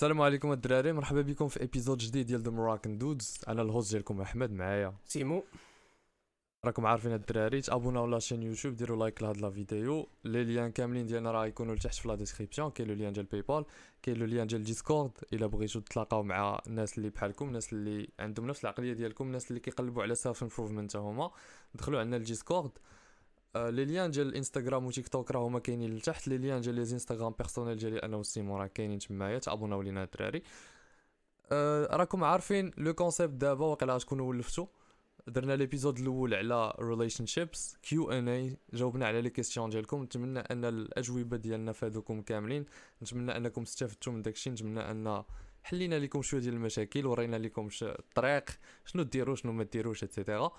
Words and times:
السلام 0.00 0.20
عليكم 0.20 0.52
الدراري 0.52 0.92
مرحبا 0.92 1.22
بكم 1.22 1.48
في 1.48 1.62
épisode 1.64 1.98
جديد 1.98 2.26
ديال 2.26 2.40
The 2.40 2.50
Moroccan 2.50 2.98
Dudes 2.98 3.40
أنا 3.48 3.62
ال 3.62 3.68
host 3.68 3.90
ديالكم 3.90 4.20
أحمد 4.20 4.52
معايا. 4.52 4.94
سيمو. 5.04 5.44
راكم 6.64 6.86
عارفين 6.86 7.12
الدراري 7.12 7.60
تابوناو 7.60 8.06
la 8.06 8.18
chaîne 8.18 8.42
YouTube 8.42 8.76
ديروا 8.76 8.98
like 8.98 9.22
لهاد 9.22 9.36
la 9.36 9.50
vidéo. 9.50 10.08
les 10.24 10.44
liens 10.44 10.72
كاملين 10.72 11.06
ديالنا 11.06 11.30
راه 11.30 11.46
يكونوا 11.46 11.74
لتحت 11.74 11.94
في 11.94 12.08
la 12.08 12.14
description 12.14 12.70
كاين 12.70 12.88
le 12.88 12.94
lien 12.94 13.12
ديال 13.12 13.26
PayPal 13.26 13.64
كاين 14.02 14.16
le 14.16 14.26
lien 14.26 14.46
ديال 14.46 14.64
Discord 14.64 15.10
إلا 15.32 15.46
بغيتو 15.46 15.80
تلاقاو 15.80 16.22
مع 16.22 16.60
الناس 16.66 16.98
اللي 16.98 17.10
بحالكم 17.10 17.48
الناس 17.48 17.72
اللي 17.72 18.08
عندهم 18.18 18.46
نفس 18.46 18.64
العقلية 18.64 18.92
ديالكم 18.92 19.26
الناس 19.26 19.50
اللي 19.50 19.60
كيقلبوا 19.60 20.02
على 20.02 20.14
self 20.14 20.42
improvement 20.42 20.96
هما 20.96 21.30
دخلوا 21.74 22.00
عندنا 22.00 22.16
ال 22.16 22.23
Discord 22.23 22.70
les 23.56 23.84
liens 23.84 24.10
ديال 24.10 24.28
ال 24.28 24.33
Instagram 24.33 24.81
و 24.81 24.86
TikTok 24.86 25.30
راه 25.30 25.46
هما 25.46 25.58
كاينين 25.58 25.96
لتحت. 25.96 26.28
les 26.28 26.38
liens 26.38 26.60
ديال 26.60 26.74
les 26.74 26.80
Instagram 26.80 27.34
personnels 27.38 27.76
ديالي 27.76 27.98
أنا 27.98 28.16
وسيمو 28.16 28.56
راه 28.58 28.66
كاينين 28.66 28.98
تمايا 28.98 29.38
تابوناو 29.38 29.82
لينا 29.82 30.04
الدراري 30.04 30.42
آه 31.52 31.96
راكم 31.96 32.24
عارفين 32.24 32.72
le 32.78 32.94
concept 32.94 33.34
دابا 33.34 33.66
واقيلا 33.66 33.98
تكونوا 33.98 34.28
ولفتو. 34.28 34.66
درنا 35.26 35.56
l'épisode 35.56 35.98
الأول 35.98 36.34
على 36.34 36.74
relationships 36.80 37.76
Q 37.82 38.10
and 38.10 38.28
A 38.28 38.56
جاوبنا 38.72 39.06
على 39.06 39.22
les 39.22 39.30
questions 39.30 39.70
ديالكم. 39.70 40.02
نتمنى 40.02 40.38
أن 40.38 40.64
الأجوبة 40.64 41.36
ديالنا 41.36 41.72
فادوكم 41.72 42.22
كاملين. 42.22 42.64
نتمنى 43.02 43.36
أنكم 43.36 43.62
استفدتوا 43.62 44.12
من 44.12 44.22
داكشي. 44.22 44.50
نتمنى 44.50 44.80
أن 44.80 45.22
حلينا 45.62 45.98
لكم 45.98 46.22
شوية 46.22 46.40
ديال 46.40 46.54
المشاكل 46.54 47.06
ورينا 47.06 47.36
لكم 47.36 47.68
الطريق 47.82 48.44
شنو 48.84 49.02
ديروا 49.02 49.34
شنو 49.34 49.52
ما 49.52 49.64
ديروش 49.64 50.04
et 50.04 50.12
cetera 50.12 50.38
آه، 50.44 50.52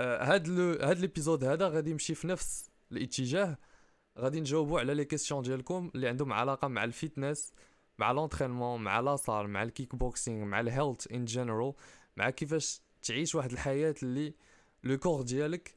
هاد 0.00 0.48
لو 0.48 0.72
هاد 0.72 0.98
l'épisode 0.98 1.44
هذا 1.44 1.68
غادي 1.68 1.90
يمشي 1.90 2.14
في 2.14 2.26
نفس 2.26 2.70
الاتجاه. 2.92 3.58
غادي 4.18 4.40
نجاوبوا 4.40 4.80
على 4.80 4.94
les 4.94 5.04
questions 5.04 5.42
ديالكم 5.42 5.90
اللي 5.94 6.08
عندهم 6.08 6.32
علاقة 6.32 6.68
مع 6.68 6.84
ال 6.84 6.92
fitness 6.92 7.52
مع 7.98 8.12
l'entraînement 8.12 8.80
مع 8.80 9.00
la 9.00 9.14
salle 9.14 9.48
مع 9.48 9.62
الكيك 9.62 9.96
بوكسينغ 9.96 10.44
مع 10.44 10.60
ال 10.60 10.67
health 10.67 11.12
in 11.12 11.24
general 11.24 11.72
مع 12.16 12.30
كيفاش 12.30 12.82
تعيش 13.02 13.34
واحد 13.34 13.52
الحياة 13.52 13.94
اللي 14.02 14.34
le 14.84 14.98
corps 14.98 15.22
ديالك 15.22 15.74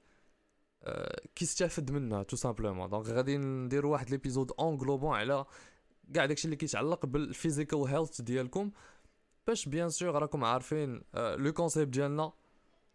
آه، 0.83 1.21
كيستافد 1.35 1.91
منها 1.91 2.23
tout 2.23 2.35
simplement 2.35 2.89
donc 2.89 3.07
غادي 3.07 3.37
نديروا 3.37 3.91
واحد 3.91 4.09
l'épisode 4.09 4.51
englobant 4.59 5.15
على 5.15 5.45
كاع 6.13 6.25
داكشي 6.25 6.45
اللي 6.45 6.55
كيتعلق 6.55 7.05
ب 7.05 7.13
ال 7.13 7.20
physical 7.20 7.79
health 7.79 8.21
ديالكم. 8.21 8.71
باش 9.47 9.69
bien 9.69 9.89
sûr 9.89 10.15
راكم 10.15 10.43
عارفين 10.43 11.03
آه، 11.15 11.35
le 11.35 11.53
concept 11.53 11.93
ديالنا 11.93 12.33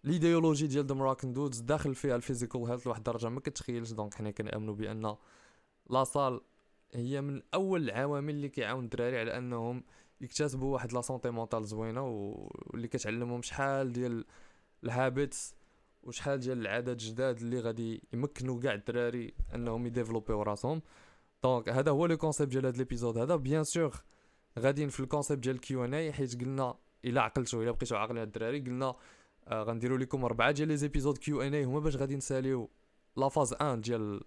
l'idéologie 0.06 0.66
ديال 0.66 0.86
The 0.86 0.94
Moroccan 0.94 1.32
Dudes 1.32 1.60
داخل 1.60 1.94
فيها 1.94 2.16
ال 2.16 2.21
physical 2.21 2.60
health 2.60 2.86
لواحد 2.86 2.98
الدرجة 2.98 3.28
ما 3.28 3.40
كتخيلش. 3.40 3.92
donc 3.92 4.14
حنا 4.14 4.30
كنامنوا 4.30 4.74
بأن 4.74 5.16
la 5.90 6.05
salle 6.05 6.40
هي 6.92 7.20
من 7.20 7.42
أول 7.54 7.82
العوامل 7.84 8.34
اللي 8.34 8.48
كيعاون 8.48 8.84
الدراري 8.84 9.18
على 9.18 9.38
أنهم 9.38 9.84
يكتسبوا 10.20 10.74
واحد 10.74 10.92
la 10.92 11.00
santé 11.00 11.30
mentale 11.30 11.64
زوينة 11.64 12.02
واللي 12.06 12.88
كتعلمهم 12.88 13.42
شحال 13.42 13.92
ديال 13.92 14.24
ال 14.84 14.94
habits 14.94 15.54
وشحال 16.02 16.38
ديال 16.38 16.58
العادات 16.58 16.96
جداد 16.96 17.40
اللي 17.40 17.60
غادي 17.60 18.02
يمكنوا 18.12 18.60
كاع 18.60 18.74
الدراري 18.74 19.34
أنهم 19.54 19.86
يديفلوبيو 19.86 20.42
راسهم. 20.42 20.82
donc 21.42 21.68
هذا 21.68 21.90
هو 21.90 22.06
le 22.06 22.16
concept 22.16 22.52
ديال 22.52 22.66
هذا 22.66 22.78
l'épisode 22.78 23.18
هذا 23.18 23.36
bien 23.36 23.64
sûr 23.64 23.96
غاديين 24.58 24.88
في 24.88 25.00
ال 25.00 25.05
concept 25.06 25.42
ديال 25.42 25.54
ال 25.54 25.69
Q 25.69 25.84
and 25.84 25.94
A 25.94 26.12
حيت 26.12 26.40
قلنا 26.40 26.74
إلا 27.04 27.22
عقلتوا 27.22 27.62
إلا 27.62 27.70
بقيتوا 27.70 27.98
عاقلين 27.98 28.22
الدراري 28.22 28.60
قلنا 28.60 28.96
آه 29.48 29.62
غنديروا 29.62 29.98
لكم 29.98 30.24
أربعة 30.24 30.50
ديال 30.50 30.68
les 30.68 30.76
épisodes 30.76 31.18
Q 31.18 31.42
and 31.42 31.54
A 31.54 31.64
هما 31.64 31.80
باش 31.80 31.96
غادي 31.96 32.16
نساليو 32.16 32.70
la 33.16 33.28
phase 33.28 33.52
1 33.52 33.80
ديال 33.80 34.20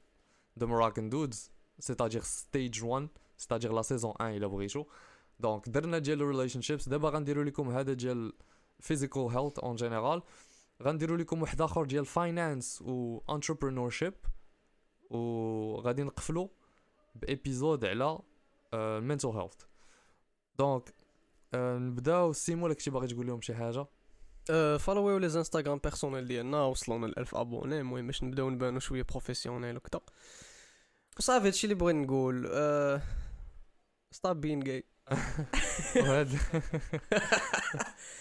The 0.59 0.65
Moroccan 0.65 1.09
Dudes 1.09 1.51
c'est-à-dire 1.79 2.21
stage 2.21 2.83
1 2.83 3.07
c'est-à-dire 3.37 3.73
la 3.73 3.81
saison 3.81 4.13
1 4.19 4.35
الا 4.35 4.47
بغيتو 4.47 4.85
donc 5.39 5.69
درنا 5.69 5.97
ديال 5.97 6.21
ال 6.21 6.61
relationships 6.61 6.89
دابا 6.89 7.09
غنديروا 7.09 7.43
لكم 7.43 7.69
هذا 7.69 7.93
ديال 7.93 8.33
physical 8.79 9.21
health 9.21 9.59
en 9.59 9.75
général 9.75 10.21
غنديروا 10.83 11.17
لكم 11.17 11.41
واحد 11.41 11.61
آخر 11.61 11.85
ديال 11.85 12.05
finance 12.05 12.81
و 12.81 13.21
entrepreneurship 13.29 14.13
وغادي 15.09 16.03
نقفلوا 16.03 16.47
ب 17.15 17.24
épisode 17.24 17.85
على 17.85 18.19
ال 18.73 18.81
mental 18.81 19.27
health 19.27 19.61
donc 20.59 20.93
نبداو. 21.55 22.33
سيمو 22.33 22.67
لك 22.67 22.79
شي 22.79 22.91
باغي 22.91 23.07
تقول 23.07 23.27
لهم 23.27 23.41
شي 23.41 23.55
حاجة؟ 23.55 23.85
فولويو 24.79 25.17
لي 25.17 25.25
انستغرام 25.25 25.77
بيرسونيل 25.77 26.27
ديالنا 26.27 26.61
وصلونا 26.63 27.05
ل 27.05 27.19
1000 27.19 27.35
ابوني 27.35 27.79
المهم 27.79 28.07
باش 28.07 28.23
نبداو 28.23 28.49
نبانو 28.49 28.79
شوية 28.79 29.03
بروفيسيونيل 29.03 29.77
وكذا 29.77 30.01
وصافي 31.19 31.47
هادشي 31.47 31.67
اللي 31.67 31.75
بغيت 31.75 31.95
نقول 31.95 32.49
ستوب 34.11 34.41
بين 34.41 34.59
جاي 34.59 34.83
وهاد 35.95 36.29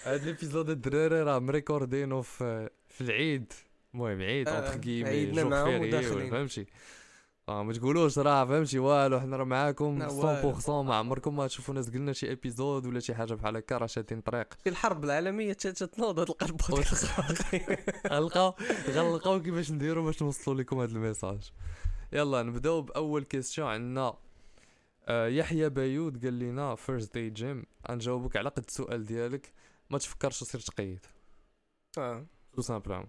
هاد 0.05 0.25
ليبيزود 0.25 0.71
الدراري 0.71 1.23
راه 1.23 1.39
مريكوردينو 1.39 2.23
في 2.23 2.71
في 2.89 3.01
العيد 3.01 3.53
المهم 3.95 4.21
عيد 4.23 4.49
اونتر 4.49 4.77
كيمي 4.77 5.09
عيدنا 5.09 5.45
معاهم. 5.45 6.31
فهمتي 6.31 6.67
آه 7.49 7.63
ما 7.63 7.73
تقولوش 7.73 8.19
راه 8.19 8.45
فهمتي؟ 8.45 8.79
والو 8.79 9.21
حنا 9.21 9.37
راه 9.37 9.45
معاكم 9.45 9.99
لا 9.99 10.09
والو. 10.09 10.53
100% 10.61 10.69
ما 10.69 10.95
عمركم 10.95 11.37
ما 11.37 11.47
تشوفونا 11.47 11.81
قلنا 11.81 12.13
شي 12.13 12.33
épisode 12.33 12.87
ولا 12.87 13.01
شي 13.01 13.15
حاجة 13.15 13.35
بحال 13.35 13.57
هكا 13.57 13.79
راه 13.79 13.87
شادين 13.87 14.21
طريق. 14.21 14.55
في 14.55 14.69
الحرب 14.69 15.05
العالمية 15.05 15.53
تتنوض 15.53 16.19
هاد 16.19 16.29
القلب 16.29 16.61
غنلقاو 18.13 18.55
غنلقاو 18.91 19.43
كيفاش 19.43 19.71
نديرو 19.71 20.05
باش 20.05 20.23
نوصلوا 20.23 20.57
لكم 20.61 20.81
هذا 20.81 20.93
ال 20.93 20.99
message. 20.99 21.51
يلا 22.13 22.43
نبداو 22.43 22.83
بأول 22.83 23.25
question 23.25 23.69
عندنا 23.69 24.15
آه 25.09 25.27
يحيى 25.27 25.69
بايود 25.69 26.25
قال 26.25 26.39
لنا 26.39 26.75
first 26.75 27.15
day 27.15 27.31
gym 27.31 27.65
غنجاوبك 27.91 28.37
على 28.37 28.49
قد 28.49 28.65
السؤال 28.69 29.05
ديالك. 29.05 29.53
ما 29.91 29.99
تفكرش 29.99 30.41
تصير 30.41 30.61
تقيد. 30.61 31.07
آه. 31.99 32.27
tout 32.53 32.63
simplement 32.63 33.07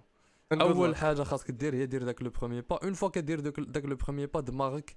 أول 0.52 0.96
حاجة 0.96 1.24
خاصك 1.24 1.52
دير 1.52 1.76
هي 1.76 1.86
دير 1.86 2.04
داك 2.04 2.22
le 2.22 2.30
premier 2.30 2.64
pas. 2.70 2.76
une 2.84 2.94
fois 2.94 3.10
كدير 3.10 3.40
داك 3.40 3.86
le 3.86 3.96
premier 3.96 4.28
pas 4.28 4.40
دماغك 4.40 4.96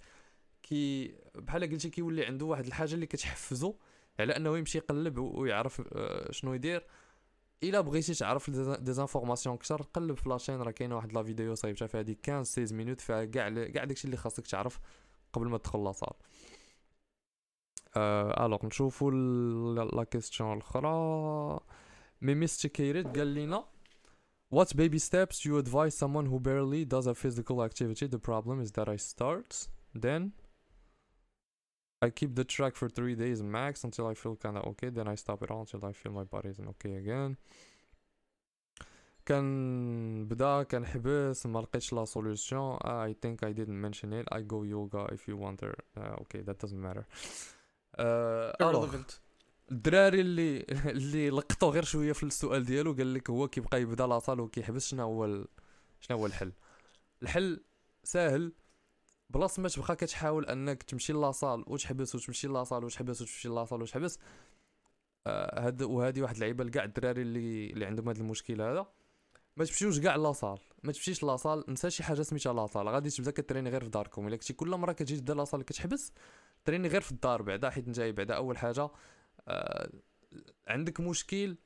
كي 0.63 1.15
بحال 1.35 1.71
قلتي 1.71 1.91
كيولي 1.91 2.27
عنده 2.27 2.47
واحد 2.47 2.67
الحاجة 2.67 2.95
اللي 2.95 3.07
كتحفزو 3.07 3.75
على 4.21 4.37
أنه 4.37 4.59
يمشي 4.59 4.79
يقلب 4.79 5.19
ويعرف 5.19 5.83
آه، 5.93 6.33
شنو 6.33 6.55
يدير. 6.55 6.87
إلا 7.63 7.81
بغيتي 7.81 8.15
تعرف 8.15 8.51
des 8.81 8.93
informations 8.93 9.55
أكثر 9.55 9.83
قلب 9.83 10.17
في 10.17 10.29
la 10.29 10.37
chaîne 10.37 10.63
راه 10.63 10.71
كاينة 10.71 10.97
واحد 10.97 11.13
la 11.13 11.23
vidéo 11.23 11.55
صايبتها 11.55 11.87
فيها 11.87 12.03
ديك 12.03 12.27
15 12.27 12.45
16 12.45 12.75
minutes 12.75 13.01
فيها 13.01 13.25
كاع 13.25 13.65
كاع 13.67 13.85
داكشي 13.85 14.05
اللي 14.05 14.17
خاصك 14.17 14.47
تعرف 14.47 14.81
قبل 15.33 15.47
ما 15.49 15.59
تدخل 15.59 15.85
la 15.85 15.92
salle. 15.92 16.13
آه 17.97 18.47
alors 18.47 18.67
نشوفوا 18.67 19.11
la 19.93 20.05
question 20.05 20.53
الأخرى. 20.53 21.61
ميميستيكيريت 22.23 23.19
قال 23.19 23.35
لنا 23.35 23.65
What 24.52 24.76
baby 24.76 25.00
steps 25.00 25.44
you 25.44 25.58
advise 25.58 25.96
someone 25.96 26.28
who 26.28 26.40
barely 26.40 26.86
does 26.86 27.06
a 27.06 27.14
physical 27.14 27.62
activity? 27.64 28.08
The 28.08 28.20
problem 28.20 28.62
is 28.62 28.72
that 28.74 28.88
I 28.88 28.96
start, 28.96 29.68
then 29.94 30.32
I 32.02 32.10
keep 32.12 32.36
the 32.36 32.46
track 32.46 32.76
for 32.76 32.88
three 32.88 33.16
days 33.16 33.44
max 33.44 33.84
until 33.84 34.08
I 34.08 34.14
feel 34.14 34.36
kinda 34.36 34.62
okay, 34.62 34.90
then 34.90 35.08
I 35.08 35.16
stop 35.16 35.44
it 35.44 35.52
all 35.52 35.62
until 35.62 35.84
I 35.86 35.92
feel 35.92 36.14
my 36.14 36.24
body 36.24 36.50
isn't 36.50 36.68
okay 36.68 36.96
again. 36.96 37.38
كان 39.26 40.28
بدا 40.28 40.64
كنحبس 40.64 41.46
ما 41.46 41.60
لقيتش 41.60 41.94
لا 41.94 42.06
solution 42.06 42.78
I 42.84 43.14
think 43.14 43.44
I 43.44 43.52
didn't 43.52 43.82
mention 43.82 44.14
it 44.14 44.26
I 44.32 44.42
go 44.42 44.64
yoga 44.64 45.08
if 45.12 45.28
you 45.28 45.36
wonder 45.36 45.74
uh, 45.98 46.22
okay 46.22 46.42
that 46.42 46.60
doesn't 46.60 46.82
matter 46.82 47.06
uh, 48.00 48.54
alors, 48.60 48.74
irrelevant 48.74 49.20
الدراري 49.71 50.21
اللي 50.21 50.67
اللي 50.97 51.31
لقطوا 51.31 51.71
غير 51.71 51.85
شوية 51.85 52.13
في 52.13 52.23
السؤال 52.23 52.65
ديالو 52.65 52.93
قال 52.93 53.15
لك 53.15 53.31
هو 53.31 53.49
كيبقى 53.49 53.83
يبدا 53.83 54.07
لاصال 54.07 54.41
وكيحبس 54.41 54.89
شنو 54.89 55.03
هو 55.03 55.25
ال... 55.25 55.47
شنو 56.01 56.17
هو 56.17 56.27
الحل. 56.27 56.53
الحل 57.23 57.65
ساهل. 58.05 58.53
بلاص 59.31 59.59
ما 59.59 59.69
تبقى 59.69 59.97
كتحاول 59.97 60.47
أنك 60.47 60.83
تمشي 60.83 61.13
لاصال 61.13 61.65
وتحبس 61.67 62.15
وتمشي 62.15 62.49
لاصال 62.49 62.85
وتحبس 62.85 63.23
وتمشي 63.23 63.49
لاصال 63.49 63.83
وتحبس. 63.83 64.19
آه 65.27 65.67
هاد 65.67 65.83
وهادي 65.83 66.23
واحد 66.23 66.35
اللعيبة 66.35 66.65
لكاع 66.65 66.85
الدراري 66.85 67.23
اللي 67.23 67.67
اللي 67.71 67.87
عندهم 67.87 68.09
هاد 68.09 68.17
المشكل 68.17 68.63
هذا. 68.63 68.87
ما 69.57 69.65
تمشيوش 69.65 70.01
كاع 70.01 70.17
لاصال 70.17 70.59
ما 70.83 70.93
تمشيش 70.93 71.23
لاصال 71.23 71.65
نسى 71.69 71.91
شي 71.91 72.03
حاجة 72.03 72.23
سميتها 72.23 72.53
لاصال 72.53 72.89
غادي 72.89 73.11
تبدا 73.11 73.31
كتريني 73.31 73.71
غير 73.71 73.85
في 73.85 73.91
داركم. 73.91 74.29
إلا 74.29 74.37
كنتي 74.37 74.53
كل 74.53 74.69
مرة 74.69 74.93
كتجي 74.93 75.17
تبدا 75.17 75.35
لاصال 75.35 75.63
كتحبس 75.63 76.13
تريني 76.65 76.89
غير 76.89 77.01
في 77.01 77.13
الدار 77.13 77.43
بعدا 77.43 77.71
حيت 77.71 77.89
نتايا 77.89 78.11
بعدا 78.11 78.35
أول 78.35 78.59
حاجة. 78.59 78.91
عندك 80.67 81.01
مشكل؟ 81.01 81.57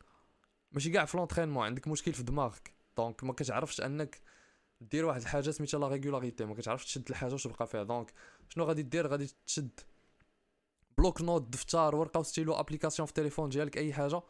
ماشي 0.73 0.91
كاع 0.91 1.05
في 1.05 1.17
l'entraînement 1.17 1.67
عندك 1.67 1.89
مشكل 1.89 2.13
في 2.13 2.23
دماغك. 2.23 2.73
donc 2.97 3.25
ما 3.25 3.33
كتعرفش 3.33 3.81
انك 3.81 4.21
دير 4.81 5.05
واحد 5.05 5.21
الحاجة 5.21 5.51
سميتها 5.51 5.81
la 5.81 5.89
régularité 5.89 6.45
ما 6.45 6.55
كتعرفش 6.55 6.85
تشد 6.85 7.11
الحاجة 7.11 7.35
وتبقى 7.35 7.67
فيها. 7.67 7.83
donc 7.83 8.13
شنو 8.49 8.65
غادي 8.65 8.83
دير؟ 8.83 9.07
غادي 9.07 9.35
تشد. 9.47 9.81
bloc-notes 10.99 11.43
دفتر 11.43 11.97
ورقة 11.97 12.21
و 12.21 12.27
stylo 12.27 12.55
application 12.55 13.07
في 13.07 13.11
التليفون 13.11 13.49
ديالك 13.49 13.77
أي 13.77 13.93
حاجة. 13.93 14.23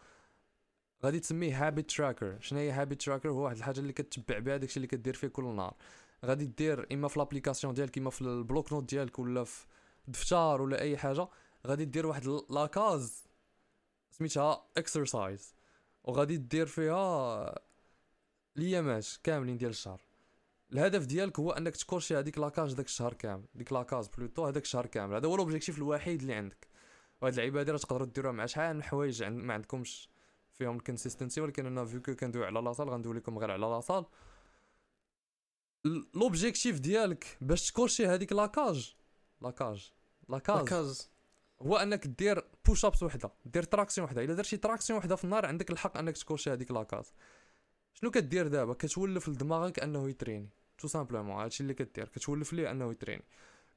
غادي 1.04 1.20
تسميه 1.20 1.66
habit 1.66 1.90
tracker 1.90 2.40
شنو 2.40 2.58
هي 2.58 2.70
habit 2.70 3.02
tracker 3.02 3.30
هو 3.30 3.44
واحد 3.44 3.56
الحاجة 3.56 3.80
اللي 3.80 3.92
كتبع 3.92 4.38
بها 4.38 4.56
داكشي 4.56 4.76
اللي 4.76 4.86
كدير 4.86 5.14
فيه 5.14 5.28
كل 5.28 5.44
نهار. 5.44 5.74
غادي 6.24 6.46
دير 6.46 6.86
إما 6.92 7.08
في 7.08 7.18
l'application 7.18 7.74
ديالك 7.74 7.98
إما 7.98 8.10
في 8.10 8.22
ال 8.22 8.72
bloc-notes 8.72 8.84
ديالك 8.84 9.18
ولا 9.18 9.44
في 9.44 9.66
دفتر 10.08 10.62
ولا 10.62 10.80
أي 10.80 10.96
حاجة. 10.96 11.28
غادي 11.66 11.84
دير 11.84 12.06
واحد 12.06 12.26
la 12.50 12.75
case 12.75 13.25
سميتها 14.18 14.66
exercise 14.76 15.54
وغادي 16.04 16.36
دير 16.36 16.66
فيها 16.66 17.54
الايامات 18.56 19.06
كاملين 19.22 19.56
ديال 19.56 19.70
الشهر. 19.70 20.00
الهدف 20.72 21.06
ديالك 21.06 21.38
هو 21.38 21.50
أنك 21.50 21.76
تكورشي 21.76 22.16
هذيك 22.16 22.38
la 22.38 22.50
case 22.50 22.74
داك 22.74 22.86
الشهر 22.86 23.14
كامل. 23.14 23.44
ديك 23.54 23.72
la 23.72 23.84
case 23.84 24.08
plutôt 24.08 24.46
هذاك 24.46 24.62
الشهر 24.62 24.86
كامل. 24.86 25.14
هذا 25.14 25.28
هو 25.28 25.34
ال 25.34 25.39
objectif 25.39 25.78
الوحيد 25.78 26.20
اللي 26.20 26.34
عندك. 26.34 26.68
وهاد 27.20 27.32
اللعيبه 27.32 27.60
هادي 27.60 27.70
راه 27.70 27.78
تقدروا 27.78 28.06
ديروها 28.06 28.32
مع 28.32 28.46
شحال 28.46 28.76
من 28.76 28.82
حوايج 28.82 29.22
عند 29.22 29.42
ما 29.42 29.54
عندكمش 29.54 30.08
فيهم 30.52 30.76
ال 30.76 30.81
consistency 30.81 31.40
ولكن 31.40 31.66
أنا 31.66 31.84
vu 31.84 31.96
que 31.96 32.14
كندوي 32.14 32.46
على 32.46 32.60
la 32.60 32.69
salle 32.69 32.90
غندوي 32.90 33.14
لكم 33.16 33.38
غير 33.38 33.50
على 33.50 33.66
la 33.66 33.76
salle. 33.76 34.04
l'objectif 36.14 36.80
ديالك 36.80 37.38
باش 37.40 37.70
تكورشي 37.70 38.06
هذيك 38.06 38.32
la 38.32 38.50
case. 38.50 38.96
la 39.42 39.56
case. 39.56 39.92
la 40.28 40.41
case 40.41 40.68
case 40.68 41.10
هو 41.62 41.76
أنك 41.76 42.06
دير 42.06 42.44
push-ups 42.66 43.02
وحده 43.02 43.30
دير 43.44 43.62
traction 43.62 44.04
وحده 44.04 44.24
الا 44.24 44.34
درتي 44.34 44.56
traction 44.56 44.98
وحده 44.98 45.16
في 45.16 45.24
النهار 45.24 45.46
عندك 45.46 45.70
الحق 45.70 45.98
أنك 45.98 46.16
تكورشي 46.16 46.52
هذيك 46.52 46.70
la 46.70 46.83
case. 46.83 47.14
شنو 47.94 48.10
كدير 48.10 48.48
دابا؟ 48.48 48.74
كتولف 48.74 49.28
لدماغك 49.28 49.78
أنه 49.78 50.08
يتريني. 50.08 50.48
tout 50.78 50.88
simplement 50.88 51.42
هادشي 51.42 51.62
اللي 51.62 51.74
كدير. 51.74 52.08
كتولف 52.08 52.52
ليه 52.52 52.70
أنه 52.70 52.90
يتريني. 52.90 53.24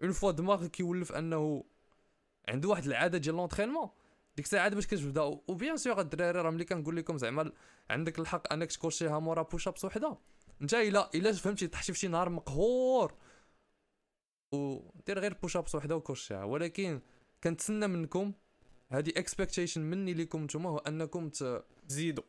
une 0.04 0.12
fois 0.12 0.32
دماغك 0.32 0.80
يولف 0.80 1.12
أنه 1.12 1.64
عنده 2.48 2.70
واحد 2.70 2.86
العادة 2.86 3.18
ديال 3.18 3.36
l'entraînement 3.36 3.90
ديك 4.36 4.46
الساعة 4.46 4.70
باش 4.70 4.88
كتبدا. 4.88 5.22
و 5.22 5.33
bien 5.33 5.78
sûr 5.78 6.02
الدراري 6.02 6.42
راه 6.42 6.52
ملي 6.52 6.66
كنقول 6.66 6.96
لكم 6.96 7.18
زعما 7.18 7.52
عندك 7.90 8.20
الحق 8.20 8.54
أنك 8.54 8.72
تكورشيها 8.72 9.20
مورا 9.20 9.42
push-ups 9.42 9.86
وحدة. 9.86 10.18
انت 10.62 10.74
إلا 10.74 11.10
إلا 11.16 11.32
فهمتي 11.32 11.68
طحتي 11.68 11.94
في 11.94 12.00
شي 12.00 12.08
نهار 12.08 12.30
مقهور. 12.30 13.14
ودير 14.52 15.20
غير 15.20 15.34
push-ups 15.34 15.76
وحدة 15.76 15.96
وكورشيها 15.96 16.44
ولكن 16.44 17.02
كنتسنى 17.44 17.88
منكم 17.88 18.34
هذه 18.92 19.10
expectation 19.18 19.82
مني 19.82 20.14
ليكم 20.14 20.44
نتوما 20.44 20.70
هو 20.70 20.78
أنكم 20.78 21.30
ت... 21.30 21.64
زيدو. 21.88 22.24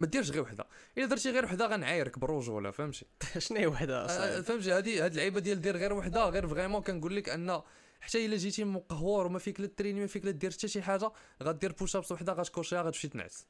ما 0.00 0.06
ديرش 0.06 0.30
غير 0.30 0.42
وحده. 0.42 0.66
إلا 0.98 1.06
درتي 1.06 1.30
غير 1.30 1.44
وحده 1.44 1.66
غنعايرك 1.66 2.18
بالرجوله 2.18 2.70
فهمتي؟ 2.70 3.06
شنو 3.38 3.58
هي 3.58 3.66
وحده 3.66 4.02
آه، 4.02 4.06
أصاحبي؟ 4.06 4.42
فهمتي؟ 4.42 4.72
هذه 4.72 5.04
هاد 5.04 5.10
اللعيبة 5.10 5.40
ديال 5.40 5.60
دير 5.60 5.76
غير 5.76 5.92
وحده 5.92 6.28
غير 6.28 6.48
vraiment 6.48 6.82
كنقول 6.82 7.16
لك 7.16 7.28
أن 7.28 7.62
حتى 8.00 8.26
إلا 8.26 8.36
جيتي 8.36 8.64
مقهور 8.64 9.26
وما 9.26 9.38
فيك 9.38 9.60
لا 9.60 9.66
تريني 9.66 10.00
ما 10.00 10.06
فيك 10.06 10.24
لا 10.24 10.30
دير 10.30 10.50
حتى 10.50 10.68
شي 10.68 10.82
حاجة 10.82 11.10
غدير 11.42 11.72
push-ups 11.72 12.12
وحده 12.12 12.32
غتكورشيها 12.32 12.82
غتمشي 12.82 13.08
تنعس. 13.08 13.46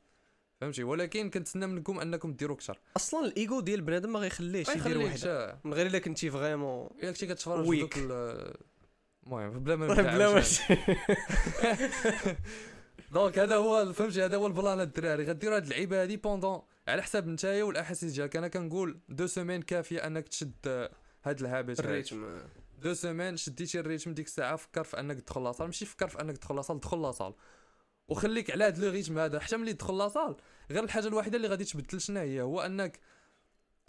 فهمتي؟ 0.60 0.82
ولكن 0.82 1.30
كنتسنى 1.30 1.66
منكم 1.66 2.00
أنكم 2.00 2.32
ديروا 2.32 2.56
أكثر. 2.56 2.80
أصلا 2.96 3.26
الايجو 3.26 3.60
ديال 3.60 3.80
بنادم 3.80 4.12
ما 4.12 4.18
غيخليهش 4.18 4.68
يدير 4.68 4.98
وحده. 4.98 5.58
من 5.64 5.74
غير 5.74 5.86
إلا 5.86 5.98
كنتي 5.98 6.30
vraiment 6.30 6.88
إلا 7.02 7.10
كنتي 7.10 7.26
كتفرج 7.26 7.80
دوك 7.80 7.98
المهم 9.26 9.64
بلا 9.64 9.76
ما 9.76 9.86
بلا 9.94 10.42
donc 13.12 13.38
هذا 13.38 13.56
هو 13.56 13.92
فهمتي؟ 13.92 14.24
هذا 14.24 14.36
هو 14.36 14.46
ال 14.46 14.53
plan 14.53 14.80
الدراري. 14.80 15.24
غديروا 15.24 15.56
هاد 15.56 15.62
اللعيبة 15.62 16.02
هادي 16.02 16.16
pendant 16.16 16.62
على 16.88 17.02
حساب 17.02 17.28
نتايا 17.28 17.64
والأحاسيس 17.64 18.12
ديالك. 18.12 18.36
أنا 18.36 18.48
كنقول 18.48 19.00
deux 19.08 19.26
semaines 19.26 19.62
كافية 19.62 20.06
أنك 20.06 20.28
تشد 20.28 20.88
هاد 21.22 21.40
ال 21.40 21.46
habit. 21.46 21.80
ال 21.80 21.87
rythme. 21.87 22.38
deux 22.78 22.94
semaines 22.94 23.36
شديتي 23.36 23.80
ال 23.80 23.85
rythme 23.85 24.14
ديك 24.14 24.26
الساعة 24.26 24.56
فكر 24.56 24.84
في 24.84 25.00
أنك 25.00 25.20
تدخل 25.20 25.42
la 25.44 25.50
salle 25.50 25.66
ماشي 25.66 25.86
فكر 25.86 26.08
في 26.08 26.20
أنك 26.20 26.36
تدخل 26.36 26.56
la 26.56 26.63
salle 26.63 26.80
دخل 26.80 27.02
la 27.02 27.11
salle 27.11 27.34
وخليك 28.08 28.50
على 28.50 28.64
هاد 28.64 28.78
le 28.78 28.90
rythme 28.90 29.18
هذا. 29.18 29.40
حتى 29.40 29.56
ملي 29.56 29.72
تدخل 29.72 29.98
la 29.98 30.09
salle 30.09 30.36
غير 30.70 30.84
الحاجة 30.84 31.08
الوحيدة 31.08 31.36
اللي 31.36 31.48
غادي 31.48 31.64
تبدل 31.64 32.00
شنو 32.00 32.20
هي؟ 32.20 32.40
هو 32.40 32.60
أنك 32.60 33.00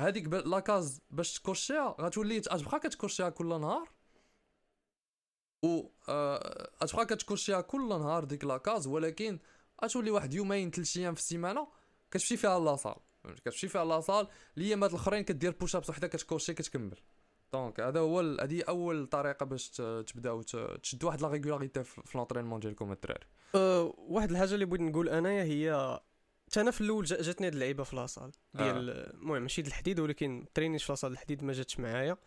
هذيك 0.01 0.27
la 0.27 0.52
case 0.52 1.01
باش 1.11 1.33
تكورشيها 1.33 1.95
غتولي 2.01 2.39
تبقى 2.39 2.79
كتكورشيها 2.79 3.29
كل 3.29 3.47
نهار. 3.47 3.92
و 5.63 5.89
آه، 6.09 6.69
غتبقى 6.83 7.05
كتكورشيها 7.05 7.61
كل 7.61 7.89
نهار 7.89 8.23
ديك 8.23 8.43
la 8.43 8.58
case 8.58 8.87
ولكن 8.87 9.39
غتولي 9.83 10.11
واحد 10.11 10.33
يومين 10.33 10.71
ثلاث 10.71 10.97
أيام 10.97 11.13
في 11.13 11.19
السيمانة 11.19 11.67
كتمشي 12.11 12.37
فيها 12.37 12.59
la 12.59 12.68
salle؟ 12.68 12.95
كتمشي 13.45 13.67
فيها 13.67 13.85
la 13.85 13.97
salle 13.97 14.27
الايامات 14.57 14.89
الأخرين 14.89 15.23
كدير 15.23 15.51
push-ups 15.51 15.89
وحدة 15.89 16.07
كتكورشي 16.07 16.53
كتكمل. 16.53 16.97
donc 17.53 17.79
هذا 17.79 17.99
هو 17.99 18.19
هذه 18.19 18.63
أول 18.69 19.07
طريقة 19.07 19.45
باش 19.45 19.69
تبداو 20.07 20.41
ت- 20.41 20.79
تشدوا 20.83 21.09
واحد 21.09 21.21
la 21.21 21.27
régularité 21.27 21.83
في 21.83 22.01
l'entraînement 22.17 22.59
ديالكم 22.59 22.91
الدراري. 22.91 23.25
أه، 23.55 23.93
واحد 23.97 24.31
الحاجة 24.31 24.53
اللي 24.53 24.65
بغيت 24.65 24.81
نقول 24.81 25.09
أنايا 25.09 25.43
هي 25.43 25.99
حتى 26.47 26.61
أنا 26.61 26.71
في 26.71 26.81
الأول 26.81 27.05
جا- 27.05 27.21
جاتني 27.21 27.47
هاد 27.47 27.53
اللعيبة 27.53 27.83
في 27.83 27.95
la 27.95 28.06
salle 28.06 28.31
ديال 28.53 28.89
المهم 28.89 29.41
ماشي 29.41 29.61
د 29.61 29.67
الحديد 29.67 29.99
ولكن 29.99 30.45
ترينيش 30.53 30.83
في 30.83 30.91
la 30.91 30.97
salle 30.97 31.11
الحديد 31.11 31.43
ما 31.43 31.53
جاتش 31.53 31.79
معايا 31.79 32.17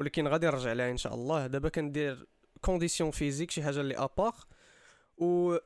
ولكن 0.00 0.28
غادي 0.28 0.46
نرجع 0.46 0.72
لها 0.72 0.90
إن 0.90 0.96
شاء 0.96 1.14
الله. 1.14 1.46
دابا 1.46 1.68
كندير 1.68 2.26
condition 2.64 3.10
physique 3.10 3.50
شي 3.50 3.62
حاجة 3.62 3.80
اللي 3.80 3.96
à 3.96 4.04
part 4.04 4.34
و 5.18 5.56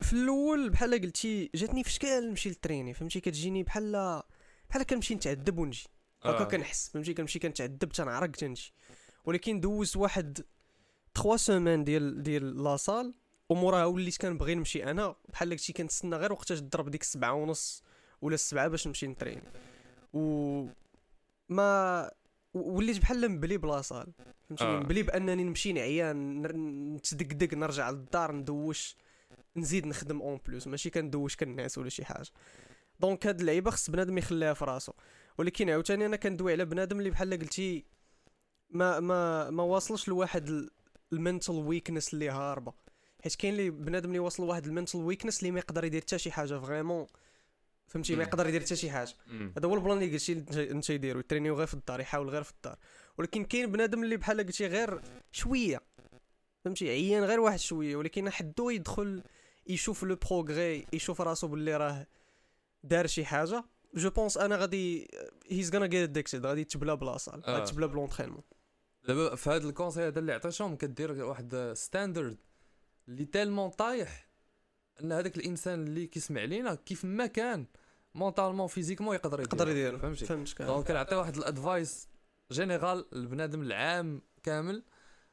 في 0.00 0.12
الأول 0.12 0.70
بحال 0.70 1.00
قلتي 1.00 1.50
جاتني 1.54 1.84
في 1.84 1.90
شكال 1.90 2.28
نمشي 2.28 2.48
للتريني 2.48 2.94
فهمتي 2.94 3.20
كتجيني 3.20 3.62
بحال 3.62 4.22
بحال 4.70 4.82
كنمشي 4.82 5.14
نتعذب 5.14 5.58
ونجي 5.58 5.86
هكا 6.22 6.44
كنحس 6.44 6.88
فهمتي 6.88 7.14
كنمشي 7.14 7.38
كنتعذب 7.38 7.88
تنعرق 7.88 8.30
تنجي 8.30 8.72
ولكن 9.24 9.60
دوزت 9.60 9.96
واحد 9.96 10.44
3 11.14 11.36
semaines 11.36 11.84
ديال 11.84 12.22
ديال 12.22 12.62
la 12.62 12.77
salle 12.77 13.14
وموراها 13.48 13.84
وليت 13.84 14.16
كنبغي 14.16 14.54
نمشي 14.54 14.84
أنا 14.84 15.14
بحال 15.28 15.50
قلتي 15.50 15.72
كنتسنى 15.72 16.16
غير 16.16 16.32
وقتاش 16.32 16.60
تضرب 16.60 16.90
ديك 16.90 17.02
السبعة 17.02 17.32
ونص 17.32 17.82
ولا 18.22 18.34
السبعة 18.34 18.68
باش 18.68 18.86
نمشي 18.86 19.06
نتريني 19.06 19.42
و 20.12 20.66
ما 21.48 22.10
وليت 22.56 22.98
بحال 22.98 23.30
مبلي 23.30 23.56
ب 23.56 23.63
la 23.63 23.77
salle 23.77 24.12
فهمتي 24.48 24.64
آه. 24.64 24.80
مبلي 24.80 25.02
بأنني 25.02 25.44
نمشي 25.44 25.72
نعيان 25.72 26.42
نتدقدق 26.94 27.54
نرجع 27.54 27.90
للدار 27.90 28.32
ندوش 28.32 28.96
نزيد 29.56 29.86
نخدم 29.86 30.22
en 30.22 30.40
plus. 30.46 30.66
ماشي 30.66 30.90
كندوش 30.90 31.36
كنعس 31.36 31.78
ولا 31.78 31.88
شي 31.88 32.04
حاجة. 32.04 32.28
donc 33.00 33.26
هاد 33.26 33.40
اللعيبة 33.40 33.70
خص 33.70 33.90
بنادم 33.90 34.18
يخليها 34.18 34.54
في 34.54 34.64
راسو. 34.64 34.92
ولكن 35.38 35.70
عاوتاني 35.70 36.06
أنا 36.06 36.16
كندوي 36.16 36.52
على 36.52 36.64
بنادم 36.64 36.98
اللي 36.98 37.10
بحال 37.10 37.38
قلتي 37.38 37.84
ما 38.70 39.00
ما 39.00 39.50
ما 39.50 39.62
واصلش 39.62 40.08
لواحد 40.08 40.68
ال 41.12 41.18
mental 41.18 41.54
weakness 41.54 42.14
اللي 42.14 42.30
هاربة. 42.30 42.72
حيت 43.24 43.34
كاين 43.34 43.54
اللي 43.54 43.70
بنادم 43.70 44.08
اللي 44.08 44.18
واصل 44.18 44.42
لواحد 44.42 44.66
ال 44.66 44.71
mental 44.71 45.00
weakness 45.00 45.38
اللي 45.40 45.50
ما 45.50 45.58
يقدر 45.58 45.84
يدير 45.84 46.00
حتى 46.00 46.18
شي 46.18 46.30
حاجة. 46.30 46.58
vraiment 46.58 47.06
فهمتي؟ 47.86 48.16
ما. 48.16 48.22
يقدر 48.22 48.46
يدير 48.48 48.60
حتى 48.60 48.76
شي 48.76 48.90
حاجة. 48.90 49.14
هذا 49.56 49.68
هو 49.68 49.74
ال 49.74 49.79
plan 49.79 49.98
اللي 50.02 50.12
قلتي 50.12 50.32
انت- 50.58 50.90
يديرو. 50.90 51.20
يترينيو 51.20 51.54
غير 51.54 51.66
في 51.66 51.74
الدار 51.74 52.00
يحاول 52.00 52.28
غير 52.28 52.42
في 52.42 52.52
الدار. 52.52 52.76
ولكن 53.18 53.44
كاين 53.44 53.72
بنادم 53.72 54.02
اللي 54.04 54.16
بحال 54.16 54.46
قلتي 54.46 54.66
غير 54.66 55.00
شوية. 55.32 55.80
فهمتي؟ 56.64 56.88
عيان 56.90 57.24
غير 57.24 57.40
واحد 57.40 57.58
شوية. 57.58 57.96
ولكن 57.96 58.30
حدو 58.30 58.70
يدخل 58.70 59.22
يشوف 59.66 60.02
le 60.04 60.16
progrès 60.30 60.86
يشوف 60.92 61.20
راسو 61.20 61.48
باللي 61.48 61.76
راه 61.76 62.06
دار 62.82 63.06
شي 63.06 63.24
حاجة. 63.24 63.64
je 63.94 64.10
pense 64.10 64.36
أنا 64.38 64.56
غادي 64.56 65.08
he's 65.50 65.74
gonna 65.74 65.86
get 65.86 66.02
addicted 66.10 66.46
غادي 66.46 66.64
تبلا 66.64 66.94
ب 66.94 66.99
la 66.99 67.08
salle 67.08 67.32
آه. 67.34 67.52
غادي 67.58 67.70
تبلا 67.72 67.86
ب 67.86 67.90
l'entraînement 67.90 68.42
دابا 69.08 69.34
في 69.34 69.50
هذا 69.50 69.68
ال 69.68 69.72
conseil 69.72 70.00
هذا 70.00 70.18
اللي 70.18 70.32
عطيتهم 70.32 70.76
كدير 70.76 71.24
واحد 71.24 71.72
standard 71.76 72.38
اللي 73.08 73.24
tellement 73.24 73.70
طايح 73.70 74.25
أن 75.02 75.12
هذاك 75.12 75.36
الإنسان 75.36 75.86
اللي 75.86 76.06
كيسمع 76.06 76.44
لينا 76.44 76.74
كيف 76.74 77.04
ما 77.04 77.26
كان 77.26 77.66
mentalement 78.14 78.66
physiquement 78.66 79.14
يقدر 79.14 79.40
يدير. 79.40 79.52
يقدر 79.52 79.68
يدير 79.68 79.98
فهمتي؟ 79.98 80.26
فهمتك 80.26 80.62
donc 80.62 80.86
كنعطي 80.88 81.14
واحد 81.14 81.36
ال 81.36 81.46
advice 81.46 82.08
général 82.52 83.04
للبنادم 83.12 83.62
العام 83.62 84.22
كامل. 84.42 84.82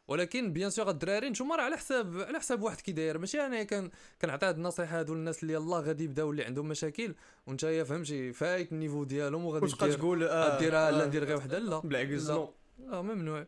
ولكن 0.07 0.53
bien 0.53 0.69
sûr 0.69 0.89
الدراري 0.89 1.29
نتوما 1.29 1.55
راه 1.55 1.63
على 1.63 1.77
حساب 1.77 2.19
على 2.19 2.39
حساب 2.39 2.61
واحد 2.61 2.81
كي 2.81 2.91
داير. 2.91 3.17
ماشي 3.17 3.41
أنا 3.41 3.63
كان 3.63 3.89
كنعطي 4.21 4.45
هاد 4.45 4.55
النصيحة 4.57 4.99
هادو 4.99 5.13
للناس 5.13 5.43
اللي 5.43 5.53
يلاه 5.53 5.79
غادي 5.79 6.03
يبداو 6.03 6.31
اللي 6.31 6.43
عندهم 6.43 6.67
مشاكل 6.67 7.15
وانت 7.47 7.63
يا 7.63 7.83
فهمتي 7.83 8.33
فايت 8.33 8.71
ال 8.71 8.76
niveau 8.76 9.03
ديالهم 9.03 9.45
وغادي 9.45 9.65
واش 9.65 9.75
بقى 9.75 9.87
دير 9.89 9.97
تقول 9.97 10.23
آه 10.23 10.59
ديرها 10.59 10.91
لا 10.91 11.03
آه. 11.03 11.07
ندير 11.07 11.23
غير 11.23 11.37
وحده 11.37 11.59
لا. 11.59 11.79
بالعكس 11.79 12.29
لا. 12.29 12.47
آه 12.91 13.01
ممنوع. 13.01 13.47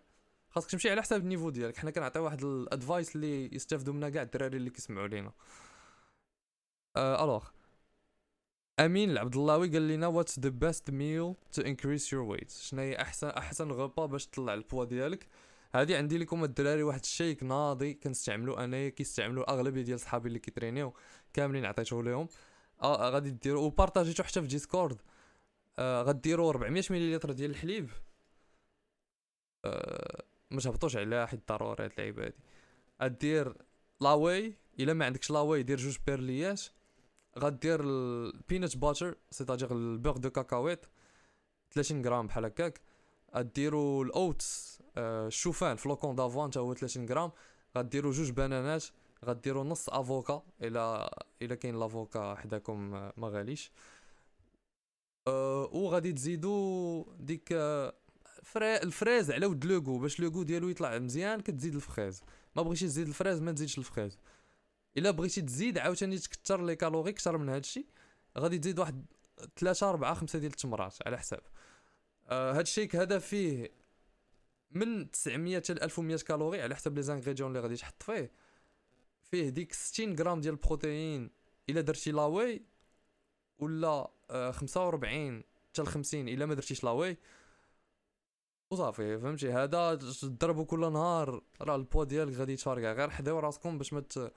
خاصك 0.49 0.71
تمشي 0.71 0.89
على 0.89 1.01
حساب 1.01 1.21
ال 1.21 1.25
niveau 1.25 1.49
ديالك. 1.49 1.77
حنا 1.77 1.91
كنعطيو 1.91 2.23
واحد 2.23 2.43
ال 2.43 2.54
advice 2.54 3.15
اللي 3.15 3.55
يستافدوا 3.55 3.93
منها 3.93 4.09
كاع 4.09 4.21
الدراري 4.21 4.57
اللي 4.57 4.69
كيسمعوا 4.69 5.07
لينا. 5.07 5.27
آه 5.27 5.33
alors. 6.97 7.45
أمين 8.79 9.11
العبدلاوي 9.11 9.69
قال 9.69 9.87
لنا 9.87 10.07
what's 10.07 10.39
the 10.39 10.49
best 10.49 10.91
meal 10.91 11.35
to 11.51 11.61
increase 11.61 12.13
your 12.13 12.21
weight 12.23 12.51
شنو 12.51 12.81
هي 12.81 13.01
احسن 13.01 13.27
أحسن 13.27 13.71
غوبا 13.71 14.05
باش 14.05 14.27
تطلع 14.27 14.53
البوا 14.53 14.85
ديالك؟ 14.85 15.27
هادي 15.75 15.95
عندي 15.95 16.17
لكم 16.17 16.43
الدراري 16.43 16.83
واحد 16.83 16.99
ال 16.99 17.07
shake 17.07 17.43
ناضي 17.43 17.93
كنستعملو 17.93 18.53
انايا 18.53 18.89
كيستعملو 18.89 19.41
أغلبية 19.43 19.81
ديال 19.81 19.99
صحابي 19.99 20.27
اللي 20.27 20.39
كيترينيو 20.39 20.93
كاملين 21.33 21.65
عطيته 21.65 22.03
لهم. 22.03 22.27
آه 22.81 23.09
غادي 23.09 23.31
ديروا 23.31 23.63
وبارطاجيتو 23.63 24.23
حتى 24.23 24.41
في 24.41 24.47
Discord 24.47 25.01
آه 25.79 26.01
غديروا 26.01 26.49
400 26.49 26.83
مليلتر 26.89 27.31
ديال 27.31 27.51
الحليب. 27.51 27.89
آه 29.65 30.23
ما 30.51 30.59
تهبطوش 30.61 30.95
عليها 30.97 31.25
حيت 31.25 31.47
ضروري 31.49 31.83
هاد 31.85 31.91
اللعيبة 31.91 32.23
هادي. 32.25 32.35
غدير 33.03 33.55
la 34.01 34.19
whey 34.19 34.53
إلا 34.79 34.93
ما 34.93 35.05
عندكش 35.05 35.31
la 35.31 35.42
whey 35.42 35.63
دير 35.63 35.77
جوج 35.77 35.97
بيرليات 36.07 36.61
غدير 37.39 37.81
ال 37.83 37.97
peanut 37.97 38.77
butter 38.77 39.17
c'est-à-dire 39.31 39.71
ال 39.71 39.78
beurre 39.78 40.17
de 40.17 40.29
cacahuètes 40.29 40.85
30 41.71 42.05
غرام 42.05 42.27
بحال 42.27 42.45
هكاك. 42.45 42.81
غديروا 43.35 44.03
ال 44.05 44.20
oats 44.20 44.79
آه 44.97 45.27
الشوفان 45.27 45.75
flocons 45.75 46.15
d'avoine 46.15 46.49
تا 46.51 46.59
هو 46.59 46.73
30 46.73 47.05
غرام. 47.09 47.31
غديروا 47.77 48.11
جوج 48.11 48.31
بنانات 48.31 48.83
غديروا 49.25 49.63
نص 49.63 49.89
avocat 49.89 50.43
إلى 50.61 51.09
إلى 51.41 51.55
كاين 51.55 51.79
l'avocat 51.79 52.35
حداكم 52.35 52.93
آه، 52.93 53.13
ما 53.17 53.27
غاليش. 53.29 53.71
أه 55.27 55.69
وغادي 55.73 56.13
تزيدوا 56.13 57.03
ديك 57.19 57.49
آه، 57.51 57.93
فري 58.43 58.77
الفريز 58.77 59.31
على 59.31 59.45
ود 59.45 59.65
le 59.65 59.76
goût 59.76 59.99
باش 59.99 60.19
le 60.19 60.27
goût 60.27 60.43
ديالو 60.43 60.69
يطلع 60.69 60.99
مزيان 60.99 61.41
كتزيد 61.41 61.75
الفريز. 61.75 62.23
ما 62.55 62.61
بغيتيش 62.61 62.81
تزيد 62.81 63.07
الفريز 63.07 63.41
ما 63.41 63.51
تزيدش 63.51 63.77
الفريز. 63.77 64.17
إلا 64.97 65.11
بغيتي 65.11 65.41
تزيد 65.41 65.77
عاوتاني 65.77 66.17
تكثر 66.17 66.65
les 66.65 66.75
calories 66.75 67.11
أكثر 67.11 67.37
من 67.37 67.49
هادشي 67.49 67.85
غادي 68.37 68.59
تزيد 68.59 68.79
واحد 68.79 69.05
3 69.57 69.89
4 69.89 70.13
5 70.13 70.39
ديال 70.39 70.51
التمرات 70.51 70.95
على 71.05 71.17
حساب. 71.17 71.41
آه 72.29 72.53
هادشي 72.53 72.89
هذا 72.93 73.19
فيه 73.19 73.69
من 74.71 75.11
900 75.11 75.57
حتى 75.57 75.73
1100 75.73 76.17
calories 76.17 76.61
على 76.61 76.75
حسب 76.75 76.95
les 76.95 77.01
ingrédients 77.01 77.49
اللي 77.49 77.59
غادي 77.59 77.75
تحط 77.75 78.03
فيه. 78.03 78.31
فيه 79.31 79.49
ديك 79.49 79.73
60 79.73 80.15
غرام 80.19 80.41
ديال 80.41 80.53
البروتيين 80.53 81.29
إلا 81.69 81.81
درتي 81.81 82.11
la 82.11 82.28
whey 82.28 82.61
ولا 83.59 84.11
آه 84.29 84.51
45 84.51 85.43
حتى 85.69 85.85
50 85.85 86.29
إلا 86.29 86.45
ما 86.45 86.53
درتيش 86.53 86.83
la 86.83 86.95
whey 86.95 87.17
وصافي 88.71 89.19
فهمتي؟ 89.19 89.51
هذا 89.51 89.95
تضربو 89.95 90.65
كل 90.65 90.79
نهار 90.79 91.41
راه 91.61 91.75
البوا 91.75 92.03
ديالك 92.03 92.35
غادي 92.35 92.53
يتفرقع. 92.53 92.93
غير 92.93 93.09
حداو 93.09 93.39
راسكم 93.39 93.77
باش 93.77 93.93
ما 93.93 93.99
مت... 93.99 94.31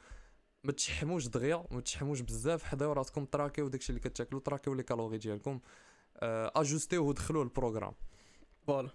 ما 0.68 0.72
تشحموش 0.72 1.26
دغيا 1.26 1.64
ما 1.70 1.80
تشحموش 1.80 2.20
بزاف 2.20 2.62
حداو 2.62 2.92
راسكم 2.92 3.24
تراكيو 3.24 3.68
داكشي 3.68 3.90
اللي 3.90 4.00
كتاكلو 4.00 4.38
تراكيو 4.38 4.74
les 4.74 4.82
calories 4.82 5.18
ديالكم 5.18 5.60
آه 6.16 6.52
اجوستيو 6.56 7.08
ودخلوه 7.08 7.42
ال 7.42 7.47
programme. 7.47 7.94
voilà. 8.66 8.90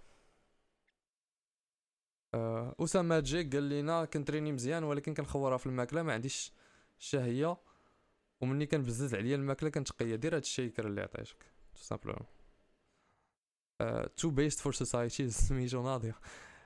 آه 2.34 2.74
أسامة 2.80 3.20
جيك 3.20 3.54
قال 3.54 3.62
لينا 3.62 4.04
كنتريني 4.04 4.52
مزيان 4.52 4.84
ولكن 4.84 5.14
كنخورها 5.14 5.56
في 5.56 5.66
الماكلة 5.66 6.02
ما 6.02 6.12
عنديش 6.12 6.52
شهيه 6.98 7.56
ومني 8.40 8.66
كنبزز 8.66 9.14
عليا 9.14 9.36
الماكلة 9.36 9.70
كنتقيا 9.70 10.16
دير 10.16 10.36
هاد 10.36 10.42
ال 10.42 10.48
shaker 10.48 10.86
اللي 10.86 11.00
عطيتك 11.00 11.44
tout 11.74 11.82
simplement 11.82 12.26
to 14.16 14.30
best 14.30 14.60
for 14.60 14.72
society 14.72 15.30
سميتو 15.30 15.82
ناضية. 15.82 16.14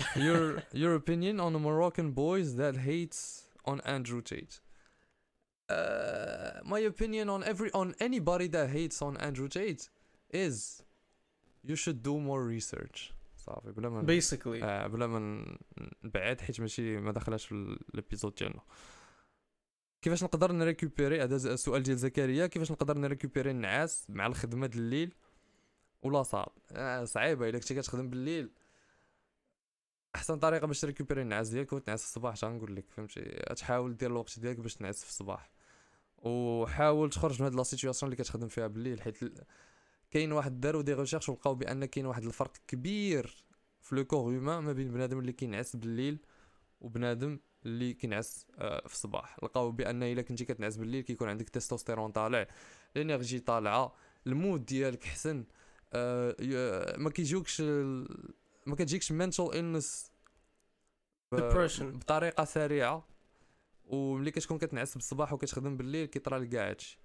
Your 0.01 0.63
your 0.75 0.95
opinion 0.95 1.41
on 1.41 1.53
the 1.53 1.59
Moroccan 1.59 2.13
boys 2.13 2.57
that 2.57 2.77
hates 2.77 3.49
on 3.65 3.81
Andrew 3.81 4.23
Tate. 4.23 4.68
Uh, 5.71 6.65
my 6.73 6.81
opinion 6.93 7.27
on 7.29 7.43
every 7.53 7.71
on 7.81 7.89
anybody 8.09 8.49
that 8.49 8.69
hates 8.77 9.03
on 9.03 9.17
Andrew 9.29 9.49
Tate 9.49 9.85
is 10.47 10.83
you 11.69 11.77
should 11.77 12.03
do 12.03 12.15
more 12.29 12.43
research. 12.57 13.13
صافي 13.37 13.73
بلا 13.73 13.89
ما 13.89 14.03
بيسيكلي 14.03 14.65
آه 14.65 14.87
بلا 14.87 15.07
ما 15.07 15.45
نبعد 16.05 16.41
حيت 16.41 16.61
ماشي 16.61 16.97
ما 16.97 17.13
دخلش 17.13 17.47
في 17.47 17.53
ال- 17.53 17.81
ال 17.95 18.00
épisode 18.00 18.35
ديالنا. 18.35 18.61
كيفاش 20.03 20.25
نقدر 20.25 20.53
ن 20.53 20.59
récupérer؟ 20.59 21.23
هذا 21.23 21.37
السؤال 21.37 21.83
ديال 21.83 21.97
زكريا 21.97 22.47
كيفاش 22.47 22.73
نقدر 22.73 22.99
ن 22.99 23.04
récupérer 23.04 23.51
النعاس 23.51 24.07
مع 24.09 24.27
الخدمة 24.27 24.67
د 24.67 24.75
الليل؟ 24.75 25.15
ولا 26.03 26.23
صعب. 26.23 26.53
آه 26.73 27.05
صعيبة 27.05 27.49
إلا 27.49 27.59
كنتي 27.59 27.75
كتخدم 27.75 28.11
بالليل. 28.11 28.51
أحسن 30.17 30.39
طريقة 30.39 30.67
باش 30.67 30.81
ت 30.81 30.85
récupérer 30.85 31.23
النعاس 31.23 31.49
ديالك 31.49 31.73
هو 31.73 31.79
تنعس 31.79 32.01
في 32.03 32.07
الصباح 32.09 32.33
اش 32.33 32.45
غنقول 32.45 32.77
لك 32.77 32.85
فهمتي؟ 32.91 33.21
تحاول 33.57 33.97
دير 33.97 34.11
الوقت 34.11 34.39
ديالك 34.39 34.57
باش 34.61 34.75
تنعس 34.75 35.05
في 35.05 35.11
الصباح. 35.11 35.51
وحاول 36.23 37.11
تخرج 37.11 37.41
من 37.43 37.45
هاد 37.49 37.55
la 37.55 37.63
situation 37.63 38.13
اللي 38.13 38.25
كتخدم 38.25 38.49
فيها 38.49 38.67
بالليل 38.67 39.03
حيت 39.03 39.19
كاين 40.11 40.33
واحد 40.33 40.61
داروا 40.61 40.83
des 40.83 40.95
recherches 40.95 41.29
ولقاو 41.29 41.55
بأن 41.55 41.85
كاين 41.85 42.07
واحد 42.07 42.25
الفرق 42.25 42.53
كبير 42.69 43.45
في 43.81 43.95
le 43.97 44.05
corps 44.05 44.33
humain 44.33 44.63
ما 44.63 44.73
بين 44.73 44.91
بنادم 44.93 45.19
اللي 45.19 45.33
كينعس 45.33 45.77
بالليل 45.77 46.19
وبنادم 46.81 47.39
اللي 47.67 47.93
كينعس 47.95 48.47
آه، 48.59 48.87
في 48.87 48.93
الصباح 48.95 49.37
لقاو 49.43 49.71
بأن 49.71 50.03
إلا 50.03 50.23
كنتي 50.23 50.45
كتنعس 50.45 50.77
بالليل 50.77 51.03
كيكون 51.03 51.29
عندك 51.29 51.49
تستوستيرون 51.49 52.11
طالع 52.13 52.47
ال 52.97 53.03
energy 53.03 53.41
طالعة 53.41 53.95
ال 54.27 54.34
mood 54.34 54.65
ديالك 54.65 55.05
حسن 55.05 55.45
آه، 55.93 56.37
ي- 56.41 56.99
ما 56.99 57.11
كيجيوكش 57.11 57.61
ما 58.67 58.75
كتجيكش 58.79 59.13
ب- 61.33 61.37
Depression. 61.37 61.83
بطريقة 61.83 62.45
سريعة 62.45 63.07
وملي 63.89 64.31
كتكون 64.31 64.59
كتنعس 64.59 64.95
بالصباح 64.95 65.33
وكتخدم 65.33 65.77
بالليل 65.77 66.07
كيطرى 66.07 66.39
لك 66.39 66.49
كاع 66.49 66.71
هادشي 66.71 66.99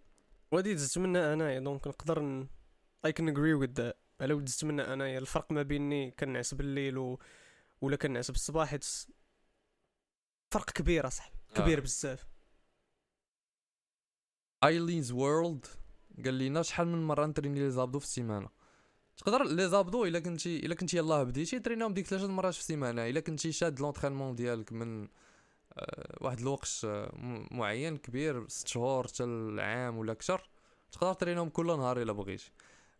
ودي 0.51 0.73
دزت 0.73 0.97
منها 0.97 1.33
أنايا 1.33 1.59
donc 1.59 1.87
نقدر 1.87 2.19
ن... 2.21 2.47
I 3.07 3.09
can 3.09 3.27
agree 3.27 3.55
with 3.63 3.79
that. 3.79 3.95
على 4.21 4.33
ود 4.33 4.45
دزت 4.45 4.65
منها 4.65 4.93
أنايا 4.93 5.19
الفرق 5.19 5.51
ما 5.51 5.61
بيني 5.61 6.11
كنعس 6.11 6.53
بالليل 6.53 6.97
و... 6.97 7.19
ولا 7.81 7.95
كنعس 7.95 8.31
بالصباح 8.31 8.75
it's... 8.75 9.11
فرق 10.51 10.69
كبير 10.69 11.07
اصاحبي 11.07 11.37
كبير 11.55 11.77
آه. 11.77 11.81
بزاف. 11.81 12.27
ايلينز 14.63 15.11
وورلد 15.11 15.65
قال 16.25 16.37
لنا 16.37 16.61
شحال 16.61 16.87
من 16.87 17.07
مرة 17.07 17.25
ن 17.25 17.29
entraîner 17.29 17.59
les 17.59 17.71
abdos 17.71 17.99
في 17.99 18.05
السيمانة. 18.05 18.49
تقدر 19.17 19.43
les 19.43 19.69
abdos 19.69 20.05
إلا 20.05 20.19
كنتي 20.19 20.65
إلا 20.65 20.75
كنتي 20.75 20.97
يلاه 20.97 21.23
بديتي 21.23 21.59
تريناهم 21.59 21.93
ديك 21.93 22.07
ثلاثة 22.07 22.27
مرات 22.27 22.53
في 22.53 22.59
السيمانة 22.59 23.09
إلا 23.09 23.19
كنتي 23.19 23.51
شاد 23.51 23.79
l'entraînement 23.79 24.35
ديالك 24.35 24.73
من 24.73 25.07
واحد 26.21 26.39
الوقت 26.39 26.81
آه، 26.85 27.11
معين 27.51 27.97
كبير 27.97 28.47
ست 28.47 28.67
شهور 28.67 29.07
حتى 29.07 29.23
العام 29.23 29.97
ولا 29.97 30.11
أكثر 30.11 30.49
تقدر 30.91 31.13
ترينهم 31.13 31.49
كل 31.49 31.67
نهار 31.67 32.01
إلا 32.01 32.11
بغيتي 32.13 32.51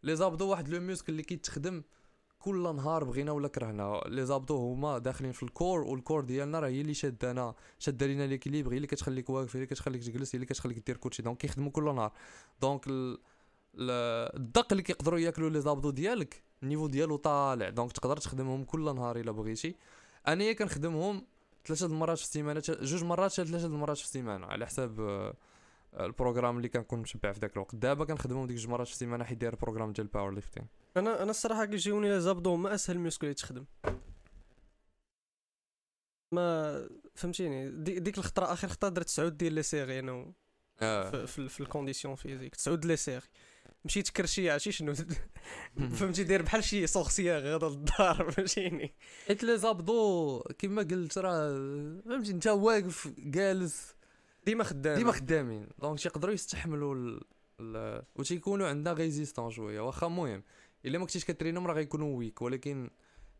les 0.03 0.15
abdos 0.15 0.48
واحد 0.48 0.70
le 0.69 0.81
muscle 0.81 1.12
اللي 1.12 1.24
كيتخدم 1.24 1.84
كل 2.39 2.75
نهار 2.75 3.03
بغينا 3.03 3.32
ولا 3.32 3.48
كرهنا 3.48 4.01
les 4.07 4.25
abdos 4.25 4.57
هما 4.58 4.98
داخلين 4.98 5.32
في 5.32 5.44
ال 5.43 5.51
core 5.51 5.81
وال 5.81 5.95
core 5.95 6.22
ديالنا 6.24 6.60
راه 6.60 6.68
هي 6.68 6.82
اللي 6.82 6.94
شادانا 6.94 7.56
شاده 7.80 8.06
لينا 8.06 8.27
l'équilibre 8.27 8.72
هي 8.72 8.75
اللي 8.75 8.88
كتخليك 8.88 9.30
واقف 9.30 9.56
هي 9.56 9.56
اللي 9.56 9.65
كتخليك 9.65 10.03
تجلس 10.03 10.36
هي 10.36 10.38
اللي 10.38 10.46
كتخليك 10.46 10.80
دير 10.86 10.98
كولشي 10.98 11.22
donc 11.22 11.38
كيخدموا 11.38 11.72
كل 11.72 11.96
نهار. 11.96 12.12
دونك 12.62 12.88
ال... 12.88 13.18
ال- 13.75 14.36
الدق 14.39 14.68
اللي 14.72 14.84
كيقدروا 14.84 15.20
ياكلوا 15.20 15.50
les 15.50 15.62
abdos 15.62 15.89
ديالك 15.89 16.44
ال 16.63 16.67
niveau 16.67 16.88
ديالو 16.88 17.15
طالع 17.15 17.70
donc 17.69 17.91
تقدر 17.92 18.18
تخدمهم 18.18 18.63
كل 18.63 18.96
نهار 18.96 19.20
إلا 19.20 19.32
بغيتي. 19.32 19.75
أنايا 20.27 20.53
كنخدمهم 20.53 21.25
ثلاثة 21.65 21.86
المرات 21.86 22.17
في 22.17 22.24
السيمانة 22.24 22.62
جوج 22.67 23.03
مرات 23.03 23.34
حتى 23.34 23.46
ثلاثة 23.46 23.65
المرات 23.67 23.98
في 23.98 24.03
السيمانة 24.03 24.46
على 24.48 24.65
حساب 24.65 25.00
آه، 25.00 25.34
ال 26.00 26.05
programme 26.05 26.57
اللي 26.58 26.70
كنكون 26.70 27.00
متبع 27.00 27.31
في 27.32 27.39
ذاك 27.39 27.53
الوقت. 27.53 27.75
دابا 27.75 28.05
كنخدمهم 28.05 28.48
ديك 28.48 28.58
جوج 28.58 28.67
مرات 28.67 28.88
في 28.88 28.93
السيمانة 28.93 29.24
حيت 29.24 29.38
داير 29.38 29.55
programme 29.55 29.91
ديال 29.93 30.08
powerlifting 30.07 30.67
أنا 30.98 31.24
أنا 31.24 31.32
الصراحة 31.32 31.65
كيجيوني 31.65 32.10
les 32.10 32.22
abdos 32.22 32.53
هما 32.53 32.74
أسهل 32.74 33.00
muscle 33.00 33.27
اللي 33.27 33.34
تخدم. 33.34 33.65
ما 36.32 36.89
فهمتيني؟ 37.15 37.70
دي 37.84 38.00
ديك 38.00 38.17
الخطرة 38.17 38.53
آخر 38.53 38.67
خطرة 38.67 38.89
درت 38.89 39.05
تسعود 39.05 39.38
ديال 39.38 39.53
les 39.53 39.63
séries 39.63 40.00
أنا 40.00 40.12
و- 40.12 40.34
في, 40.79 41.27
في, 41.27 41.50
في 41.50 41.60
ال 41.62 41.67
condition 41.67 42.15
physique 42.15 42.55
تسعود 42.55 42.86
les 42.86 42.95
séries 42.95 43.27
مشيت 43.85 44.09
كرشي 44.09 44.49
عرفتي 44.49 44.71
شنو 44.71 44.93
فهمتي 45.97 46.23
داير 46.23 46.41
بحال 46.41 46.63
شي 46.63 46.87
sorcière 46.88 47.39
غادا 47.39 47.69
للدار 47.69 48.31
فهمتيني؟ 48.31 48.93
حيت 49.27 49.43
les 49.43 49.57
abdos 49.57 50.39
كما 50.57 50.81
قلت 50.81 51.17
راه 51.17 51.49
فهمتي 52.05 52.31
انت 52.31 52.47
واقف 52.47 53.13
جالس. 53.17 53.95
ديما 54.45 54.63
خدام 54.63 54.95
ديما 54.95 55.11
خدامين. 55.11 55.67
donc 55.79 56.00
تيقدروا 55.99 56.33
يستحملوا 56.33 56.95
ال... 56.95 57.21
ال... 57.59 58.03
وتيكونوا 58.15 58.67
عندنا 58.67 58.93
résistants 58.93 59.51
شوية 59.51 59.81
واخا 59.81 60.07
المهم 60.07 60.43
إلا 60.85 60.97
ما 60.97 61.05
كنتيش 61.05 61.25
كترينهم 61.25 61.67
راه 61.67 61.73
غيكونوا 61.73 62.17
weak 62.17 62.41
ولكن 62.41 62.89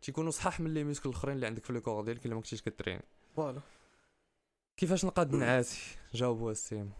تيكونوا 0.02 0.30
صحاح 0.30 0.60
من 0.60 0.74
les 0.74 0.84
muscles 0.84 1.08
الأخرين 1.08 1.34
اللي 1.34 1.46
عندك 1.46 1.64
في 1.64 1.72
le 1.72 1.80
corps 1.80 2.04
ديالك 2.04 2.26
إلا 2.26 2.34
ما 2.34 2.40
كنتيش 2.40 2.62
كترين. 2.62 3.00
voilà. 3.36 3.60
كيفاش 4.76 5.04
نقاد 5.04 5.34
نعاسي؟ 5.34 5.96
جاوبوا 6.14 6.50
السيم. 6.50 6.90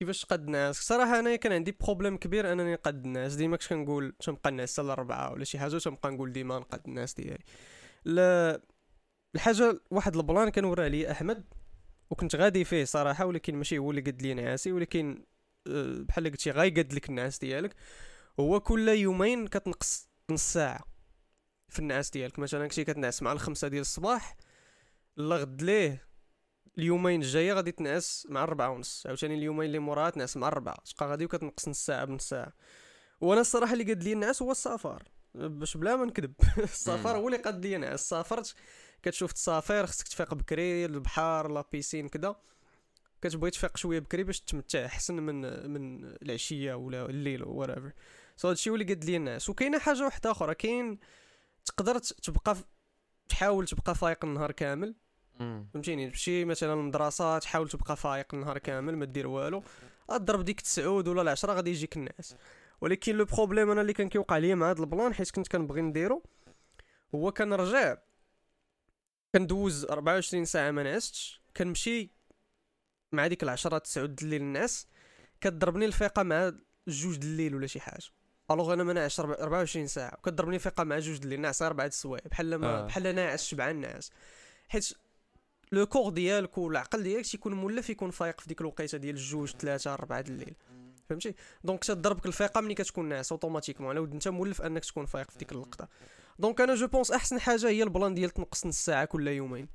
كيفاش 0.00 0.24
قد 0.24 0.48
نعس 0.48 0.76
صراحة 0.76 1.18
أنا 1.18 1.36
كان 1.36 1.52
عندي 1.52 1.76
problème 1.80 2.16
كبير 2.16 2.52
أنني 2.52 2.72
نقد 2.72 3.04
النعاس. 3.06 3.34
ديما 3.34 3.56
كنت 3.56 3.66
كنقول 3.68 4.14
تنبقى 4.20 4.50
نعس 4.50 4.72
حتى 4.72 4.82
الاربعه 4.82 5.32
ولا 5.32 5.44
شي 5.44 5.58
حاجة 5.58 5.78
تنبقى 5.78 6.10
نقول 6.10 6.32
ديما 6.32 6.58
نقد 6.58 6.80
النعاس 6.88 7.14
ديالي. 7.14 7.44
لا 8.04 8.60
الحاجة 9.34 9.80
واحد 9.90 10.16
ال 10.16 10.22
plan 10.22 10.48
كان 10.48 10.64
وراه 10.64 10.88
لي 10.88 11.10
أحمد 11.10 11.44
وكنت 12.10 12.36
غادي 12.36 12.64
فيه 12.64 12.84
صراحة 12.84 13.26
ولكن 13.26 13.56
ماشي 13.56 13.78
هو 13.78 13.90
اللي 13.90 14.00
قد 14.00 14.22
لي 14.22 14.34
نعاسي 14.34 14.72
ولكن 14.72 15.24
آه، 15.66 16.04
بحال 16.08 16.30
قلتي 16.30 16.50
غايقد 16.50 16.92
لك 16.92 17.08
النعاس 17.08 17.38
ديالك. 17.38 17.74
هو 18.40 18.60
كل 18.60 18.88
يومين 18.88 19.46
كتنقص 19.46 20.08
نص 20.30 20.52
ساعة 20.52 20.84
في 21.68 21.78
النعاس 21.78 22.10
ديالك. 22.10 22.38
مثلا 22.38 22.66
كنتي 22.68 22.84
كتنعس 22.84 23.22
مع 23.22 23.32
الخمسة 23.32 23.68
ديال 23.68 23.80
الصباح 23.80 24.36
لا 25.16 25.36
غد 25.36 25.62
ليه. 25.62 26.06
اليومين 26.78 27.22
الجاية 27.22 27.52
غادي 27.52 27.72
تنعس 27.72 28.26
مع 28.30 28.44
الربعة 28.44 28.70
ونص. 28.70 29.06
عاوتاني 29.06 29.34
اليومين 29.34 29.66
اللي 29.66 29.78
موراها 29.78 30.10
تنعس 30.10 30.36
مع 30.36 30.48
الربعة 30.48 30.76
تبقى 30.84 31.10
غادي 31.10 31.24
وكتنقص 31.24 31.68
نص 31.68 31.86
ساعة 31.86 32.04
بنص 32.04 32.28
ساعة. 32.28 32.52
وأنا 33.20 33.40
الصراحة 33.40 33.72
اللي 33.72 33.84
قاد 33.84 34.02
لي 34.04 34.12
النعاس 34.12 34.42
هو 34.42 34.50
السفر 34.50 35.02
باش 35.34 35.76
بلا 35.76 35.96
ما 35.96 36.04
نكذب. 36.04 36.34
السفر. 36.58 37.16
هو 37.16 37.28
اللي 37.28 37.38
قاد 37.38 37.66
لي 37.66 37.76
نعس 37.76 38.08
سافرت 38.08 38.54
كتشوف 39.02 39.32
تسافر 39.32 39.86
خصك 39.86 40.08
تفيق 40.08 40.34
بكري 40.34 40.84
البحر 40.84 41.48
la 41.52 41.64
piscine 41.72 42.08
كذا 42.08 42.36
كتبغي 43.22 43.50
تفيق 43.50 43.76
شوية 43.76 43.98
بكري 43.98 44.22
باش 44.24 44.40
تمتع 44.40 44.84
أحسن 44.86 45.14
من 45.14 45.70
من 45.70 46.04
العشية 46.04 46.74
ولا 46.74 47.06
الليل 47.06 47.44
ولا 47.44 47.92
so 48.36 48.48
هادشي 48.48 48.70
هو 48.70 48.74
اللي 48.74 48.84
قاد 48.84 49.04
لي 49.04 49.16
النعاس 49.16 49.48
وكاينة 49.50 49.78
حاجة 49.78 50.04
واحدة 50.04 50.30
أخرى. 50.30 50.54
كاين 50.54 50.98
تقدر 51.64 51.98
تبقى 51.98 52.56
تحاول 53.28 53.66
تبقى 53.66 53.94
فايق 53.94 54.24
النهار 54.24 54.52
كامل. 54.52 54.94
فهمتيني؟ 55.38 56.10
تمشي 56.10 56.44
مثلا 56.44 56.74
للمدرسه 56.74 57.38
تحاول 57.38 57.68
تبقى 57.68 57.96
فايق 57.96 58.34
النهار 58.34 58.58
كامل 58.58 58.96
ما 58.96 59.04
دير 59.04 59.26
والو. 59.26 59.62
غضرب 60.10 60.44
ديك 60.44 60.58
التسعود 60.58 61.08
ولا 61.08 61.22
العشرة 61.22 61.52
غادي 61.52 61.70
يجيك 61.70 61.96
النعاس. 61.96 62.36
ولكن 62.80 63.16
le 63.16 63.24
problème 63.24 63.70
أنا 63.70 63.80
اللي 63.80 63.92
كان 63.92 64.08
كيوقع 64.08 64.38
ليا 64.38 64.54
مع 64.54 64.70
هذا 64.70 64.80
ال 64.80 64.87
plan 64.87 65.14
حيت 65.14 65.30
كنت 65.30 65.48
كنبغي 65.48 65.80
نديرو 65.80 66.22
هو 67.14 67.32
كنرجع. 67.32 67.96
كندوز 69.34 69.84
24 69.84 70.44
ساعة 70.44 70.70
ما 70.70 70.82
نعستش. 70.82 71.42
كنمشي 71.56 72.10
مع 73.12 73.26
ديك 73.26 73.42
العشرة 73.42 73.78
تسعود 73.78 74.22
الليل 74.22 74.40
ناعس. 74.42 74.86
كضربني 75.40 75.84
الفيقه 75.84 76.22
مع 76.22 76.52
جوج 76.88 77.16
الليل 77.16 77.54
ولا 77.54 77.66
شي 77.66 77.80
حاجة. 77.80 78.04
alors 78.50 78.72
أنا 78.72 78.84
ما 78.84 78.92
ناعش 78.92 79.20
24 79.20 79.86
ساعة. 79.86 80.14
وكضربني 80.18 80.56
الفيقه 80.56 80.84
مع 80.84 80.98
جوج 80.98 81.20
الليل 81.22 81.40
ناعس 81.40 81.62
أربعة 81.62 81.86
السوايع. 81.86 82.24
بحال 82.30 82.56
ما 82.56 82.66
آه. 82.66 82.86
بحال 82.86 83.14
ناعس 83.14 83.44
شبعان 83.44 83.80
ناعس 83.80 84.10
حيت 84.68 84.92
le 85.72 85.86
corps 85.86 86.12
ديالك 86.12 86.58
والعقل 86.58 87.02
ديالك 87.02 87.26
تيكون 87.26 87.54
مولف 87.54 87.90
يكون 87.90 88.10
فايق 88.10 88.40
في 88.40 88.48
ديك 88.48 88.60
الوقيته 88.60 88.98
ديال 88.98 89.14
الجوج 89.14 89.50
ثلاثة 89.50 89.94
أربعة 89.94 90.20
د 90.20 90.28
الليل. 90.28 90.54
فهمتي؟ 91.08 91.34
donc 91.64 91.84
تضربك 91.84 92.26
الفيقه 92.26 92.60
ملي 92.60 92.74
كتكون 92.74 93.08
ناعس 93.08 93.32
automatiquement 93.32 93.98
ود 93.98 94.12
أنت 94.12 94.28
مولف 94.28 94.62
أنك 94.62 94.84
تكون 94.84 95.06
فايق 95.06 95.30
في 95.30 95.38
ديك 95.38 95.52
اللقطة. 95.52 95.88
donc 96.38 96.60
أنا 96.60 96.74
je 96.74 96.86
pense 96.86 97.10
أحسن 97.10 97.40
حاجة 97.40 97.68
هي 97.68 97.82
ال 97.82 97.88
plan 97.88 98.14
ديال 98.14 98.30
تنقص 98.30 98.66
نص 98.66 98.84
ساعة 98.84 99.04
كل 99.04 99.28
يومين. 99.28 99.68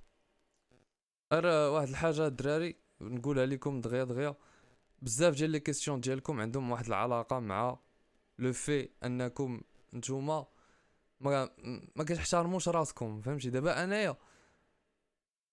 راه 1.33 1.71
واحد 1.71 1.87
الحاجة 1.87 2.27
الدراري 2.27 2.75
نقولها 3.01 3.45
لكم 3.45 3.81
دغيا 3.81 4.03
دغيا. 4.03 4.35
بزاف 5.01 5.35
ديال 5.35 5.49
les 5.49 5.59
questions 5.59 5.99
ديالكم 5.99 6.41
عندهم 6.41 6.71
واحد 6.71 6.85
العلاقة 6.85 7.39
مع 7.39 7.77
le 8.39 8.53
fait 8.53 8.89
أنكم 9.03 9.61
نتوما 9.93 10.47
ما 11.19 11.49
ما 11.95 12.03
كتحترموش 12.03 12.69
راسكم 12.69 13.21
فهمتي؟ 13.21 13.49
دابا 13.49 13.83
أنايا 13.83 14.17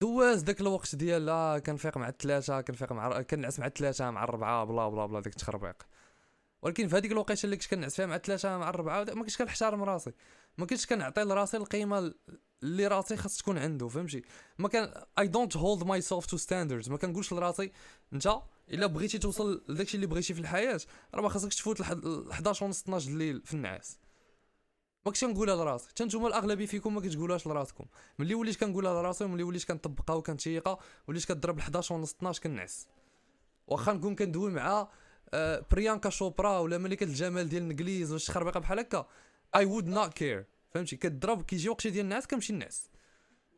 دواز 0.00 0.42
داك 0.42 0.60
الوقت 0.60 0.94
ديال 0.94 1.26
لا 1.26 1.62
كنفيق 1.66 1.98
مع 1.98 2.08
الثلاثه 2.08 2.60
كنفيق 2.60 2.92
مع 2.92 3.22
كنعس 3.22 3.58
مع 3.58 3.66
الثلاثه 3.66 4.10
مع 4.10 4.24
الربعة 4.24 4.64
بلا 4.64 4.88
بلا 4.88 5.06
بلا 5.06 5.20
ديك 5.20 5.32
التخربيق 5.32 5.82
ولكن 6.62 6.88
في 6.88 6.96
هذيك 6.96 7.12
الوقيتة 7.12 7.44
اللي 7.44 7.56
كنت 7.56 7.66
كنعس 7.70 7.96
فيها 7.96 8.06
مع 8.06 8.16
الثلاثه 8.16 8.58
مع 8.58 8.68
الربعة 8.70 9.04
ما 9.04 9.20
كنتش 9.22 9.36
كنحترم 9.38 9.82
راسي. 9.82 10.12
ما 10.58 10.66
كنتش 10.66 10.86
كنعطي 10.86 11.20
لراسي 11.22 11.56
القيمة 11.56 12.14
اللي 12.62 12.86
راسي 12.86 13.16
خاص 13.16 13.36
تكون 13.36 13.58
عنده 13.58 13.88
فهمتي؟ 13.88 14.22
ما 14.58 14.68
كان 14.68 15.04
I 15.18 15.26
don't 15.26 15.56
hold 15.56 15.82
myself 15.84 16.26
to 16.26 16.36
standards 16.36 16.90
ما 16.90 16.96
كنقولش 16.96 17.32
لراسي 17.32 17.72
أنت 18.12 18.38
إلا 18.70 18.86
بغيتي 18.86 19.18
توصل 19.18 19.64
لداكشي 19.68 19.94
اللي 19.96 20.06
بغيتي 20.06 20.34
في 20.34 20.40
الحياة 20.40 20.80
راه 21.14 21.22
ما 21.22 21.28
خاصكش 21.28 21.56
تفوت 21.56 21.80
لحد- 21.80 22.04
ل 22.04 22.30
11 22.30 22.64
ونص 22.64 22.82
12 22.82 23.08
الليل 23.10 23.42
في 23.44 23.54
النعاس. 23.54 23.98
ما 25.06 25.12
كنتش 25.12 25.24
كنقولها 25.24 25.56
لراسي 25.56 25.88
حتى 25.88 26.04
نتوما 26.04 26.28
الأغلبية 26.28 26.66
فيكم 26.66 26.94
ما 26.94 27.00
كتقولوهاش 27.00 27.46
لراسكم. 27.46 27.84
ملي 28.18 28.34
وليت 28.34 28.56
كنقولها 28.60 29.02
لراسي 29.02 29.24
وملي 29.24 29.42
وليت 29.42 29.64
كنطبقها 29.64 30.14
وكنتيقها 30.16 30.78
وليت 31.08 31.24
كضرب 31.24 31.58
ل 31.58 31.60
11 31.60 31.94
ونص 31.94 32.14
12 32.14 32.42
كنعس. 32.42 32.88
واخا 33.66 33.92
نكون 33.92 34.14
كندوي 34.14 34.50
مع 34.50 34.88
آه، 35.34 35.64
بريانكا 35.70 36.10
شوبرا 36.10 36.58
ولا 36.58 36.78
ملكه 36.78 37.04
الجمال 37.04 37.48
ديال 37.48 37.62
الإنجليز 37.62 38.10
ولا 38.10 38.18
شي 38.18 38.32
خربيقة 38.32 38.60
بحال 38.60 38.78
هكا 38.78 39.06
I 39.56 39.64
would 39.64 39.86
not 39.88 40.12
care 40.14 40.46
فهمتي؟ 40.70 40.96
كضرب 40.96 41.42
كيجي 41.42 41.68
وقتي 41.68 41.90
ديال 41.90 42.04
النعاس 42.04 42.26
كنمشي 42.26 42.52
نعس. 42.52 42.90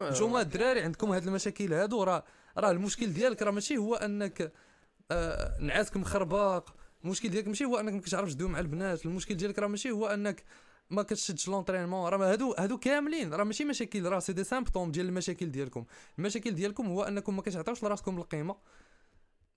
نتوما 0.02 0.40
الدراري 0.40 0.80
عندكم 0.82 1.12
هاد 1.12 1.26
المشاكل 1.26 1.72
هادو 1.72 2.02
راه 2.02 2.24
راه 2.58 2.70
المشكل 2.70 3.12
ديالك 3.12 3.42
راه 3.42 3.50
ماشي 3.50 3.76
هو 3.76 3.94
أنك 3.94 4.52
آه 5.10 5.58
نعاسك 5.60 5.96
مخربق. 5.96 6.70
المشكل 7.04 7.28
ديالك 7.28 7.48
ماشي 7.48 7.64
هو 7.64 7.76
أنك 7.80 7.92
ما 7.92 8.00
كتعرفش 8.00 8.34
تدوي 8.34 8.48
مع 8.48 8.58
البنات. 8.60 9.06
المشكل 9.06 9.34
ديالك 9.34 9.58
راه 9.58 9.66
ماشي 9.66 9.90
هو 9.90 10.06
أنك 10.06 10.44
ما 10.90 11.02
كتشدش 11.02 11.48
l'entraînement 11.48 12.08
راه 12.08 12.32
هادو 12.32 12.54
هادو 12.58 12.78
كاملين 12.78 13.34
راه 13.34 13.44
ماشي 13.44 13.64
مشاكل 13.64 14.04
راه 14.06 14.18
c'est 14.18 14.32
des 14.32 14.44
symptômes 14.44 14.92
ديال 14.92 15.06
المشاكل 15.06 15.50
ديالكم. 15.50 15.84
المشاكل 16.18 16.50
ديالكم 16.54 16.86
هو 16.86 17.02
أنكم 17.02 17.36
ما 17.36 17.42
كتعطيوش 17.42 17.84
لراسكم 17.84 18.18
القيمة. 18.18 18.56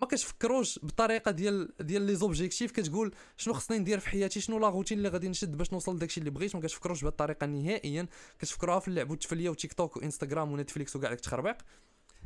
ما 0.01 0.07
كتفكروش 0.07 0.79
بالطريقة 0.79 1.31
ديال 1.31 1.73
ديال 1.79 2.01
les 2.01 2.15
objectifs 2.15 2.71
كتقول 2.71 3.15
شنو 3.37 3.53
خصني 3.53 3.79
ندير 3.79 3.99
في 3.99 4.09
حياتي 4.09 4.39
شنو 4.41 4.59
la 4.59 4.69
routine 4.69 4.97
اللي 4.97 5.09
غادي 5.09 5.29
نشد 5.29 5.57
باش 5.57 5.73
نوصل 5.73 5.95
لداكشي 5.95 6.19
اللي 6.19 6.29
بغيت. 6.31 6.55
ما 6.55 6.61
كتفكروش 6.61 7.01
بهذه 7.01 7.11
الطريقة 7.11 7.47
نهائيا. 7.47 8.07
كتفكروها 8.39 8.79
في 8.79 8.87
اللعب 8.87 9.09
والتفلية 9.09 9.49
وتيك 9.49 9.73
توك 9.73 9.97
وإنستغرام 9.97 10.51
ونتفليكس 10.51 10.95
وكاع 10.95 11.09
داك 11.09 11.19
التخربيق. 11.19 11.57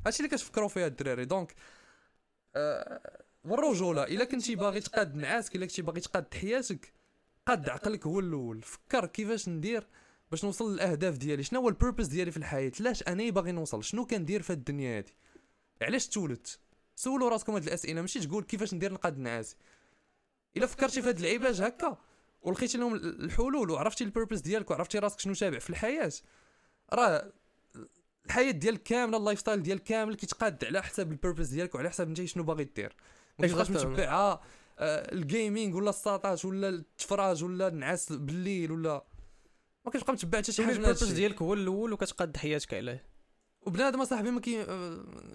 هادشي 0.05 0.23
اللي 0.23 0.37
كتفكروا 0.37 0.67
فيها 0.67 0.87
الدراري. 0.87 1.25
donc 1.25 1.55
آه 2.55 3.23
والرجولة. 3.43 4.03
إلا 4.03 4.25
كنتي 4.25 4.55
باغي 4.55 4.79
تقاد 4.79 5.15
نعاسك 5.15 5.55
إلا 5.55 5.65
كنتي 5.65 5.81
باغي 5.81 5.99
تقاد 5.99 6.33
حياتك 6.33 6.96
قاد 7.47 7.69
عقلك 7.69 8.07
هو 8.07 8.19
الأول. 8.19 8.61
فكر 8.61 9.05
كيفاش 9.05 9.49
ندير 9.49 9.87
باش 10.31 10.45
نوصل 10.45 10.73
للأهداف 10.73 11.17
ديالي. 11.17 11.43
شنو 11.43 11.59
هو 11.59 11.69
ال 11.69 11.74
purpose 11.74 12.07
ديالي 12.07 12.31
في 12.31 12.37
الحياة؟ 12.37 12.71
لاش 12.79 13.03
أنا 13.03 13.29
باغي 13.29 13.51
نوصل؟ 13.51 13.83
شنو 13.83 14.05
كندير 14.05 14.41
في 14.41 14.53
الدنيا 14.53 14.97
هادي؟ 14.97 15.13
علاش 15.81 16.07
تولدت 16.07 16.59
سولوا 16.95 17.29
راسكم 17.29 17.53
هاد 17.53 17.63
الأسئلة. 17.63 18.01
ماشي 18.01 18.19
تقول 18.19 18.43
كيفاش 18.43 18.73
ندير 18.73 18.93
نقاد 18.93 19.17
نعاسي. 19.17 19.55
إلا 20.57 20.65
فكرتي 20.65 21.01
في 21.01 21.09
هاد 21.09 21.19
اللعيبات 21.19 21.61
هكا 21.61 21.97
ولقيتي 22.41 22.77
لهم 22.77 22.95
الحلول 22.95 23.69
وعرفتي 23.69 24.03
ال 24.03 24.08
purpose 24.08 24.41
ديالك 24.41 24.71
وعرفتي 24.71 24.99
راسك 24.99 25.19
شنو 25.19 25.33
تابع 25.33 25.59
في 25.59 25.69
الحياة 25.69 26.11
راه 26.93 27.31
الحياة 28.25 28.51
ديالك 28.51 28.83
كاملة 28.83 29.17
ال 29.17 29.39
lifestyle 29.39 29.63
ديالك 29.63 29.83
كامل 29.83 30.15
كيتقاد 30.15 30.65
على 30.65 30.83
حساب 30.83 31.11
ال 31.11 31.16
purpose 31.16 31.47
ديالك 31.47 31.75
وعلى 31.75 31.89
حساب 31.89 32.07
أنت 32.07 32.23
شنو 32.23 32.43
باغي 32.43 32.63
دير. 32.63 32.95
ما 33.39 33.47
تبقاش. 33.47 33.69
متبعها 33.69 34.41
ال 34.79 34.93
gaming 34.93 35.75
ولا 35.75 35.89
الساطات 35.89 36.45
ولا 36.45 36.69
التفراج 36.69 37.43
ولا 37.43 37.67
النعاس 37.67 38.11
بالليل 38.13 38.71
ولا 38.71 39.05
ما 39.85 39.91
كتبقى 39.91 40.13
متبع 40.13 40.37
حتى 40.37 40.51
شي 40.51 40.65
حاجة 40.65 40.77
من 40.77 40.85
هادشي 40.85 41.13
ديالك؟ 41.13 41.41
هو 41.41 41.53
الأول 41.53 41.93
وكتقاد 41.93 42.37
حياتك 42.37 42.73
عليه. 42.73 43.05
وبنادم 43.61 44.01
اصاحبي 44.01 44.31
ما 44.31 44.41
كي 44.41 44.65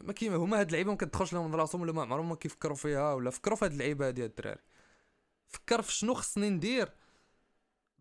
ما 0.03 0.13
كي 0.13 0.29
هما 0.29 0.61
هاد 0.61 0.67
اللعيبة 0.67 0.91
ما 0.91 0.97
كتدخلش 0.97 1.33
لهم 1.33 1.57
راسهم 1.57 1.81
ولا 1.81 1.93
ما 1.93 2.03
عمرهم 2.03 2.29
ما 2.29 2.35
كيفكروا 2.35 2.77
فيها 2.77 3.15
ولا 3.15 3.31
فكروا 3.31 3.57
في 3.57 3.65
هاد 3.65 3.73
اللعيبة 3.73 4.07
هادي 4.09 4.25
الدراري. 4.25 4.61
فكر 5.49 5.83
في 5.83 5.93
شنو 5.93 6.15
خصني 6.15 6.51
ندير 6.51 6.89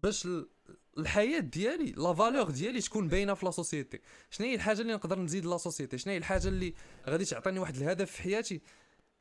باش 0.03 0.25
ال- 0.25 0.49
الحياة 0.97 1.39
ديالي 1.39 1.91
la 1.91 2.13
valeur 2.13 2.51
ديالي 2.51 2.81
تكون 2.81 3.07
باينة 3.07 3.33
في 3.33 3.45
la 3.45 3.51
société 3.51 3.99
شنو 4.29 4.47
هي 4.47 4.55
الحاجة 4.55 4.81
اللي 4.81 4.93
نقدر 4.93 5.19
نزيد 5.19 5.45
la 5.45 5.57
société 5.57 5.97
شنو 5.97 6.11
هي 6.13 6.17
الحاجة 6.17 6.47
اللي 6.47 6.73
غادي 7.09 7.25
تعطيني 7.25 7.59
واحد 7.59 7.75
الهدف 7.75 8.11
في 8.11 8.21
حياتي؟ 8.21 8.61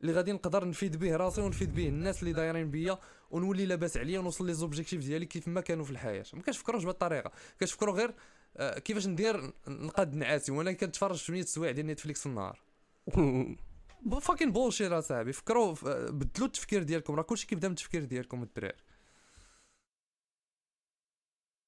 اللي 0.00 0.12
غادي 0.12 0.32
نقدر 0.32 0.68
نفيد 0.68 0.96
به 0.96 1.16
راسي 1.16 1.40
ونفيد 1.40 1.74
به 1.74 1.88
الناس 1.88 2.22
اللي 2.22 2.32
دايرين 2.32 2.70
بيا 2.70 2.98
ونولي 3.30 3.66
لاباس 3.66 3.96
عليا 3.96 4.18
ونوصل 4.18 4.46
les 4.46 4.54
objectifs 4.54 5.00
ديالي 5.00 5.26
كيف 5.26 5.48
ما 5.48 5.60
كانوا 5.60 5.84
في 5.84 5.90
الحياة. 5.90 6.24
ما 6.32 6.42
كتفكروش 6.42 6.82
بهذه 6.82 6.92
الطريقة 6.92 7.32
كتفكروا 7.60 7.94
غير 7.94 8.14
آه، 8.56 8.78
كيفاش 8.78 9.06
ندير 9.06 9.52
نقاد 9.68 10.14
نعاسي 10.14 10.52
وأنا 10.52 10.72
كنتفرج 10.72 11.16
في 11.16 11.32
100 11.32 11.42
سوايع 11.42 11.72
ديال 11.72 11.86
نتفليكس 11.86 12.20
في 12.20 12.26
النهار. 12.26 12.60
fucking 14.20 14.52
bullshit 14.52 14.92
أصاحبي. 14.92 15.32
فكروا 15.32 15.74
بدلوا 16.10 16.46
التفكير 16.46 16.82
ديالكم. 16.82 17.14
راه 17.14 17.22
كلشي 17.22 17.46
كيبدا 17.46 17.68
من 17.68 17.72
التفكير 17.72 18.04
ديالكم 18.04 18.42
الدراري. 18.42 18.76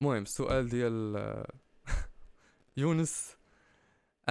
المهم 0.03 0.23
السؤال 0.23 0.69
ديال 0.69 1.17
آه، 1.17 1.53
يونس 2.77 3.37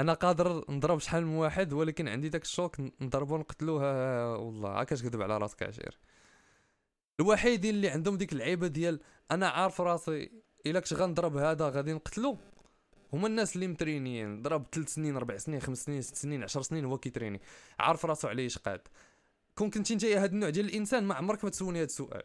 أنا 0.02 0.14
قادر 0.14 0.72
نضرب 0.72 1.00
شحال 1.00 1.26
من 1.26 1.36
واحد 1.36 1.74
ولكن 1.74 2.08
عندي 2.08 2.30
داك 2.30 2.42
الشوك 2.42 2.76
نضربو 3.02 3.38
نقتلوه 3.38 4.38
والله 4.38 4.80
هكا 4.80 4.96
تكذب 4.96 5.22
على 5.22 5.38
راسك 5.38 5.64
عشير. 5.64 6.00
الوحيدين 7.20 7.76
اللي 7.76 7.90
عندهم 7.90 8.18
ديك 8.18 8.34
اللعيبة 8.34 8.68
ديال 8.68 9.00
أنا 9.32 9.50
عارف 9.50 9.82
راسي 9.82 10.32
إلا 10.66 10.80
كنت 10.80 10.94
غنضرب 10.94 11.38
هذا 11.38 11.70
غادي 11.70 11.94
نقتلو 11.94 12.38
هما 13.14 13.28
الناس 13.28 13.56
اللي 13.56 13.68
مترينيين 13.68 14.42
ضرب 14.42 14.66
3 14.72 14.90
سنين 14.90 15.16
4 15.16 15.38
سنين 15.38 15.60
5 15.60 15.84
سنين 15.84 16.02
6 16.02 16.16
سنين 16.16 16.44
10 16.44 16.62
سنين 16.62 16.86
هو 16.86 16.98
كيتريني. 16.98 17.42
عارف 17.80 18.06
راسو 18.06 18.28
عليه 18.28 18.46
اش 18.46 18.58
قاد. 18.58 18.82
كون 19.56 19.70
كنتي 19.70 19.94
انت 19.94 20.06
هذا 20.06 20.26
النوع 20.26 20.50
ديال 20.50 20.66
الإنسان 20.66 21.04
ما 21.04 21.16
عمرك 21.16 21.44
ما 21.44 21.50
تسولني 21.50 21.80
هذا 21.80 21.86
السؤال. 21.86 22.24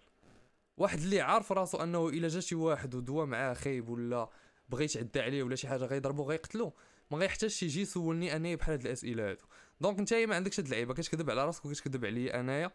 واحد 0.77 0.99
اللي 0.99 1.21
عارف 1.21 1.53
راسو 1.53 1.79
أنه 1.79 2.09
إلا 2.09 2.29
جا 2.29 2.41
شي 2.41 2.55
واحد 2.55 2.95
ودوا 2.95 3.25
معاه 3.25 3.55
خايب 3.55 3.89
ولا 3.89 4.29
بغى 4.69 4.85
يتعدى 4.85 5.21
عليه 5.21 5.43
ولا 5.43 5.57
شي 5.57 5.69
حاجة 5.69 5.85
غيضربو 5.85 6.23
غيقتلو 6.23 6.73
ما 7.11 7.19
غيحتاجش 7.19 7.63
يجي 7.63 7.81
يسولني 7.81 8.37
أنا 8.37 8.55
بحال 8.55 8.73
هاد 8.73 8.87
الأسئلة 8.87 9.31
هادو. 9.31 9.45
donc 9.81 9.99
أنت 9.99 10.15
ما 10.15 10.37
عندكش 10.37 10.61
هاد 10.61 10.67
اللعيبة 10.67 10.95
كتكذب 10.95 11.31
على 11.31 11.45
راسك 11.45 11.67
وكتكذب 11.67 12.05
عليا 12.05 12.41
أنايا 12.41 12.71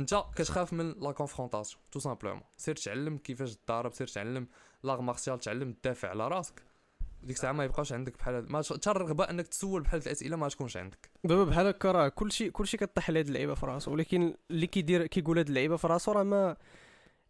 أنت 0.00 0.24
كتخاف 0.36 0.72
من 0.72 0.92
la 0.92 1.12
confrontation 1.12 1.82
tout 1.92 1.98
simplement 1.98 2.42
سير 2.56 2.76
تعلم 2.76 3.18
كيفاش 3.18 3.56
تضارب 3.56 3.92
سير 3.92 4.06
تعلم 4.06 4.48
l'art 4.82 5.00
martial 5.00 5.38
تعلم 5.38 5.72
تدافع 5.72 6.08
على 6.08 6.28
راسك. 6.28 6.62
ديك 7.22 7.36
الساعة 7.36 7.52
ما 7.52 7.64
يبقاش 7.64 7.92
عندك 7.92 8.18
بحال 8.18 8.52
ما 8.52 8.62
حتى 8.62 8.90
الرغبه 8.90 9.24
إنك 9.24 9.46
تسول 9.46 9.82
بحال 9.82 10.02
الأسئلة 10.02 10.36
ما 10.36 10.48
تكونش 10.48 10.76
عندك. 10.76 11.10
دابا 11.24 11.44
بحال 11.44 11.66
هكا 11.66 11.92
راه 11.92 12.08
كلشي 12.08 12.50
كلشي 12.50 12.76
كطيح 12.76 13.10
على 13.10 13.18
هاد 13.18 13.26
اللعيبة 13.26 13.54
في 13.54 13.66
راسو 13.66 13.92
ولكن 13.92 14.34
اللي 14.50 14.66
كيدير 14.66 15.06
كيقول 15.06 15.38
هاد 15.38 15.48
اللعيبة 15.48 15.76
في 15.76 15.86
راسو 15.86 16.12
راه 16.12 16.22
ما 16.22 16.56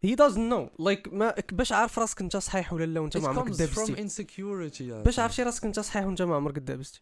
هي 0.01 0.15
دازنت 0.15 0.51
نو 0.51 0.69
لايك 0.79 1.13
ما 1.13 1.33
باش 1.51 1.71
عارف 1.71 1.99
راسك 1.99 2.21
انت 2.21 2.37
صحيح 2.37 2.73
ولا 2.73 2.85
لا 2.85 2.99
وانت 2.99 3.17
ما 3.17 3.27
عمرك 3.29 3.47
دابستي 3.49 3.93
يا 4.83 5.01
باش 5.01 5.13
أخي. 5.13 5.21
عرفتي 5.21 5.43
راسك 5.43 5.65
انت 5.65 5.79
صحيح 5.79 6.05
وانت 6.05 6.21
ما 6.21 6.35
عمرك 6.35 6.59
دابستي 6.59 7.01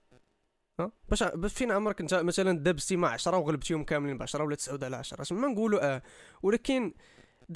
ها؟ 0.79 0.91
باش 1.09 1.23
فين 1.53 1.71
عمرك 1.71 2.01
انت 2.01 2.13
مثلا 2.13 2.59
دابستي 2.59 2.95
مع 2.95 3.09
10 3.09 3.37
وغلبتيهم 3.37 3.83
كاملين 3.83 4.17
ب 4.17 4.21
10 4.23 4.43
ولا 4.43 4.55
9 4.55 4.79
على 4.83 4.95
10 4.95 5.21
اش 5.21 5.31
ما 5.31 5.47
نقولوا 5.47 5.95
آه. 5.95 6.01
ولكن 6.43 6.93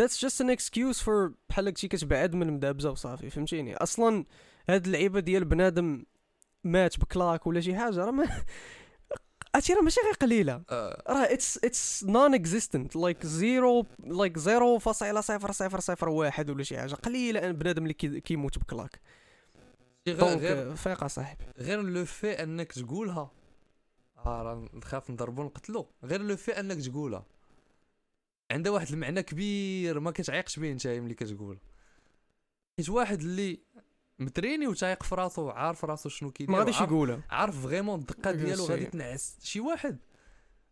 that's 0.01 0.15
just 0.25 0.45
an 0.45 0.49
excuse 0.57 1.03
for 1.03 1.31
بحال 1.49 1.67
هكشي 1.67 1.87
كتبعد 1.87 2.35
من 2.35 2.41
المدابزة 2.47 2.91
وصافي 2.91 3.29
فهمتيني؟ 3.29 3.75
أصلا 3.75 4.25
هاد 4.69 4.85
اللعيبة 4.85 5.19
ديال 5.19 5.45
بنادم 5.45 6.03
مات 6.63 6.99
ب 6.99 7.15
KO 7.15 7.47
ولا 7.47 7.61
شي 7.61 7.75
حاجة 7.75 8.05
راه 8.05 8.11
ما 8.11 8.27
هادشي 9.55 9.73
راه 9.73 9.81
ماشي 9.81 10.01
غير 10.05 10.13
قليلة. 10.13 10.63
آه، 10.69 11.03
راه 11.07 11.33
it's 11.33 11.57
it's 11.63 12.03
non-existent 12.03 12.95
like 12.95 13.25
zéro 13.25 13.85
like 13.99 14.37
zéro 14.39 14.79
فاصلة 14.79 15.21
صفر 15.21 15.51
صفر 15.51 15.79
صفر 15.79 16.09
واحد 16.09 16.49
ولا 16.49 16.63
شي 16.63 16.77
حاجة. 16.77 16.93
قليلة 16.95 17.49
أن 17.49 17.51
بنادم 17.53 17.83
اللي 17.83 17.93
كي- 17.93 18.19
كيموت 18.21 18.59
ب 18.59 18.70
KO. 18.70 19.01
غير 20.07 20.71
آه، 20.71 20.75
فيق 20.75 21.03
اصاحبي 21.03 21.43
غير 21.57 21.81
لو 21.81 22.05
في 22.05 22.31
أنك 22.43 22.71
تقولها. 22.71 23.31
آه 24.17 24.41
راه 24.41 24.69
نخاف 24.73 25.09
نضربو 25.09 25.43
نقتلو. 25.43 25.87
غير 26.03 26.21
لو 26.21 26.35
في 26.35 26.59
أنك 26.59 26.85
تقولها. 26.85 27.25
عندها 28.51 28.71
واحد 28.71 28.87
المعنى 28.91 29.23
كبير 29.23 29.99
ما 29.99 30.11
كتعيقش 30.11 30.59
به 30.59 30.71
أنت 30.71 30.87
ملي 30.87 31.13
كتقول. 31.13 31.57
حيت 32.79 32.89
واحد 32.89 33.21
اللي 33.21 33.59
متريني 34.19 34.67
وتايق 34.67 35.03
في 35.03 35.15
راسو 35.15 35.49
عارف 35.49 35.85
راسو 35.85 36.09
شنو 36.09 36.31
كيدير 36.31 36.51
ما 36.51 36.59
غاديش 36.59 36.75
وعارف- 36.75 36.91
يقولها 36.91 37.21
عارف 37.29 37.63
vraiment 37.63 37.99
الدقة 37.99 38.31
ديالو 38.31 38.65
غادي. 38.65 38.85
تنعس. 38.85 39.37
شي 39.43 39.59
واحد. 39.59 39.97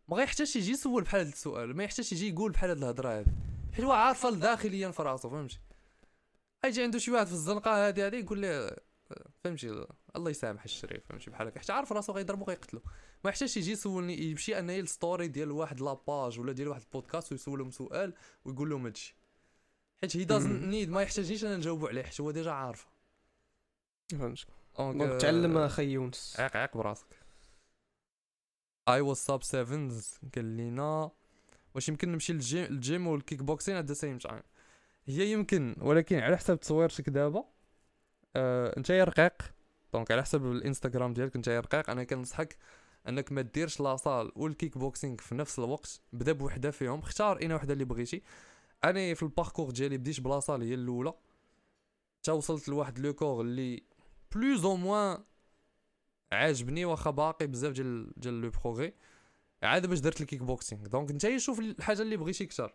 ما 0.08 0.17
غيحتاجش 0.17 0.55
يجي 0.55 0.71
يسول 0.71 1.03
بحال 1.03 1.19
هاد 1.21 1.27
السؤال. 1.27 1.75
ما 1.77 1.84
يحتاجش 1.84 2.12
يجي 2.12 2.29
يقول 2.29 2.51
بحال 2.51 2.69
هاد 2.69 2.77
الهضرة 2.77 3.10
هادي. 3.19 3.31
حيت 3.73 3.86
هو 3.86 3.91
عارفة 3.91 4.31
داخليا 4.31 4.91
في 4.91 5.03
راسو 5.03 5.29
فهمتي؟ 5.29 5.60
يجي 6.65 6.84
عنده 6.84 6.99
شي 6.99 7.12
واحد 7.12 7.27
في 7.27 7.34
الزنقة 7.34 7.88
هادي 7.88 8.01
هادي 8.05 8.19
يقول 8.19 8.39
ليه 8.39 8.75
فهمتي؟ 9.43 9.86
الله 10.15 10.29
يسامح 10.31 10.63
الشريف 10.63 11.03
فهمتي؟ 11.10 11.29
بحال 11.31 11.47
هكا. 11.47 11.60
حتى 11.60 11.73
عارف 11.73 11.91
راسو 11.93 12.13
غيضربو 12.13 12.45
غيقتلو 12.45 12.81
ما 13.23 13.29
يحتاجش 13.29 13.58
يجي 13.58 13.71
يسولني 13.71 14.21
يمشي 14.23 14.60
انايا 14.60 14.79
ال 14.79 14.88
story 14.88 15.27
ديال 15.27 15.51
واحد 15.51 15.81
la 15.81 16.01
page 16.01 16.39
ولا 16.39 16.51
ديال 16.51 16.67
واحد 16.67 16.81
البودكاست 16.81 17.31
ويسولهم 17.31 17.71
سؤال 17.71 18.13
ويقول 18.45 18.69
لهم 18.69 18.86
هادشي. 18.86 19.15
حيت 20.01 20.17
هي 20.17 20.23
doesn't. 20.23 20.63
need 20.63 20.89
ما 20.89 21.01
يحتاجنيش 21.01 21.45
أنا 21.45 21.58
نجاوبو 21.58 21.88
عليه 21.88 22.03
حيت 22.03 22.21
هو 22.21 22.31
déjà 22.31 22.51
عارفه. 22.51 22.94
فهمت 24.11 24.45
donc 24.77 25.01
آه، 25.01 25.17
تعلم 25.17 25.57
أخي 25.57 25.83
يونس. 25.83 26.39
عيق 26.39 26.57
عيق 26.57 26.77
براسك. 26.77 27.07
I 28.89 29.01
was 29.01 29.17
sub 29.17 29.43
sevens 29.43 30.19
قال 30.35 30.45
لينا 30.45 31.11
واش 31.75 31.89
يمكن 31.89 32.11
نمشي 32.11 32.33
لل 32.34 32.45
gym 32.45 32.63
ال 32.65 32.76
gym 32.76 33.08
وال 33.08 33.43
kickboxing؟ 33.43 33.75
at 33.75 33.86
the 33.86 33.93
same 33.93 34.17
time 34.17 34.41
هي 35.05 35.31
يمكن 35.31 35.75
ولكن 35.81 36.19
على 36.19 36.37
حسب 36.37 36.59
تصويرتك 36.59 37.09
دابا 37.09 37.45
آه 38.35 38.77
انت 38.77 38.89
يا 38.89 39.03
رقيق. 39.03 39.33
donc 39.93 40.12
على 40.11 40.21
حسب 40.21 40.45
الانستغرام 40.45 41.13
ديالك 41.13 41.35
انت 41.35 41.47
يا 41.47 41.59
رقيق. 41.59 41.89
أنا 41.89 42.03
كنصحك 42.03 42.57
انك 43.07 43.31
ما 43.31 43.41
ديرش 43.41 43.79
la 43.81 43.93
salle 43.93 44.20
وال 44.20 44.31
kickboxing 44.36 45.17
في 45.17 45.35
نفس 45.35 45.59
الوقت 45.59 46.01
بدا 46.13 46.31
بوحدة 46.31 46.71
فيهم. 46.71 46.99
اختار 46.99 47.41
اين 47.41 47.53
وحدة 47.53 47.73
اللي 47.73 47.85
بغيتي. 47.85 48.23
أنا 48.83 49.13
في 49.13 49.23
ال 49.23 49.29
parcours 49.29 49.71
ديالي 49.71 49.97
بديت 49.97 50.19
ب 50.19 50.24
la 50.24 50.33
salle 50.33 50.55
اللي 50.55 50.69
هي 50.69 50.73
الأولى. 50.73 51.13
تا 52.23 52.31
وصلت 52.31 52.69
لواحد 52.69 52.99
le 52.99 53.13
corps 53.13 53.41
اللي 53.41 53.83
plus 54.36 54.65
ou 54.65 54.75
moins 54.75 55.23
عاجبني 56.31 56.85
واخا 56.85 57.11
باقي 57.11 57.47
بزاف 57.47 57.73
ديال 57.73 58.11
ديال 58.17 58.41
le 58.41 58.49
progrès 58.49 58.93
عاد 59.63 59.85
باش 59.88 59.99
درت 59.99 60.21
ال 60.21 60.43
kickboxing 60.43 60.88
donc 60.88 61.12
انت 61.11 61.38
شوف 61.38 61.59
الحاجة 61.59 62.01
اللي 62.01 62.17
بغيتي 62.17 62.43
أكثر 62.43 62.73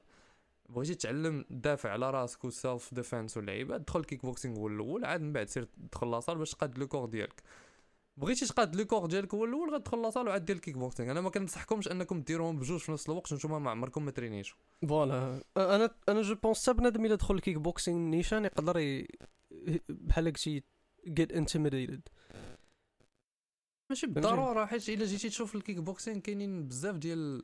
بغيتي 0.68 0.94
تعلم 0.94 1.42
تدافع 1.42 1.90
على 1.90 2.10
راسك 2.10 2.44
و 2.44 2.94
self-defense 2.94 3.36
واللعيبه 3.36 3.76
دخل 3.76 4.00
الكيك 4.00 4.22
بوكسينغ 4.22 4.58
هو 4.58 4.68
الأول 4.68 5.04
عاد 5.04 5.20
من 5.20 5.32
بعد 5.32 5.48
سير 5.48 5.68
دخل 5.76 6.10
la 6.10 6.18
salle 6.18 6.38
باش 6.38 6.50
تقاد 6.50 6.78
le 6.78 6.88
corps 6.88 7.06
ديالك. 7.06 7.42
بغيتي 8.16 8.46
تقاد 8.46 8.76
le 8.76 8.84
corps 8.84 9.06
ديالك 9.06 9.34
هو 9.34 9.44
الأول 9.44 9.74
غتدخل 9.74 10.02
la 10.02 10.10
salle 10.10 10.28
وعاد 10.28 10.44
دير 10.44 10.56
الكيك 10.56 10.78
بوكسينغ 10.78 11.10
أنا 11.10 11.20
ما 11.20 11.30
كنصحكمش 11.30 11.88
أنكم 11.88 12.20
ديروهم 12.20 12.58
بجوج 12.58 12.78
في 12.78 12.92
نفس 12.92 13.08
الوقت 13.08 13.32
نتوما 13.32 13.58
ما 13.58 13.70
عمركم 13.70 14.04
ما 14.04 14.10
ترينيشو 14.10 14.56
voilà. 14.88 15.42
أنا 15.56 15.90
أنا 16.08 16.22
je 16.22 16.34
pense 16.34 16.62
حتى 16.62 16.78
بنادم 16.78 17.04
إلا 17.04 17.14
دخل 17.14 17.34
الكيك 17.34 17.56
بوكسينغ 17.56 17.98
نيشان 17.98 18.44
يقدر. 18.44 19.04
بحال 19.88 20.24
قلتي 20.24 20.64
get 21.08 21.32
intimidated. 21.36 22.00
ماشي؟ 23.90 24.06
بالضرورة 24.06 24.66
حيت 24.66 24.88
إلا 24.88 25.04
جيتي 25.04 25.28
تشوف 25.28 25.54
الكيك 25.54 25.76
بوكسينغ 25.76 26.18
كاينين 26.18 26.68
بزاف 26.68 26.96
ديال 26.96 27.42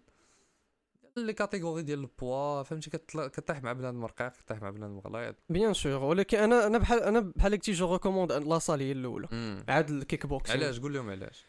les 1.16 1.32
catégories 1.32 1.82
ديال 1.82 1.98
ال 2.00 2.10
poids 2.10 2.62
فهمتي؟ 2.62 2.90
كطيح 3.14 3.62
مع 3.62 3.72
بنادم 3.72 4.04
رقيق 4.04 4.32
كطيح 4.32 4.62
مع 4.62 4.70
بنادم 4.70 4.98
غليظ. 4.98 5.34
bien 5.48 5.74
sûr 5.74 6.04
ولكن 6.04 6.38
أنا 6.38 6.66
أنا 6.66 6.78
بحال 6.78 7.02
أنا 7.02 7.20
بحال 7.20 7.52
قلتي 7.52 7.72
je 7.72 7.92
recommande 7.92 8.32
la 8.32 8.46
salle 8.46 8.80
هي 8.80 8.92
الأولى. 8.92 9.28
عاد 9.68 9.90
الكيك 9.90 10.26
بوكسينغ 10.26 10.64
علاش؟ 10.64 10.80
قول 10.80 10.94
لهم 10.94 11.10
علاش. 11.10 11.44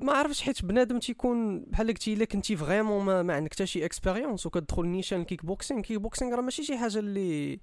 ما 0.00 0.12
عرفتش 0.12 0.42
حيت 0.42 0.64
بنادم 0.64 0.98
تيكون 0.98 1.64
بحال 1.64 1.86
قلتي 1.86 2.14
إلا 2.14 2.24
كنتي 2.24 2.56
vraiment 2.56 3.04
ما, 3.04 3.22
ما 3.22 3.34
عندك 3.34 3.54
حتى 3.54 3.66
شي 3.66 3.84
expérience 3.84 4.46
وكتدخل 4.46 4.86
نيشان 4.86 5.20
ال 5.20 5.44
kickboxing 5.44 5.80
ال 5.80 5.98
kickboxing 5.98 6.34
راه 6.34 6.40
ماشي 6.40 6.64
شي 6.64 6.78
حاجة 6.78 6.98
اللي 6.98 7.60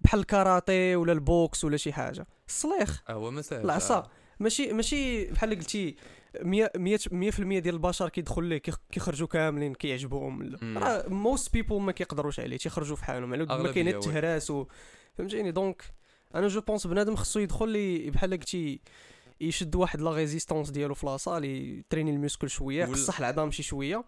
بحال 0.00 0.20
الكاراتيه 0.20 0.96
ولا 0.96 1.12
ال 1.12 1.22
boxe 1.22 1.64
ولا 1.64 1.76
شي 1.76 1.92
حاجة 1.92 2.26
الصليخ 2.48 3.02
آه، 3.08 3.12
هو 3.12 3.42
ساهل 3.42 3.64
العصا. 3.64 3.96
آه. 3.96 4.10
ماشي 4.40 4.72
ماشي 4.72 5.24
بحال 5.24 5.50
قلتي 5.50 5.96
100 6.42 6.70
100 6.76 6.98
100% 6.98 7.40
ديال 7.40 7.68
البشر 7.74 8.08
كيدخل 8.08 8.44
ليه 8.44 8.58
كيخ- 8.58 8.80
كيخرجوا 8.92 9.26
كاملين 9.26 9.74
كيعجبهم. 9.74 10.56
راه 10.78 11.08
most 11.08 11.52
people 11.52 11.80
ما 11.80 11.92
كيقدروش 11.92 12.40
عليه 12.40 12.56
تيخرجوا 12.56 12.96
في 12.96 13.04
حالهم 13.04 13.32
على 13.32 13.44
ما 13.62 13.72
كاين. 13.72 13.88
التهراس 13.88 14.52
فهمتيني 15.18 15.50
donc 15.50 15.82
أنا 16.34 16.48
je 16.48 16.60
pense 16.60 16.86
بنادم 16.86 17.16
خصو 17.16 17.40
يدخل 17.40 17.68
لي 17.68 18.10
بحال 18.10 18.30
قلتي 18.30 18.80
يشد 19.40 19.74
واحد 19.74 20.00
la 20.00 20.10
résistance 20.12 20.70
ديالو 20.70 20.94
في 20.94 21.06
la 21.06 21.17
salle 21.17 21.44
يتريني 21.44 22.10
ال 22.10 22.16
muscle 22.16 22.50
شوية 22.50 22.84
يقصح 22.84 23.18
العظام 23.18 23.50
شي 23.50 23.62
شوية 23.62 24.04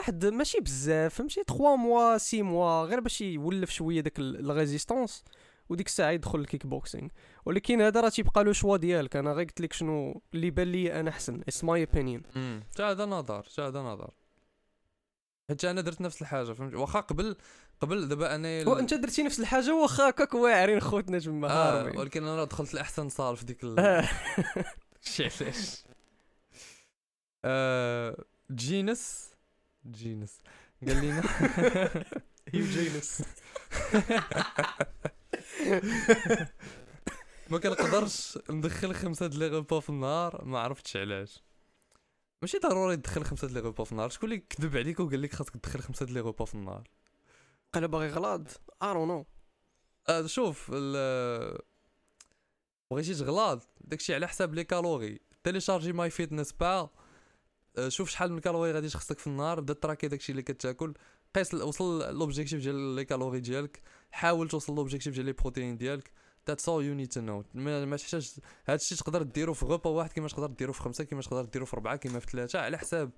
واحد 0.00 0.26
ماشي 0.26 0.60
بزاف 0.60 1.14
فهمتي؟ 1.14 1.42
3 1.48 1.76
موا 1.76 2.18
6 2.18 2.42
موا 2.42 2.82
غير 2.84 3.00
باش 3.00 3.20
يولف 3.20 3.70
شوية 3.70 4.00
داك 4.00 4.18
ال 4.18 4.28
résistance 4.28 5.24
وديك 5.68 5.86
الساعة 5.86 6.10
يدخل 6.10 6.38
الكيك 6.38 6.66
بوكسينغ 6.66 7.08
ولكن 7.44 7.80
هذا 7.80 8.00
راه 8.00 8.08
تيبقى 8.08 8.44
له 8.44 8.52
choix 8.52 8.76
ديالك. 8.76 9.16
أنا 9.16 9.32
غير 9.32 9.46
قلت 9.46 9.60
لك 9.60 9.72
شنو 9.72 10.22
اللي 10.34 10.50
بان 10.50 10.72
لي 10.72 11.00
أنا 11.00 11.10
أحسن. 11.10 11.40
it's 11.40 11.64
my 11.64 11.84
opinion 11.84 12.22
حتى 12.72 12.82
هذا 12.82 13.06
نظر 13.06 13.42
حتى 13.42 13.62
هذا 13.62 13.80
نظر. 13.80 14.10
حيت 15.48 15.64
أنا 15.64 15.80
درت 15.80 16.00
نفس 16.00 16.22
الحاجة 16.22 16.52
فهمت 16.52 16.74
واخا 16.74 17.00
قبل 17.00 17.36
قبل 17.80 18.08
دابا 18.08 18.34
أنا 18.34 18.68
وانت 18.68 18.94
درتي 18.94 19.22
نفس 19.22 19.40
الحاجة 19.40 19.74
واخا 19.74 20.08
هكاك 20.08 20.34
واعرين 20.34 20.80
خوتنا 20.80 21.18
تما 21.18 21.50
آه 21.50 21.98
ولكن 21.98 22.24
أنا 22.24 22.44
دخلت 22.44 22.74
الاحسن 22.74 23.08
صال 23.08 23.36
في 23.36 23.44
ديك 23.44 23.64
ال... 23.64 23.76
شي 25.00 25.22
علاش؟ 25.24 25.84
آه 27.44 28.24
جينس 28.50 29.29
جينس. 29.86 30.40
قال 30.86 30.96
لنا 30.96 31.22
يوجينس 32.54 33.22
ما 37.50 37.58
كنقدرش 37.58 38.38
ندخل 38.50 38.94
خمسة 38.94 39.26
د 39.26 39.34
لي 39.34 39.48
غوبا 39.48 39.80
في 39.80 39.90
النهار 39.90 40.44
ما 40.44 40.58
عرفتش 40.58 40.96
علاش. 40.96 41.42
ماشي 42.42 42.58
ضروري 42.58 42.96
تدخل 42.96 43.24
خمسة 43.24 43.48
د 43.48 43.50
لي 43.50 43.60
غوبا 43.60 43.84
في 43.84 43.92
النهار. 43.92 44.08
شكون 44.08 44.32
اللي 44.32 44.40
كذب 44.40 44.76
عليك 44.76 45.00
وقال 45.00 45.22
لك 45.22 45.32
خاصك 45.34 45.56
تدخل 45.56 45.80
خمسة 45.80 46.06
د 46.06 46.10
لي 46.10 46.20
غوبا 46.20 46.44
في 46.44 46.54
النهار؟ 46.54 46.88
قال 47.72 47.88
باغي 47.88 48.08
غلاض 48.08 48.48
ارون 48.82 49.08
نو 49.08 49.26
آه 50.08 50.26
شوف 50.26 50.70
ال 50.74 51.58
بغيتي 52.90 53.14
تغلاض 53.14 53.64
داكشي 53.80 54.14
على 54.14 54.28
حساب 54.28 54.54
لي 54.54 54.64
كالوري. 54.64 55.20
تيليشارجي 55.44 55.92
ماي 55.92 56.10
فيتنس 56.10 56.54
آه، 56.62 56.90
شوف 57.88 58.10
شحال 58.10 58.32
من 58.32 58.40
كالوري 58.40 58.72
غادي 58.72 58.88
تخصك 58.88 59.18
في 59.18 59.26
النهار 59.26 59.60
بدا 59.60 59.74
تراكي 59.74 60.08
داكشي 60.08 60.32
اللي 60.32 60.42
كتاكل 60.42 60.94
قيس 61.34 61.54
وصل 61.54 62.14
لوبجيكتيف 62.14 62.60
ديال 62.60 62.74
لي 62.74 63.04
كالوري 63.04 63.40
ديالك 63.40 63.82
حاول 64.10 64.48
توصل 64.48 64.74
لوبجيكتيف 64.74 65.14
ديال 65.14 65.26
لي 65.26 65.32
بروتين 65.32 65.76
ديالك 65.76 66.10
ذاتس 66.48 66.68
اول 66.68 66.84
يو 66.84 66.94
نيد 66.94 67.08
تو 67.08 67.20
نو 67.20 67.44
ما 67.54 67.84
ما 67.84 67.96
تحتاج 67.96 68.34
هادشي 68.66 68.96
تقدر 68.96 69.22
ديرو 69.22 69.54
في 69.54 69.64
غوبا 69.64 69.90
واحد 69.90 70.12
كيما 70.12 70.28
تقدر 70.28 70.46
ديرو 70.46 70.72
في 70.72 70.80
خمسة 70.80 71.04
كيما 71.04 71.22
تقدر 71.22 71.44
ديرو 71.44 71.66
في 71.66 71.74
اربعه 71.74 71.96
كيما 71.96 72.18
في 72.18 72.26
ثلاثة 72.26 72.60
على 72.60 72.78
حساب 72.78 73.10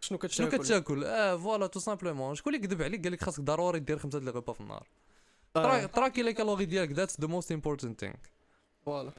شنو 0.00 0.18
كتاكل؟ 0.18 0.34
شنو 0.34 0.48
كتاكل؟ 0.48 1.04
آه 1.04 1.36
voilà 1.36 1.66
tout 1.66 1.80
simplement 1.80 2.34
شكون 2.34 2.54
اللي 2.54 2.66
كذب 2.66 2.82
عليك؟ 2.82 3.02
قال 3.02 3.12
لك 3.12 3.24
خاصك 3.24 3.40
ضروري 3.40 3.80
دير 3.80 3.98
خمسة 3.98 4.18
د 4.18 4.24
les 4.24 4.30
repas 4.30 4.52
في 4.52 4.60
النهار. 4.60 4.88
آه، 5.56 5.86
tracki 5.86 6.22
les 6.22 6.32
calories 6.32 6.64
ديالك 6.64 6.92
that's 6.92 7.20
the 7.20 7.26
most 7.26 7.52
important 7.52 8.00
thing 8.00 8.14
voilà. 8.86 9.12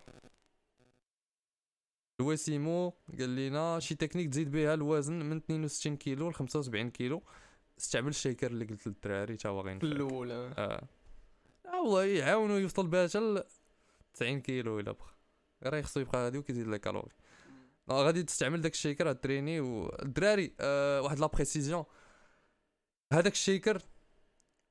الوسيمو 2.19 2.93
قال 3.19 3.35
لنا 3.35 3.79
شي 3.79 3.95
تكنيك 3.95 4.29
تزيد 4.29 4.51
بها 4.51 4.73
الوزن 4.73 5.13
من 5.13 5.37
62 5.37 5.97
كيلو 5.97 6.29
ل 6.29 6.33
75 6.33 6.89
كيلو. 6.89 7.23
استعمل 7.79 8.09
ال 8.09 8.15
shaker 8.15 8.51
اللي 8.51 8.65
قلت 8.65 8.87
للدراري 8.87 9.37
تا 9.37 9.49
هو 9.49 9.61
غينفع 9.61 9.87
الأول 9.87 10.31
آه. 10.31 10.51
آه. 10.57 10.87
آه 11.65 11.81
والله 11.81 12.05
يعاونو 12.05 12.57
يوصل 12.57 12.87
بها 12.87 13.07
حتى 13.07 13.19
ل 13.19 13.43
90 14.13 14.41
كيلو 14.41 14.79
إلا 14.79 14.91
بغى. 14.91 15.09
غير 15.63 15.83
خصو 15.83 15.99
يبقى 15.99 16.23
غادي 16.23 16.37
وكيزيد 16.37 16.67
لك 16.67 16.81
calories. 16.81 17.15
آه، 17.89 18.03
غادي 18.03 18.23
تستعمل 18.23 18.61
داك 18.61 18.73
ال 18.73 18.79
shaker 18.79 19.13
تريني 19.13 19.59
والدراري 19.59 20.53
آه 20.59 21.01
واحد 21.01 21.19
la 21.19 21.27
précision. 21.27 21.83
هذاك 23.13 23.33
ال 23.33 23.40
shaker 23.40 23.81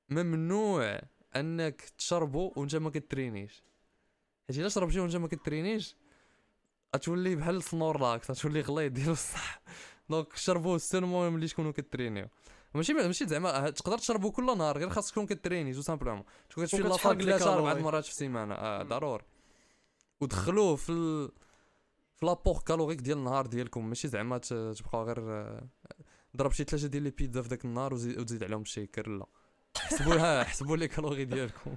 ممنوع 0.09 1.01
أنك 1.37 1.81
تشربو 1.81 2.53
وانت 2.57 2.77
ما 2.77 2.91
كترينيش. 2.91 3.63
حيت 4.49 4.59
إلا 4.59 4.69
شربتي 4.69 5.01
وانت 5.01 5.17
ما 5.17 5.29
كترينيش 5.29 5.97
غتولي 6.97 7.37
بحال 7.37 7.63
Snorlax 7.63 8.31
غتولي 8.31 8.61
غليظ 8.61 8.93
ديال 8.93 9.11
الصح. 9.11 9.61
donc 10.11 10.37
شربوه 10.37 10.79
sûrement 10.79 11.33
ملي 11.33 11.47
تكونوا 11.49 11.73
كترينيو. 11.73 12.29
ماشي 12.75 12.93
ماشي 12.95 13.27
زعما 13.27 13.71
تقدر 13.71 13.99
تشربو 13.99 14.31
كل 14.31 14.59
نهار 14.59 14.79
غير 14.79 14.89
خاصك 14.91 15.13
تكون 15.13 15.27
كتريني 15.27 15.75
tout 15.75 15.83
simplement. 15.83 16.25
تكون 16.51 16.67
كتمشي 16.67 16.83
ثلاثة 16.83 17.11
أربعة 17.11 17.39
calories. 17.39 17.83
مرات 17.83 18.05
في 18.05 18.11
السيمانة 18.11 18.55
آه 18.55 18.83
مم. 18.83 18.89
ضروري. 18.89 19.25
ودخلوه 20.21 20.77
في 20.77 20.93
ال... 20.93 21.31
في 22.17 22.27
لابور 22.27 22.59
كالوريك 22.67 23.01
ديال 23.01 23.19
النهار 23.19 23.47
ديالكم. 23.47 23.89
ماشي 23.89 24.09
زعما 24.09 24.39
تبقاو 24.39 25.03
غير 25.05 25.19
آه، 25.21 25.69
ضرب 26.37 26.53
شي 26.53 26.65
ثلاثة 26.65 26.89
ديال 26.89 27.03
لي 27.03 27.11
بيتزا 27.11 27.43
في 27.43 27.49
ذاك 27.49 27.65
النهار 27.65 27.95
وزي- 27.95 28.19
وتزيد 28.21 28.45
عليهم 28.45 28.63
الشيكر 28.63 29.09
لا. 29.09 29.27
حسبوها 29.77 30.45
حسبوا 30.51 30.77
لي 30.77 30.89
كالوري 30.89 31.25
ديالكم. 31.25 31.75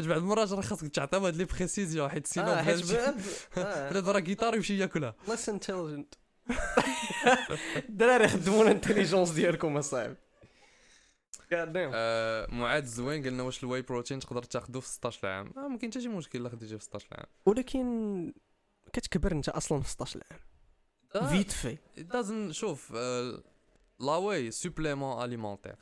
حيت 0.00 0.08
بعض 0.08 0.18
المرات 0.18 0.52
راه 0.52 0.60
خاصك 0.60 0.88
تعطيهم 0.88 1.24
هاد 1.24 1.36
لي 1.36 1.44
بريسيزيون 1.44 2.08
حيت 2.08 2.26
سينو 2.26 2.46
آه. 2.46 3.90
بلا 3.90 4.12
راه 4.12 4.20
كيتار 4.20 4.54
يمشي 4.54 4.78
ياكلها. 4.78 5.14
Less 5.26 5.50
intelligent. 5.50 6.18
الدراري 7.88 8.28
خدموا 8.28 8.62
الانتليجونس 8.62 9.30
ديالكم 9.30 9.76
أصاحبي. 9.76 10.14
God 11.32 11.72
damn. 11.72 11.90
آه 11.94 12.46
معاد 12.50 12.84
زوين 12.84 13.22
قالنا 13.22 13.42
واش 13.42 13.62
الواي 13.64 13.82
بروتين 13.82 14.18
تقدر 14.18 14.42
تاخذه 14.42 14.78
في 14.78 14.88
16 14.88 15.28
عام 15.28 15.52
آه 15.56 15.68
ما 15.68 15.78
كاين 15.78 15.92
حتى 15.92 16.00
شي 16.00 16.08
مشكل 16.08 16.40
إلا 16.40 16.48
خديتيه 16.48 16.76
في 16.76 16.84
16 16.84 17.06
عام 17.12 17.26
ولكن 17.46 18.32
كتكبر 18.92 19.32
أنت 19.32 19.48
أصلا 19.48 19.80
في 19.80 19.90
16 19.90 20.20
عام 20.30 20.40
آه، 21.14 21.28
فيت 21.28 21.50
في 21.50 21.78
doesn't 21.98 22.52
شوف 22.52 22.92
آه 22.96 23.42
لا 24.00 24.16
واي 24.16 24.50
سوبليمون 24.50 25.24
اليمونتير 25.24 25.76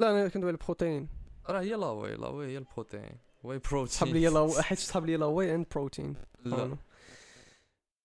لا 0.00 0.10
أنا 0.10 0.28
كندوي 0.28 0.50
البروتين. 0.50 1.08
راه 1.48 1.60
هي 1.60 1.74
لا 1.74 1.86
واي 1.86 2.14
لا 2.14 2.26
واي 2.28 2.46
هي 2.46 2.58
البروتين. 2.58 3.18
واي 3.46 3.58
بروتين 3.58 3.92
صحاب 3.94 4.08
لي 4.08 4.26
لا 4.28 4.62
حيت 4.62 4.78
صحاب 4.78 5.06
لي 5.06 5.16
لا 5.16 5.26
واي 5.26 5.54
اند 5.54 5.66
بروتين 5.74 6.16
لا 6.44 6.76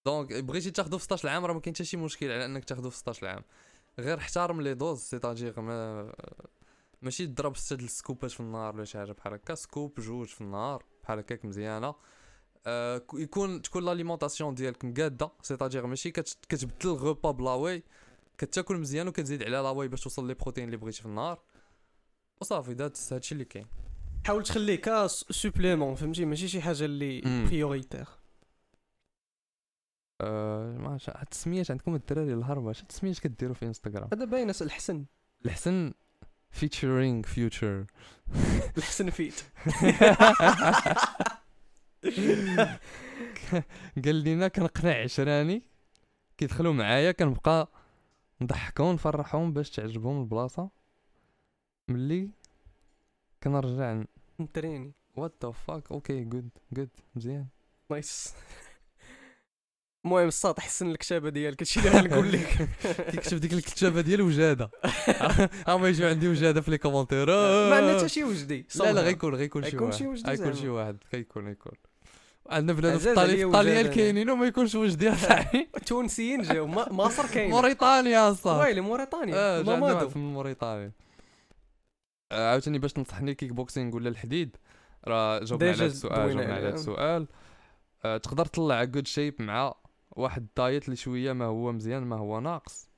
دونك 0.06 0.34
بغيتي 0.34 0.72
تاخذه 0.72 0.98
في 0.98 1.04
16 1.04 1.30
عام 1.30 1.46
راه 1.46 1.54
ما 1.54 1.60
كاين 1.60 1.76
حتى 1.76 1.84
شي 1.84 1.98
مشكل 1.98 2.32
على 2.32 2.46
انك 2.46 2.66
تاخذه 2.66 2.90
في 2.90 2.98
16 2.98 3.28
عام 3.28 3.44
غير 4.00 4.18
احترم 4.18 4.62
لي 4.62 4.74
دوز 4.74 5.00
سيتاجير 5.00 5.62
ما 5.62 6.12
ماشي 7.02 7.28
تضرب 7.28 7.58
ست 7.58 7.74
د 7.74 7.82
السكوبات 7.82 8.32
في 8.32 8.40
النهار 8.40 8.76
ولا 8.76 8.86
شي 8.86 8.98
حاجة 8.98 9.12
بحال 9.12 9.34
هكا 9.34 9.56
سكوب 9.56 10.00
جوج 10.00 10.28
في 10.28 10.42
النهار 10.42 10.84
بحال 11.04 11.20
هكاك 11.20 11.46
مزيانه 11.46 11.96
آه 12.66 12.98
كو- 12.98 13.18
يكون 13.18 13.62
تكون 13.62 13.86
لاليمونطاسيون 13.86 14.56
ديالك 14.56 14.86
مقاده 14.86 15.32
سيتاجير 15.42 15.86
ماشي 15.88 16.12
كت- 16.12 16.38
كتبدل 16.50 16.90
الغوبا 16.90 17.32
بلاوي 17.32 17.84
كتاكل 18.38 18.78
مزيان 18.78 19.08
وكتزيد 19.08 19.44
على 19.44 19.52
لاواي 19.52 19.88
باش 19.88 20.02
توصل 20.02 20.28
لي 20.28 20.34
بروتين 20.34 20.66
اللي 20.66 20.78
بغيتي 20.78 21.00
في 21.00 21.06
النهار 21.06 21.40
وصافي 22.42 22.74
ذات 22.74 23.14
هادشي 23.14 23.34
اللي 23.34 23.46
كاين 23.46 23.68
حاول 24.26 24.44
تخليه 24.44 24.76
كا 24.76 25.08
سوبليمون 25.08 25.96
فهمتي؟ 25.96 26.26
ماشي 26.26 26.48
شي 26.48 26.62
حاجة 26.62 26.86
اللي. 26.86 27.22
بريوريتير 27.48 28.06
آه 30.22 30.78
ما 30.78 30.90
عرفتش، 30.90 31.10
التسميات 31.10 31.72
عندكم 31.72 31.96
الدراري 31.96 32.34
الهربه 32.34 32.72
اش 32.72 32.82
التسميات 32.82 33.20
كديروا 33.20 33.56
في 33.56 33.66
انستغرام 33.66 34.10
هذا 34.14 34.26
باين 34.26 34.50
الحسن. 34.62 35.06
الحسن 35.46 35.94
featuring 36.60 37.26
future. 37.26 37.86
الحسن 38.78 39.10
فيت. 39.10 39.44
قال 44.06 44.16
لينا 44.16 44.48
كنقنع 44.48 45.04
عشراني 45.04 45.64
كيدخلوا 46.38 46.74
معايا 46.74 47.12
كنبقى 47.12 47.70
نضحكهم 48.42 48.94
نفرحهم 48.94 49.54
باش 49.54 49.70
تعجبهم 49.70 50.22
البلاصة. 50.22 50.70
ملي 51.88 52.30
كنرجع 53.44 54.04
نتريني 54.42 54.94
وات 55.16 55.34
ذا 55.46 55.52
فاك 55.52 55.92
أوكي 55.92 56.24
جود 56.24 56.50
جود 56.74 56.90
مزيان 57.16 57.48
نايس 57.92 58.34
المهم 60.06 60.28
الساط 60.28 60.60
حسن 60.60 60.92
الكتابه 60.92 61.30
ديالك 61.30 61.62
هادشي 61.62 61.80
اللي 61.80 61.90
غنقول 61.90 62.32
لك. 62.32 62.70
كيكتب 63.12 63.38
ديك 63.38 63.54
الكتابة 63.54 64.02
ديال 64.02 64.22
وجادة. 64.22 64.72
ها 65.68 65.78
ما 65.78 65.90
يجيو 65.90 66.08
عندي 66.08 66.28
وجادة 66.28 66.62
في 66.62 66.72
لي 66.72 66.78
كومونتير 66.78 67.28
ما 67.30 67.76
عندنا 67.76 67.98
حتى 67.98 68.10
شي 68.10 68.24
وجدي. 68.24 68.68
لا 68.76 68.94
لا 68.94 69.02
غيكون 69.02 69.36
غيكون 69.36 69.64
شي 69.64 69.70
غيكون 69.70 69.90
واحد. 69.90 70.30
غيكون. 70.30 70.54
شي 70.54 70.70
واحد. 70.70 70.98
كيكون 71.12 71.48
يكون 71.48 71.74
عندنا 72.50 72.74
بنادم 72.74 72.98
في 72.98 73.10
عزاز 73.10 73.16
طالي 73.16 73.32
عليا 73.32 73.46
في 73.46 73.52
طاليان 73.52 73.78
وجادة. 73.78 73.96
كاينين 73.96 74.30
وما 74.30 74.46
يكونش 74.46 74.76
وجدي. 74.76 75.16
صاحبي 75.16 75.70
تونسيين 75.86 76.42
جاو. 76.42 76.68
مصر 76.68 77.28
كاين. 77.28 77.50
موريتانيا 77.50 78.32
أصاحبي. 78.32 78.64
ويلي 78.64 78.82
موريتانيا. 78.82 79.36
آه 79.36 79.62
جا 79.62 79.72
عندنا 79.72 79.76
مامادو. 79.76 79.96
واحد 79.96 80.10
في 80.10 80.20
موريتانيا. 80.20 80.92
عاوتاني 82.32 82.80
باش 82.80 82.94
تنصحني 82.94 83.36
كيك 83.36 83.52
بوكسينغ 83.52 83.96
ولا 83.96 84.10
الحديد؟ 84.10 84.58
راه 85.08 85.40
جاوبنا 85.40 85.70
على 85.70 85.78
هذا 85.78 85.86
السؤال 85.86 86.30
جاوبنا 86.30 86.54
على 86.54 86.68
هذا. 86.68 86.74
السؤال. 86.76 87.28
آه، 88.06 88.18
تقدر 88.18 88.46
تطلع 88.46 88.84
جود 88.84 89.08
شيب 89.08 89.42
مع 89.42 89.76
واحد 90.12 90.42
ال 90.42 90.50
diet 90.50 90.86
اللي 90.86 90.96
شوية 90.96 91.34
ما 91.34 91.46
هو 91.46 91.72
مزيان 91.72 92.04
ما 92.04 92.16
هو 92.18 92.40
ناقص. 92.40 92.90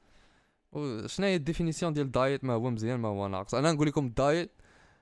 شنو 1.05 1.25
هي 1.25 1.35
ال 1.35 1.41
définition 1.41 1.93
ديال 1.93 2.05
ال 2.05 2.13
diet 2.13 2.43
ما 2.43 2.53
هو 2.53 2.69
مزيان 2.69 2.99
ما 2.99 3.07
هو 3.07 3.27
ناقص؟ 3.27 3.55
أنا 3.55 3.71
نقول 3.71 3.87
لكم 3.87 4.05
ال 4.05 4.15
diet 4.15 4.51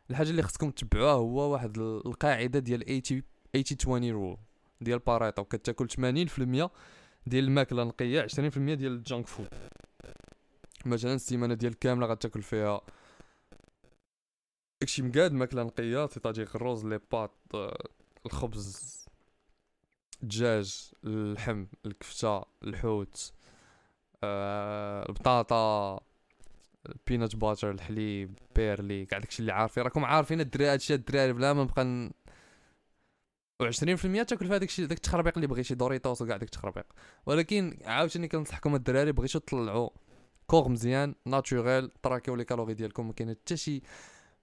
الحاجة 0.09 0.29
اللي 0.29 0.41
خصكم 0.41 0.71
تتبعوها 0.71 1.11
هو 1.13 1.39
واحد 1.53 1.77
ال- 1.77 2.07
القاعدة 2.07 2.59
ديال 2.59 2.79
80 2.85 3.01
80 3.01 3.23
20 3.79 4.09
rule 4.11 4.37
ديال 4.81 4.99
باريتو 4.99 5.43
كتاكل 5.43 5.87
80% 5.89 6.69
ديال 7.27 7.43
الماكلة 7.43 7.83
نقية 7.83 8.27
20% 8.27 8.37
ديال 8.57 8.91
ال 8.91 8.98
junk 8.98 9.27
food. 9.27 9.47
مثلا 10.85 11.13
السيمانة 11.13 11.53
ديال 11.53 11.79
كاملة 11.79 12.07
غتاكل 12.07 12.41
فيها 12.41 12.81
داكشي 14.81 15.01
مقاد 15.01 15.33
ماكلة 15.33 15.63
نقيه 15.63 16.07
c'est-à-dire 16.07 16.43
الرز 16.43 16.85
les 16.85 16.99
pâtes 17.11 17.31
آه، 17.53 17.87
الخبز 18.25 19.05
الدجاج 20.23 20.91
اللحم 21.03 21.65
الكفتة 21.85 22.43
الحوت 22.63 23.33
آه، 24.23 25.09
البطاطا 25.09 25.99
ال 26.89 26.96
peanut 26.96 27.35
butter 27.35 27.71
الحليب 27.71 28.39
بيرلي 28.55 29.05
كاع 29.05 29.19
داكشي 29.19 29.39
اللي 29.39 29.51
عارفين. 29.51 29.83
راكم 29.83 30.05
عارفين 30.05 30.41
الدراري 30.41 30.73
هادشي 30.73 30.93
الدراري 30.93 31.33
بلا 31.33 31.53
ما 31.53 31.63
نبقى 31.63 31.83
ن... 31.83 32.11
و 33.61 33.71
20% 33.71 34.25
تاكل 34.25 34.47
فيها 34.47 34.57
داكشي 34.57 34.85
داك 34.85 34.97
التخربيق 34.97 35.33
اللي 35.35 35.47
بغيتي 35.47 35.75
Doritos 35.75 36.21
وكاع 36.21 36.37
داك 36.37 36.47
التخربيق. 36.47 36.85
ولكن 37.25 37.77
عاوتاني 37.85 38.27
كنصحكم 38.27 38.75
الدراري 38.75 39.11
بغيتو 39.11 39.39
تطلعوا 39.39 39.89
كوغ 40.47 40.69
مزيان 40.69 41.15
naturel 41.25 41.91
trackيو 42.03 42.35
les 42.35 42.45
calories 42.45 42.73
ديالكم 42.73 43.07
ما 43.07 43.13
كاين 43.13 43.29
حتى 43.29 43.57
شي 43.57 43.81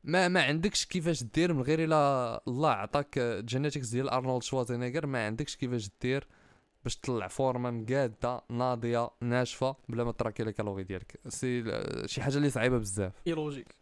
ما 0.04 0.28
ما 0.28 0.42
عندكش 0.42 0.87
كيفاش 0.87 1.22
دير 1.22 1.52
من 1.52 1.62
غير 1.62 1.84
إلا 1.84 2.42
الله 2.48 2.70
عطاك 2.70 3.18
genetics 3.18 3.88
ديال 3.88 4.08
ارنولد 4.11 4.42
شوارزنيغر 4.42 5.07
ما 5.06 5.26
عندكش 5.26 5.56
كيفاش 5.56 5.90
دير 6.02 6.26
باش 6.84 6.96
تطلع 6.96 7.28
forme 7.28 7.70
مقادة 7.70 8.42
ناضية 8.50 9.11
ناشفة 9.20 9.76
بلا 9.88 10.04
ما 10.04 10.12
tracker 10.12 10.44
les 10.44 10.52
calories 10.52 10.85
ديالك. 10.84 11.20
c'est 11.28 11.64
شي 12.06 12.22
حاجة 12.22 12.37
اللي 12.37 12.50
صعيبة 12.50 12.78
بزاف. 12.78 13.12
اي 13.26 13.32
لوجيك 13.32 13.74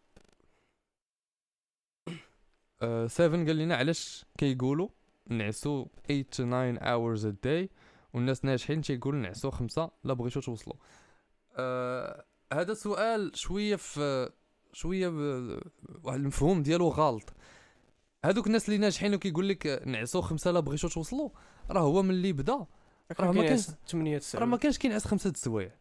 7 3.06 3.46
قال 3.46 3.56
لنا 3.56 3.76
علاش 3.76 4.24
كيقولوا 4.38 4.88
نعسوا 5.28 5.84
8 6.08 6.22
to 6.22 6.26
9 6.28 6.76
hours 6.78 7.22
a 7.24 7.34
day 7.46 7.68
والناس 8.14 8.44
ناجحين 8.44 8.82
تيقولوا 8.82 9.20
نعسوا 9.20 9.50
خمسة 9.50 9.90
لا 10.04 10.12
بغيتو 10.12 10.40
توصلوا. 10.40 10.76
آه 11.56 12.24
هذا 12.52 12.74
سؤال 12.74 13.32
شوية 13.34 13.76
في 13.76 14.30
شوية 14.72 15.08
ب- 15.08 15.60
واحد 16.04 16.18
المفهوم 16.20 16.62
ديالو 16.62 16.88
غلط. 16.88 17.32
هادوك 18.24 18.46
الناس 18.46 18.68
اللي 18.68 18.78
ناجحين 18.78 19.14
وكيقول 19.14 19.48
لك 19.48 19.82
نعسوا 19.86 20.20
خمسة 20.20 20.50
لا 20.50 20.60
بغيتو 20.60 20.88
توصلوا 20.88 21.30
راه 21.70 21.80
هو 21.80 22.02
من 22.02 22.10
اللي 22.10 22.32
بدا. 22.32 22.66
راه 23.20 23.32
ما 23.32 23.42
كاين 23.42 23.56
8 23.88 24.18
9 24.18 24.40
راه 24.40 24.46
ما 24.46 24.56
كانش 24.56 24.78
كينعس 24.78 25.04
خمسة 25.06 25.30
د 25.30 25.34
السوايع 25.34 25.74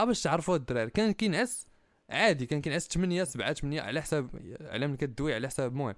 أه 0.00 0.04
باش 0.04 0.22
تعرفوا 0.22 0.56
الدراري 0.56 0.90
كان 0.90 1.12
كينعس 1.12 1.66
عادي 2.10 2.46
كان 2.46 2.60
كينعس 2.60 2.86
8 2.88 3.24
7 3.24 3.52
8 3.52 3.80
على 3.80 4.02
حساب 4.02 4.30
على 4.60 4.86
من 4.86 4.96
كدوي 4.96 5.34
على 5.34 5.48
حساب 5.48 5.72
المهم. 5.72 5.94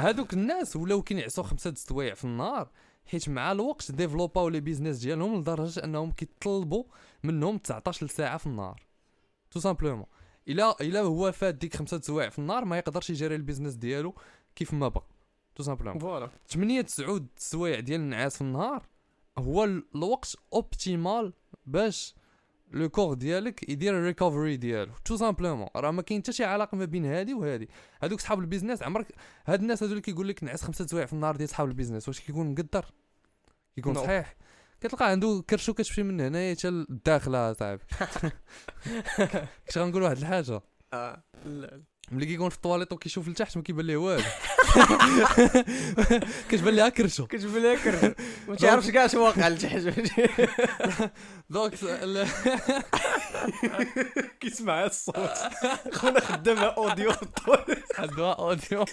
هادوك 0.00 0.32
الناس 0.32 0.76
ولاو 0.76 1.02
كينعسوا 1.02 1.44
خمسة 1.44 1.70
د 1.70 1.72
السوايع 1.72 2.14
في 2.14 2.24
النهار 2.24 2.70
حيت 3.06 3.28
مع 3.28 3.52
الوقت 3.52 3.92
développاو 3.92 4.48
les 4.48 4.60
business 4.60 4.98
ديالهم 4.98 5.40
لدرجة 5.40 5.84
أنهم 5.84 6.10
كيطلبوا 6.10 6.84
منهم 7.22 7.58
19 7.58 8.06
ساعه 8.06 8.36
في 8.38 8.46
النهار. 8.46 8.86
tout 9.50 9.60
simplement 9.60 10.06
الا 10.48 10.76
الا 10.80 11.00
هو 11.00 11.32
فات 11.32 11.54
ديك 11.54 11.76
خمسة 11.76 11.96
د 11.96 12.00
السوايع 12.00 12.28
في 12.28 12.38
النهار 12.38 12.64
ما 12.64 12.78
يقدرش 12.78 13.10
يجري 13.10 13.34
ال 13.34 13.38
business 13.38 13.74
ديالو 13.74 14.14
كيف 14.56 14.74
ما 14.74 14.88
بغى 14.88 15.04
tout 15.54 15.62
simplement 15.62 15.98
voilà. 16.00 16.30
8 16.48 16.80
9 16.80 17.20
السوايع 17.36 17.80
ديال 17.80 18.00
النعاس 18.00 18.34
في 18.34 18.40
النهار 18.42 18.86
هو 19.38 19.64
ال- 19.64 19.84
الوقت 19.94 20.36
optimal 20.52 21.32
باش 21.66 22.14
le 22.72 22.88
corps 22.88 23.14
ديالك 23.14 23.68
يدير 23.68 23.98
ال 23.98 24.04
recovery 24.04 24.56
ديالو. 24.56 24.92
tout 25.04 25.16
simplement 25.16 25.68
راه 25.76 25.90
ما 25.90 26.02
كاين 26.02 26.20
حتى 26.22 26.32
شي 26.32 26.44
علاقة 26.44 26.76
ما 26.76 26.84
بين 26.84 27.04
هادي 27.04 27.34
وهادي. 27.34 27.68
هادوك 28.02 28.20
صحاب 28.20 28.38
ال 28.40 28.45
business 28.45 28.82
عمرك 28.82 29.06
هاد 29.46 29.60
الناس 29.60 29.82
هادو 29.82 29.92
اللي 29.92 30.02
كيقول 30.02 30.28
لك 30.28 30.44
نعس 30.44 30.62
خمسة 30.62 30.86
سوايع 30.86 31.06
في 31.06 31.12
النهار 31.12 31.36
ديال 31.36 31.48
صحاب 31.48 31.68
ال 31.68 31.72
business 31.72 32.08
واش 32.08 32.20
كيكون 32.20 32.50
مقدر؟ 32.50 32.84
كيكون 33.76 33.94
No. 33.94 33.98
صحيح؟ 33.98 34.36
كتلقى 34.80 35.10
عنده 35.10 35.44
كرشو 35.50 35.74
كتمشي 35.74 36.02
من 36.02 36.20
هنايا 36.20 36.54
حتى 36.54 36.70
للداخله 36.70 37.52
صاحبي 37.52 37.82
كنت 39.66 39.78
غنقول 39.78 40.02
واحد 40.02 40.16
الحاجة. 40.18 40.60
آه 40.92 41.24
لا 41.44 41.82
ملي 42.12 42.26
كيكون 42.26 42.48
في 42.48 42.56
الطواليط 42.56 42.92
وكيشوف 42.92 43.28
لتحت 43.28 43.56
ما 43.56 43.62
كيبان 43.62 43.86
ليه 43.86 43.96
والو. 43.96 44.22
كتبان 46.50 46.74
ليها 46.74 46.88
كرشو. 46.88 47.26
كتجيب 47.26 47.56
لك 47.56 47.78
كرش. 47.78 48.14
ما 48.48 48.54
تعرفش 48.60 48.90
كاع 48.90 49.06
شنو 49.06 49.24
واقع 49.24 49.48
لتحت 49.48 49.80
دونك 51.50 51.74
كيسمع 54.40 54.84
الصوت. 54.84 55.38
خونا 55.92 56.20
خدامها 56.20 56.64
اوديو 56.64 57.12
في 57.12 57.22
الطول 57.22 57.76
حدوا 57.94 58.32
اوديو 58.32 58.84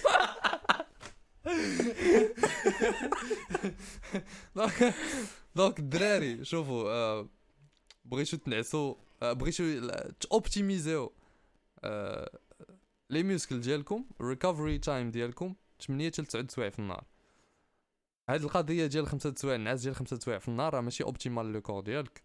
donc 4.56 4.94
donc 5.56 5.80
الدراري 5.80 6.46
شوفوا 6.46 6.90
آه، 6.90 7.30
بغيتو 8.06 8.38
تنعسوا 8.38 8.96
آه، 9.22 9.34
بغيتو 9.34 9.90
t'optimiser 10.20 10.99
يو 10.99 11.14
آه، 11.84 12.40
les 13.10 13.24
muscles 13.24 13.62
ديالكم 13.62 14.06
ال 14.22 14.28
recovery 14.28 14.78
time 14.78 15.12
ديالكم 15.12 15.56
8 15.88 16.12
حتى 16.12 16.24
9 16.24 16.48
سوايع 16.50 16.70
في 16.70 16.80
النهار. 16.80 17.04
هاد 18.30 18.44
القضية 18.44 18.86
ديال 18.86 19.08
5 19.08 19.34
سوايع 19.38 19.56
النعاس 19.56 19.82
ديال 19.82 19.96
5 19.96 20.20
سوايع 20.20 20.40
في 20.40 20.48
النهار 20.48 20.74
راه 20.74 20.82
ماشي 20.82 21.04
optimal 21.04 21.54
le 21.54 21.62
corps 21.62 21.82
ديالك. 21.82 22.22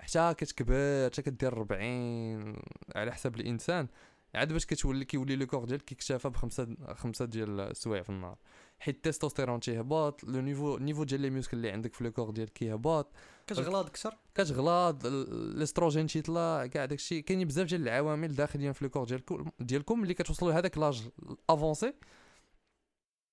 حتى 0.00 0.34
كتكبر 0.38 1.10
حتى 1.12 1.22
كدير 1.22 1.52
40 1.52 2.56
على 2.96 3.12
حسب 3.12 3.36
الإنسان. 3.36 3.88
عاد 4.34 4.52
باش 4.52 4.66
كتولي 4.66 5.04
كيولي 5.04 5.36
le 5.36 5.46
corps 5.46 5.64
ديالك 5.64 5.82
كيكتفى 5.84 6.28
بخمسة 6.28 6.76
خمسة 6.94 7.24
ديال 7.24 7.60
السوايع 7.60 8.02
في 8.02 8.10
النهار. 8.10 8.38
حيت 8.78 8.96
التستوستيرون 8.96 9.60
تيهبط 9.60 10.24
le 10.24 10.40
niveau 10.40 10.78
niveau 10.78 11.04
ديال 11.04 11.20
les 11.20 11.30
muscles 11.30 11.56
اللي 11.56 11.70
عندك 11.70 11.94
في 11.94 12.04
le 12.04 12.12
corps 12.12 12.30
ديالك 12.30 12.52
كيهبط 12.52 13.12
كتغلاض 13.46 13.86
أكثر؟ 13.86 14.16
كتغلاض 14.34 15.06
ال- 15.06 15.32
الأستروجين 15.56 16.06
تيطلع 16.06 16.66
كاع 16.66 16.84
داكشي 16.84 17.22
كاينين 17.22 17.48
بزاف 17.48 17.66
ديال 17.68 17.82
العوامل 17.82 18.34
داخلين 18.34 18.72
في 18.72 18.84
le 18.84 18.90
corps 18.90 19.04
ديالكم 19.04 19.50
ديالكم 19.60 20.02
اللي 20.02 20.14
كتوصلوا 20.14 20.52
لهذاك 20.52 20.78
l'âge 20.78 21.02
avancé 21.50 21.92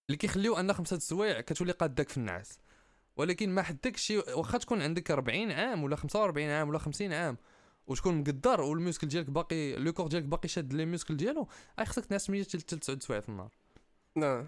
اللي 0.10 0.18
كيخليو 0.18 0.56
أن 0.58 0.74
خمسة 0.74 0.96
السوايع 0.98 1.42
كتولي 1.42 1.72
قادك 1.72 2.10
في 2.10 2.18
النعاس. 2.18 2.60
ولكن 3.18 3.50
ما 3.50 3.62
حدكش 3.62 4.02
شي 4.02 4.18
واخا 4.18 4.58
تكون 4.58 4.82
عندك 4.82 5.12
40 5.12 5.52
عام 5.52 5.84
ولا 5.84 5.96
45 5.96 6.50
عام 6.50 6.70
ولا 6.70 6.78
50 6.80 7.14
عام 7.14 7.38
وتكون 7.88 8.20
مقدر 8.20 8.62
وال 8.62 8.73
muscle 8.73 9.08
ديالك 9.08 9.30
باقي 9.30 9.76
le 9.76 9.94
corps 9.94 10.08
ديالك 10.08 10.26
باقي 10.26 10.48
شاد 10.48 10.74
les 10.74 10.86
muscles 10.86 11.18
ديالو 11.18 11.48
أي 11.80 11.86
خصك 11.86 12.06
تنعس 12.06 12.30
100 12.30 12.44
حتى 12.44 12.58
9 12.78 13.00
سوايع 13.00 13.22
في 13.22 13.30
النهار. 13.30 13.52
نعم. 14.16 14.48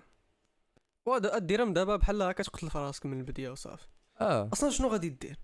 وهذا 1.05 1.65
من 1.65 1.73
دابا 1.73 1.95
بحال 1.95 2.21
هكا 2.21 2.43
تقتل 2.43 2.69
في 2.69 2.77
راسك 2.77 3.05
من 3.05 3.19
البدايه 3.19 3.49
وصافي. 3.49 3.87
آه. 4.21 4.49
أصلا 4.53 4.69
شنو 4.69 4.87
غادي 4.87 5.09
دير؟ 5.09 5.39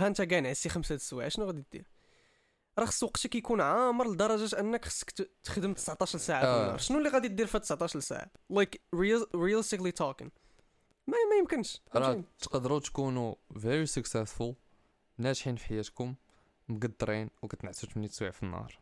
ها 0.00 0.06
أنت 0.06 0.22
كاع 0.22 0.38
نعسي 0.38 0.68
خمسة 0.68 0.94
السوايع 0.94 1.28
شنو 1.28 1.46
غادي 1.46 1.64
دير؟ 1.72 1.90
راه 2.78 2.84
خص 2.84 3.02
وقتك 3.02 3.34
يكون 3.34 3.60
عامر 3.60 4.12
لدرجة 4.12 4.60
أنك 4.60 4.84
خصك 4.84 5.10
تخدم 5.44 5.72
19 5.72 6.18
ساعة 6.18 6.40
في 6.40 6.46
آه. 6.46 6.62
النهار. 6.62 6.78
شنو 6.78 6.98
اللي 6.98 7.08
غادي 7.08 7.28
دير 7.28 7.46
في 7.46 7.58
19 7.58 8.00
ساعة؟ 8.00 8.30
like 8.50 8.82
realistically 8.96 9.92
talking. 10.02 10.28
ما 11.06 11.16
ما 11.30 11.36
يمكنش. 11.40 11.80
راه؟ 11.94 12.24
تقدروا 12.38 12.80
تكونوا 12.80 13.34
very 13.54 13.88
successful 13.98 14.54
ناجحين 15.18 15.56
في 15.56 15.64
حياتكم. 15.64 16.14
مقدرين 16.70 17.30
وكتنعسوا 17.42 17.88
8 17.88 18.08
سوايع 18.08 18.32
في 18.32 18.42
النهار. 18.42 18.78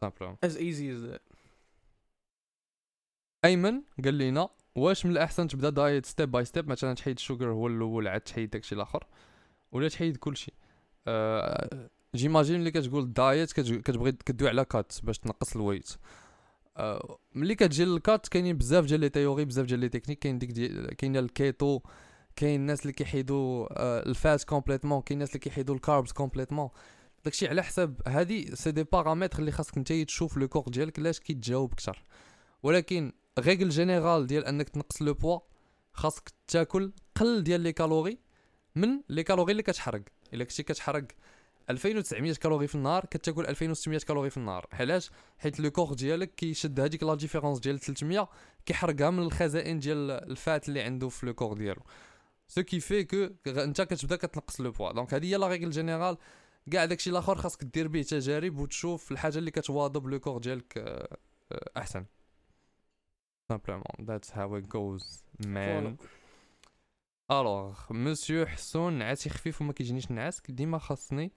simplement 0.00 0.36
as 0.44 0.48
easy 0.48 0.98
as 0.98 1.12
that. 1.12 1.20
أيمن 3.44 3.82
قال 4.04 4.14
لينا 4.14 4.48
واش 4.74 5.06
من 5.06 5.12
الأحسن 5.12 5.48
تبدأ 5.48 5.70
diet 5.70 6.06
step 6.06 6.30
by 6.30 6.44
step 6.44 6.68
مثلا 6.68 6.94
تحيد 6.94 7.16
ال 7.16 7.22
sugar 7.22 7.50
هو 7.50 7.66
الأول 7.66 8.08
عاد 8.08 8.20
تحيد 8.20 8.50
داكشي 8.50 8.74
الآخر. 8.74 9.06
ولا 9.72 9.88
تحيد 9.88 10.16
كلشي. 10.16 10.52
أه 11.06 11.90
j'imagine 12.14 12.56
اللي 12.56 12.70
كتقول 12.70 13.12
diet 13.12 13.52
كتبغي 13.52 14.12
كدوي 14.12 14.48
على 14.48 14.64
cut 14.64 14.92
باش 15.02 15.18
تنقص 15.18 15.56
ال 15.56 15.62
weight 15.62 15.96
أه 16.76 17.18
ملي 17.34 17.54
كتجي 17.54 17.84
لل 17.84 18.02
cut 18.02 18.28
كاينين 18.28 18.58
بزاف 18.58 18.84
ديال 18.84 19.00
les 19.00 19.08
théories 19.08 19.44
بزاف 19.44 19.66
ديال 19.66 19.80
les 19.80 19.88
techniques 19.88 20.18
كاين 20.18 20.38
ديك 20.38 20.50
كاين 20.94 21.16
الكيتو 21.16 21.80
كاين 22.38 22.60
الناس 22.60 22.82
اللي 22.82 22.92
كيحيدوا 22.92 23.66
أه 23.70 24.02
ال 24.06 24.15
fat 24.15 24.44
complètement 24.44 25.00
كاين 25.00 25.16
الناس 25.16 25.28
اللي 25.28 25.38
كيحيدوا 25.38 25.74
ال 25.74 25.80
carbs 25.80 26.12
complètement. 26.12 26.68
داكشي 27.24 27.48
على 27.48 27.62
حساب 27.62 28.00
هادي 28.06 28.56
c'est 28.56 28.70
des 28.70 28.84
paramètres 28.84 29.38
اللي 29.38 29.52
خاصك 29.52 29.78
نتا 29.78 30.04
تشوف 30.04 30.36
le 30.36 30.48
corps 30.48 30.64
ديالك 30.68 30.98
لاش 30.98 31.20
كيتجاوب 31.20 31.72
أكثر. 31.72 32.04
ولكن 32.62 33.12
règle 33.38 33.68
générale 33.68 34.26
ديال 34.26 34.44
أنك 34.44 34.68
تنقص 34.68 35.02
le 35.02 35.14
poids 35.14 35.38
خاصك 35.92 36.32
تاكل 36.48 36.92
قل 37.14 37.42
ديال 37.42 37.60
les 37.60 37.72
calories 37.72 38.18
من 38.74 39.00
les 39.08 39.22
calories 39.22 39.52
اللي 39.52 39.62
كتحرق. 39.62 40.02
إلا 40.34 40.44
كنتي 40.44 40.62
كتحرق 40.62 41.04
2900 41.70 42.34
calories 42.34 42.66
في 42.66 42.74
النهار 42.74 43.04
كتاكل 43.04 43.46
2600 43.46 43.98
calories 43.98 44.30
في 44.30 44.36
النهار. 44.36 44.66
علاش؟ 44.72 45.10
حيت 45.38 45.60
le 45.60 45.70
corps 45.70 45.94
ديالك 45.94 46.34
كيشد 46.34 46.80
هذيك 46.80 47.02
la 47.02 47.14
différence 47.14 47.58
ديال 47.58 47.80
300 47.80 48.28
كيحرقها 48.66 49.10
من 49.10 49.18
الخزائن 49.18 49.78
ديال 49.78 50.10
ال 50.10 50.25
fat 50.25 50.68
اللي 50.68 50.80
عنده 50.80 51.08
في 51.08 51.26
le 51.26 51.34
corps 51.34 51.52
ديالو. 51.52 51.82
ce 52.48 52.62
qui 52.62 52.80
fait 52.80 53.04
que 53.04 53.28
انت 53.46 53.82
كتبدا 53.82 54.16
كتنقص 54.16 54.60
le 54.60 54.70
poids 54.70 54.92
donc 54.92 55.14
هذه 55.14 55.26
هي 55.26 55.36
la 55.36 55.48
règle 55.48 55.70
générale 55.70 56.16
كاع 56.70 56.84
داكشي 56.84 57.10
الآخر 57.10 57.34
خاصك 57.34 57.64
دير 57.64 57.88
به 57.88 58.02
تجارب 58.02 58.58
وتشوف 58.58 59.12
الحاجة 59.12 59.38
اللي 59.38 59.50
كتواظب 59.50 60.06
le 60.06 60.20
corps 60.20 60.38
ديالك 60.38 60.78
آه، 60.78 61.16
آه، 61.52 61.70
أحسن. 61.76 62.04
Simplement. 63.52 64.06
That's 64.06 64.30
how 64.30 64.54
it 64.54 64.68
goes 64.68 65.22
man. 65.46 65.96
Alors 67.30 67.78
monsieur 67.90 68.46
حسون 68.46 68.92
نعاسي 68.92 69.30
خفيف 69.30 69.60
وما 69.62 69.72
كيجينيش 69.72 70.10
النعاس 70.10 70.42
ديما 70.48 70.78
خاصني 70.78 71.32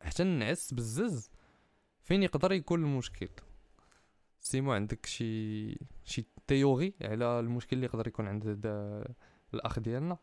حتى 0.00 0.24
نعس 0.24 0.74
بزز. 0.74 1.30
فين 2.02 2.22
يقدر 2.22 2.52
يكون 2.52 2.84
المشكل؟ 2.84 3.28
سيمو 4.40 4.72
عندك 4.72 5.06
شي 5.06 5.78
شي 6.04 6.26
تيوري 6.46 6.94
على 7.02 7.40
المشكل 7.40 7.76
اللي 7.76 7.86
يقدر 7.86 8.08
يكون 8.08 8.28
عند 8.28 8.46
هذا 8.46 9.04
الأخ 9.54 9.78
ديالنا؟ 9.78 10.18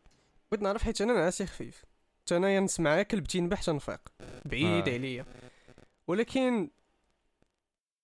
بغيت 0.54 0.62
نعرف 0.62 0.82
حيت 0.82 1.00
أنا 1.00 1.12
نعاسي 1.12 1.46
خفيف. 1.46 1.84
حتى 2.24 2.36
انايا 2.36 2.60
نسمع 2.60 3.02
كلبتي 3.02 3.40
نبح 3.40 3.62
تنفيق. 3.62 4.00
بعيد 4.44 4.88
آه. 4.88 4.92
عليا. 4.92 5.24
ولكن 6.06 6.70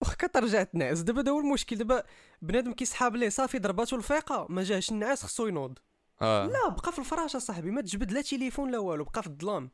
واخا 0.01 0.15
كترجع 0.15 0.63
تنعس 0.63 0.99
دابا 0.99 1.21
هذا 1.21 1.31
هو 1.31 1.39
المشكل. 1.41 1.77
دابا 1.77 2.05
بنادم 2.43 2.73
كيسحاب 2.73 3.17
ليه؟ 3.17 3.29
صافي 3.29 3.59
ضرباتو 3.59 3.97
الفيقه 3.97 4.47
ما 4.49 4.63
جاش 4.63 4.91
النعاس 4.91 5.23
خصو 5.23 5.47
ينوض. 5.47 5.79
آه. 6.23 6.47
لا 6.47 6.69
بقى 6.69 6.93
في 6.93 6.99
الفراش 6.99 7.37
اصاحبي 7.37 7.71
ما 7.71 7.81
تجبد 7.81 8.13
لا 8.13 8.23
تليفون 8.23 8.71
لا 8.71 8.79
والو 8.79 9.05
بقى 9.05 9.23
في 9.23 9.29
الظلام. 9.29 9.71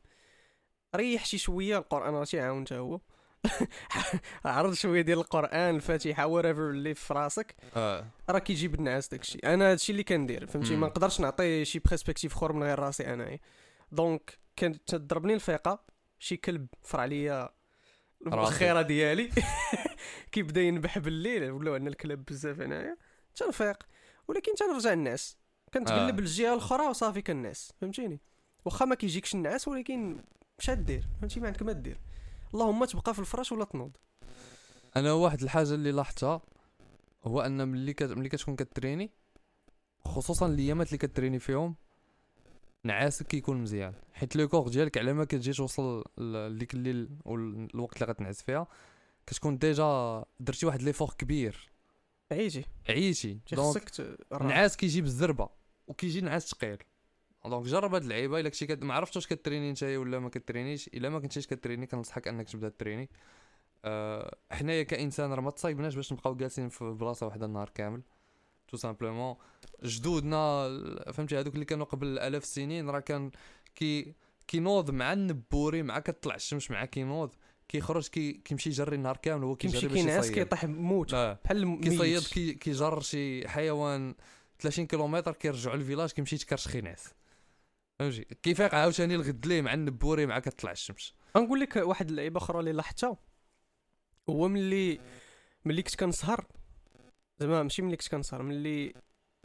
ريح 0.95 1.25
شي 1.25 1.37
شوية 1.37 1.77
القرآن 1.77 2.13
راه 2.13 2.23
تيعاون 2.25 2.65
حتى 2.65 2.77
هو. 2.77 2.99
عرض 4.45 4.73
شوية 4.73 5.01
ديال 5.01 5.19
القرآن 5.19 5.75
الفاتحة 5.75 6.27
وريفر 6.27 6.69
اللي 6.69 6.93
في 6.95 7.13
راسك. 7.13 7.55
آه. 7.75 8.05
راه 8.29 8.39
كيجيب 8.39 8.75
النعاس 8.75 9.07
داكشي. 9.07 9.39
أنا 9.39 9.71
هادشي 9.71 9.91
اللي 9.91 10.03
كندير 10.03 10.47
فهمتي. 10.47 10.75
ما 10.75 10.87
نقدرش 10.87 11.19
نعطي 11.19 11.65
شي 11.65 11.79
برسبكتيف 11.79 12.33
أخر 12.33 12.53
من 12.53 12.63
غير 12.63 12.79
راسي 12.79 13.13
أنايا. 13.13 13.39
دونك 13.91 14.39
كانت 14.55 14.95
تضربني 14.95 15.33
الفيقة 15.33 15.83
شي 16.19 16.37
كلب 16.37 16.67
فرع 16.83 17.05
ليا 17.05 17.49
راسي. 18.27 18.49
الخيره 18.49 18.81
ديالي. 18.81 19.29
كيبدا 20.31 20.61
ينبح 20.61 20.97
بالليل 20.99 21.51
ولاو 21.51 21.73
عندنا 21.73 21.89
الكلاب 21.89 22.25
بزاف 22.25 22.61
هنايا. 22.61 22.97
تنفيق 23.35 23.83
ولكن 24.27 24.55
تنرجع 24.55 24.93
الناس 24.93 25.37
كنتقلب 25.73 26.17
آه. 26.17 26.21
للجهه 26.21 26.53
الأخرى 26.53 26.87
وصافي 26.87 27.21
كنعس 27.21 27.73
فهمتيني؟ 27.81 28.21
واخا 28.65 28.85
ما 28.85 28.95
كيجيكش 28.95 29.35
النعاس 29.35 29.67
ولكن 29.67 30.17
مش 30.59 30.69
دير 30.69 31.07
فهمتي؟ 31.21 31.39
ما 31.39 31.47
عندك 31.47 31.61
ما 31.61 31.71
دير. 31.71 31.97
اللهم 32.53 32.85
تبقى 32.85 33.13
في 33.13 33.19
الفراش 33.19 33.51
ولا 33.51 33.65
تنوض. 33.65 33.91
أنا 34.95 35.13
واحد 35.13 35.41
الحاجة 35.41 35.73
اللي 35.73 35.91
لاحظتها 35.91 36.41
هو 37.23 37.41
أن 37.41 37.67
ملي 37.67 37.93
كت... 37.93 38.11
ملي 38.11 38.29
كتكون 38.29 38.55
كت 38.55 38.69
trainي 38.69 39.11
خصوصا 40.05 40.47
الأيامات 40.47 40.87
اللي 40.87 40.97
كت 40.97 41.08
trainي 41.08 41.39
فيهم 41.39 41.75
نعاسك 42.83 43.27
كيكون 43.27 43.61
مزيان. 43.61 43.93
حيت 44.13 44.35
le 44.35 44.47
corps 44.47 44.67
ديالك 44.67 44.97
على 44.97 45.13
ما 45.13 45.25
كتجي 45.25 45.53
توصل 45.53 46.03
لديك 46.17 46.73
الليل 46.73 47.09
والوقت 47.25 48.01
اللي 48.01 48.13
غتنعس 48.13 48.41
فيها 48.41 48.67
كتكون 49.27 49.57
ديجا 49.57 50.25
درتي 50.39 50.65
واحد 50.65 50.81
l'effort 50.81 51.13
كبير. 51.17 51.71
عيجي 52.31 52.65
عييتي 52.89 53.39
donc 53.51 53.89
خصك. 53.89 54.17
النعاس 54.33 54.77
كيجي 54.77 55.01
بالزربة 55.01 55.49
وكيجي 55.87 56.21
نعاس 56.21 56.47
ثقيل 56.47 56.77
donc 57.45 57.65
جرب 57.65 57.93
هاد 57.93 58.03
اللعيبة 58.03 58.39
إلا 58.39 58.49
كنتي 58.49 58.67
كت... 58.67 58.83
ما 58.83 58.93
عرفتش 58.93 59.15
واش 59.15 59.27
كتريني 59.27 59.71
نتايا 59.71 59.97
ولا 59.97 60.19
ما 60.19 60.29
كترينيش. 60.29 60.87
إلا 60.87 61.09
ما 61.09 61.19
كنتيش 61.19 61.47
كتريني 61.47 61.85
كنصحك 61.85 62.27
أنك 62.27 62.49
تبدأ 62.49 62.69
تريني. 62.69 63.09
أه 63.85 64.37
حنايا 64.51 64.83
كإنسان 64.83 65.33
راه 65.33 65.41
ما 65.41 65.51
تصايبناش 65.51 65.95
باش 65.95 66.13
نبقاو 66.13 66.35
جالسين 66.35 66.69
في 66.69 66.83
بلاصة 66.99 67.25
واحدة 67.25 67.45
النهار 67.45 67.69
كامل. 67.69 68.01
tout 68.67 68.77
simplement 68.77 69.35
جدودنا 69.83 70.67
فهمتي؟ 71.13 71.39
هذوك 71.39 71.53
اللي 71.53 71.65
كانوا 71.65 71.85
قبل 71.85 72.19
ألاف 72.19 72.43
السنين 72.43 72.89
راه 72.89 72.99
كان 72.99 73.31
كي 73.75 74.15
كينوض 74.47 74.91
مع 74.91 75.13
النبوري 75.13 75.83
مع 75.83 75.99
كتطلع 75.99 76.35
الشمس 76.35 76.71
مع 76.71 76.85
كينوض. 76.85 77.35
كيخرج 77.67 78.07
كي 78.07 78.33
كيمشي 78.33 78.69
يجري 78.69 78.95
النهار 78.95 79.17
كامل 79.17 79.43
هو 79.43 79.55
كيمشي 79.55 79.89
كينعس. 79.89 80.31
كيطيح 80.31 80.65
موت. 80.65 81.15
بحال 81.15 81.79
كيصيد 81.81 82.53
كيجر 82.57 82.99
شي 83.01 83.47
حيوان 83.47 84.15
30 84.59 84.87
كيلومتر 84.87 85.31
كيرجعوا 85.31 85.75
لل 85.75 85.83
village 85.83 86.11
كيمشي 86.11 86.35
يتكرش 86.35 86.67
خيناس 86.67 87.13
فهمتي؟ 87.99 88.23
كيفيق 88.43 88.75
عاوتاني 88.75 89.15
الغد 89.15 89.45
ليه 89.45 89.61
مع 89.61 89.73
النبوري 89.73 90.25
مع 90.25 90.39
كتطلع 90.39 90.71
الشمس؟ 90.71 91.13
غنقول 91.37 91.59
لك 91.59 91.75
واحد 91.75 92.09
اللعيبة 92.09 92.37
أخرى 92.37 92.59
اللي 92.59 92.71
لاحظتها. 92.71 93.17
هو 94.29 94.47
ملي 94.47 94.99
ملي 95.65 95.81
كنت 95.81 95.95
كنسهر 95.95 96.47
زعما 97.39 97.63
ماشي 97.63 97.81
ملي 97.81 97.97
كنت 97.97 98.07
كنسهر 98.07 98.43
ملي 98.43 98.93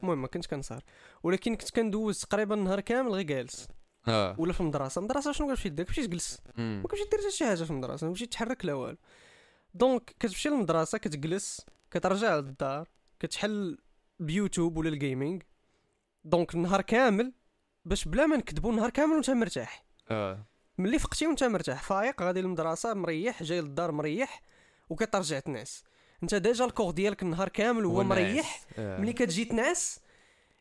المهم 0.03 0.23
ما 0.23 0.27
كنت 0.27 0.47
كنسهر. 0.47 0.85
ولكن 1.23 1.55
كنت 1.55 1.71
كندوز 1.71 2.21
تقريبا 2.21 2.55
النهار 2.55 2.81
كامل 2.81 3.11
غير 3.13 3.23
جالس. 3.23 3.69
آه 4.09 4.37
ولا 4.39 4.53
في 4.53 4.61
المدرسة. 4.61 4.99
المدرسة 4.99 5.33
شنو 5.33 5.47
كتمشي 5.47 5.69
دير؟ 5.69 5.85
كتمشي 5.85 6.07
تجلس. 6.07 6.39
ما 6.59 6.83
كتمشي 6.89 7.05
دير 7.11 7.21
حتى 7.21 7.31
شي 7.31 7.45
حاجة 7.47 7.65
في 7.65 7.71
المدرسة. 7.71 8.07
ما 8.07 8.13
كتمشي 8.13 8.27
تحرك 8.27 8.65
لا 8.65 8.75
والو. 8.75 8.97
donc 9.75 10.05
كتمشي 10.21 10.49
للمدرسة 10.49 10.99
كتجلس 10.99 11.67
كترجع 11.91 12.37
للدار 12.37 12.89
كتحل 13.21 13.79
بيوتيوب 14.19 14.77
ولا 14.77 14.89
ال 14.89 14.96
gaming 14.96 15.43
donc 16.25 16.55
النهار 16.55 16.81
كامل 16.83 17.33
باش 17.85 18.09
بلا 18.09 18.27
ما 18.27 18.37
نكذبوا 18.37 18.71
النهار 18.71 18.91
كامل 18.91 19.13
وانت 19.13 19.31
مرتاح. 19.31 19.85
آه. 20.11 20.47
ملي 20.79 20.99
فقتي 20.99 21.27
وانت 21.27 21.45
مرتاح 21.45 21.83
فايق 21.83 22.23
غادي 22.23 22.41
للمدرسة 22.41 22.95
مريح 22.95 23.43
جاي 23.43 23.61
للدار 23.61 23.93
مريح 23.93 24.43
وكترجع 24.89 25.39
تنعس. 25.39 25.85
انت 26.23 26.35
déjà 26.35 26.65
ال 26.65 26.69
corps 26.69 26.91
ديالك 26.91 27.23
النهار 27.23 27.49
كامل 27.49 27.85
وهو 27.85 28.05
مريح. 28.05 28.61
آه. 28.79 29.01
ملي 29.01 29.13
كتجي 29.13 29.45
تنعس 29.45 30.01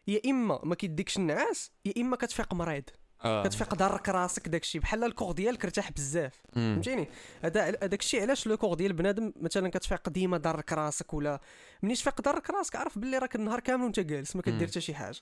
يا 0.08 0.22
إما 0.26 0.60
ما 0.64 0.76
كيديكش 0.76 1.18
النعاس 1.18 1.72
يا 1.86 1.94
إما 1.98 2.16
كتفيق 2.16 2.54
مريض. 2.54 2.84
آه. 3.24 3.44
كتفيق 3.44 3.76
دارك 3.76 4.10
راسك 4.10 4.48
داكشي. 4.48 4.80
بحال 4.80 5.04
ال 5.04 5.09
corps 5.09 5.32
ديالك 5.32 5.66
ارتاح 5.66 5.92
بزاف. 5.92 6.34
فهمتيني؟ 6.54 7.08
هذا 7.44 7.66
هذاك 7.66 8.00
الشيء 8.00 8.22
علاش 8.22 8.48
لو 8.48 8.58
كور 8.58 8.74
ديال 8.74 8.94
بنادم 8.94 9.34
مثلا 9.36 9.70
كتفيق 9.70 10.10
ديما 10.10 10.38
دارك 10.38 10.74
راسك 10.74 11.14
ولا 11.14 11.42
ملي 11.84 11.96
تفيق 11.96 12.22
دارك 12.22 12.50
راسك 12.50 12.76
عرف 12.76 13.00
باللي 13.00 13.18
راك 13.18 13.36
النهار 13.36 13.60
كامل 13.60 13.84
وانت 13.84 14.00
جالس 14.00 14.36
ما 14.36 14.42
كدير. 14.42 14.68
حتى 14.68 14.82
شي 14.82 14.94
حاجة. 14.94 15.20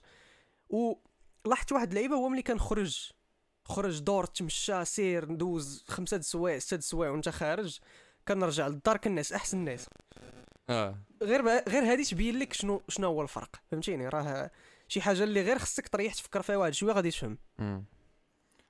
و 0.70 0.94
لاحظت 1.46 1.72
واحد 1.72 1.88
اللعيبة 1.88 2.16
هو 2.16 2.30
ملي 2.30 2.42
كنخرج 2.42 3.12
خرج 3.66 4.00
دور 4.00 4.26
تمشى 4.26 4.86
سير 4.86 5.32
ندوز 5.32 5.84
خمسة 5.88 6.18
د 6.18 6.20
السوايع 6.20 6.60
ستة 6.60 6.76
د 6.76 6.80
السوايع 6.80 7.12
وانت 7.12 7.30
خارج 7.30 7.80
كنرجع 8.28 8.68
للدار 8.68 8.98
كنعس 8.98 9.34
أحسن 9.34 9.58
الناس 9.58 9.86
آه 10.70 11.00
غير. 11.22 11.48
غير 11.70 11.92
هادي 11.92 12.04
تبين 12.04 12.40
لك 12.40 12.54
شنو 12.54 12.82
شنو 12.90 13.08
هو 13.08 13.22
الفرق 13.22 13.56
فهمتيني 13.72 14.08
راه 14.10 14.52
شي 14.88 15.02
حاجة 15.02 15.24
اللي 15.24 15.42
غير 15.42 15.60
خصك 15.60 15.88
تريح 15.88 16.14
تفكر 16.14 16.42
فيها 16.42 16.58
واحد 16.58 16.74
شوية 16.74 16.94
غادي 16.94 17.12
تفهم. 17.12 17.38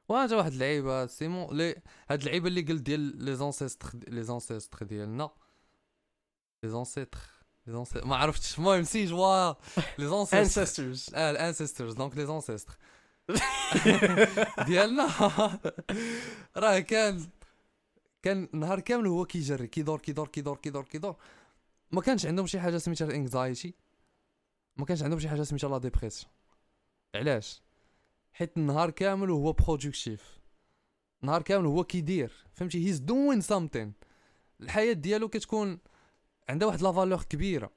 وهذا 0.09 0.37
واحد 0.37 0.51
اللعيبة 0.51 1.05
سيمون 1.05 1.57
لي 1.57 1.81
هاد 2.09 2.19
اللعيبة 2.21 2.47
اللي 2.47 2.61
قلت 2.61 2.81
ديال 2.81 2.99
les 2.99 3.35
ancêtres 3.35 3.91
les 4.07 4.23
ancêtres 4.23 4.85
ديالنا 4.85 5.29
les 6.63 6.69
ancêtres 6.69 7.19
ما 8.05 8.15
عرفتش 8.15 8.57
المهم 8.57 8.83
c'est 8.83 9.05
quoi 9.05 9.53
les 9.97 10.25
ancestors. 10.25 11.13
آه 11.13 11.31
ال 11.31 11.38
ancestors 11.38 11.93
donc 11.93 12.17
les 12.17 12.25
ancêtres 12.25 12.77
ديالنا 14.65 15.09
راه 16.57 16.79
كان 16.79 17.29
كان 18.21 18.47
نهار 18.53 18.79
كامل 18.79 19.07
هو 19.07 19.25
كيجري 19.25 19.67
كيدور 19.67 19.99
كيدور 19.99 20.27
كيدور 20.27 20.57
كيدور 20.57 20.83
كيدور 20.83 21.15
ما 21.91 22.01
كانش 22.01 22.25
عندهم 22.25 22.47
شي 22.47 22.59
حاجة 22.59 22.77
سميتها 22.77 23.05
ال 23.07 23.16
anxiety 23.16 23.73
ما 24.77 24.85
كانش 24.85 25.03
عندهم 25.03 25.19
شي 25.19 25.29
حاجة 25.29 25.43
سميتها 25.43 25.69
la 25.69 25.77
dépression 25.77 26.31
علاش 27.15 27.61
حيت 28.33 28.57
النهار 28.57 28.89
كامل 28.89 29.29
وهو 29.29 29.53
productif 29.53 30.39
نهار 31.21 31.41
كامل 31.41 31.65
هو 31.65 31.83
كيدير 31.83 32.31
فهمتي 32.53 32.87
he's 32.87 32.99
doing 32.99 33.41
something 33.41 33.93
الحياة 34.61 34.93
ديالو 34.93 35.29
كتكون 35.29 35.79
عندها 36.49 36.67
واحد 36.67 36.81
la 36.81 36.91
valeur 36.91 37.23
كبيرة. 37.23 37.71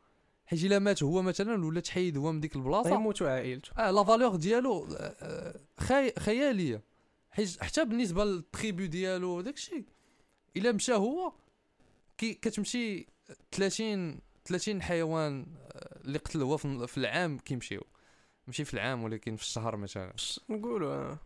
حيت 0.46 0.64
إلا 0.64 0.78
مات 0.78 1.02
هو 1.02 1.22
مثلا 1.22 1.66
ولا 1.66 1.80
تحيد 1.80 2.16
هو 2.16 2.32
من 2.32 2.40
ديك 2.40 2.56
البلاصة. 2.56 2.90
يموتوا 2.90 3.28
عائلته 3.30 3.72
آه 3.78 3.90
la 3.90 4.04
valeur 4.04 4.36
ديالو 4.36 4.84
آه، 4.84 5.16
آه، 5.20 5.60
خي... 5.80 6.12
خيالية. 6.18 6.82
حيت 7.30 7.62
حتى 7.62 7.84
بالنسبة 7.84 8.24
لل 8.24 8.42
tribu 8.42 8.86
ديالو 8.86 9.40
داكشي 9.40 9.84
إلا 10.56 10.72
مشى 10.72 10.94
هو 10.94 11.32
كي 12.18 12.34
كتمشي 12.34 13.06
30 13.52 14.18
30 14.44 14.82
حيوان 14.82 15.46
آه، 15.72 16.00
اللي 16.04 16.18
قتل 16.18 16.42
هو 16.42 16.56
في 16.56 16.96
العام 16.98 17.38
كيمشيو. 17.38 17.82
ماشي 18.46 18.64
في 18.64 18.74
العام 18.74 19.04
ولكن 19.04 19.36
في 19.36 19.42
الشهر 19.42 19.76
مثلا. 19.76 20.12
نقولوا. 20.48 21.16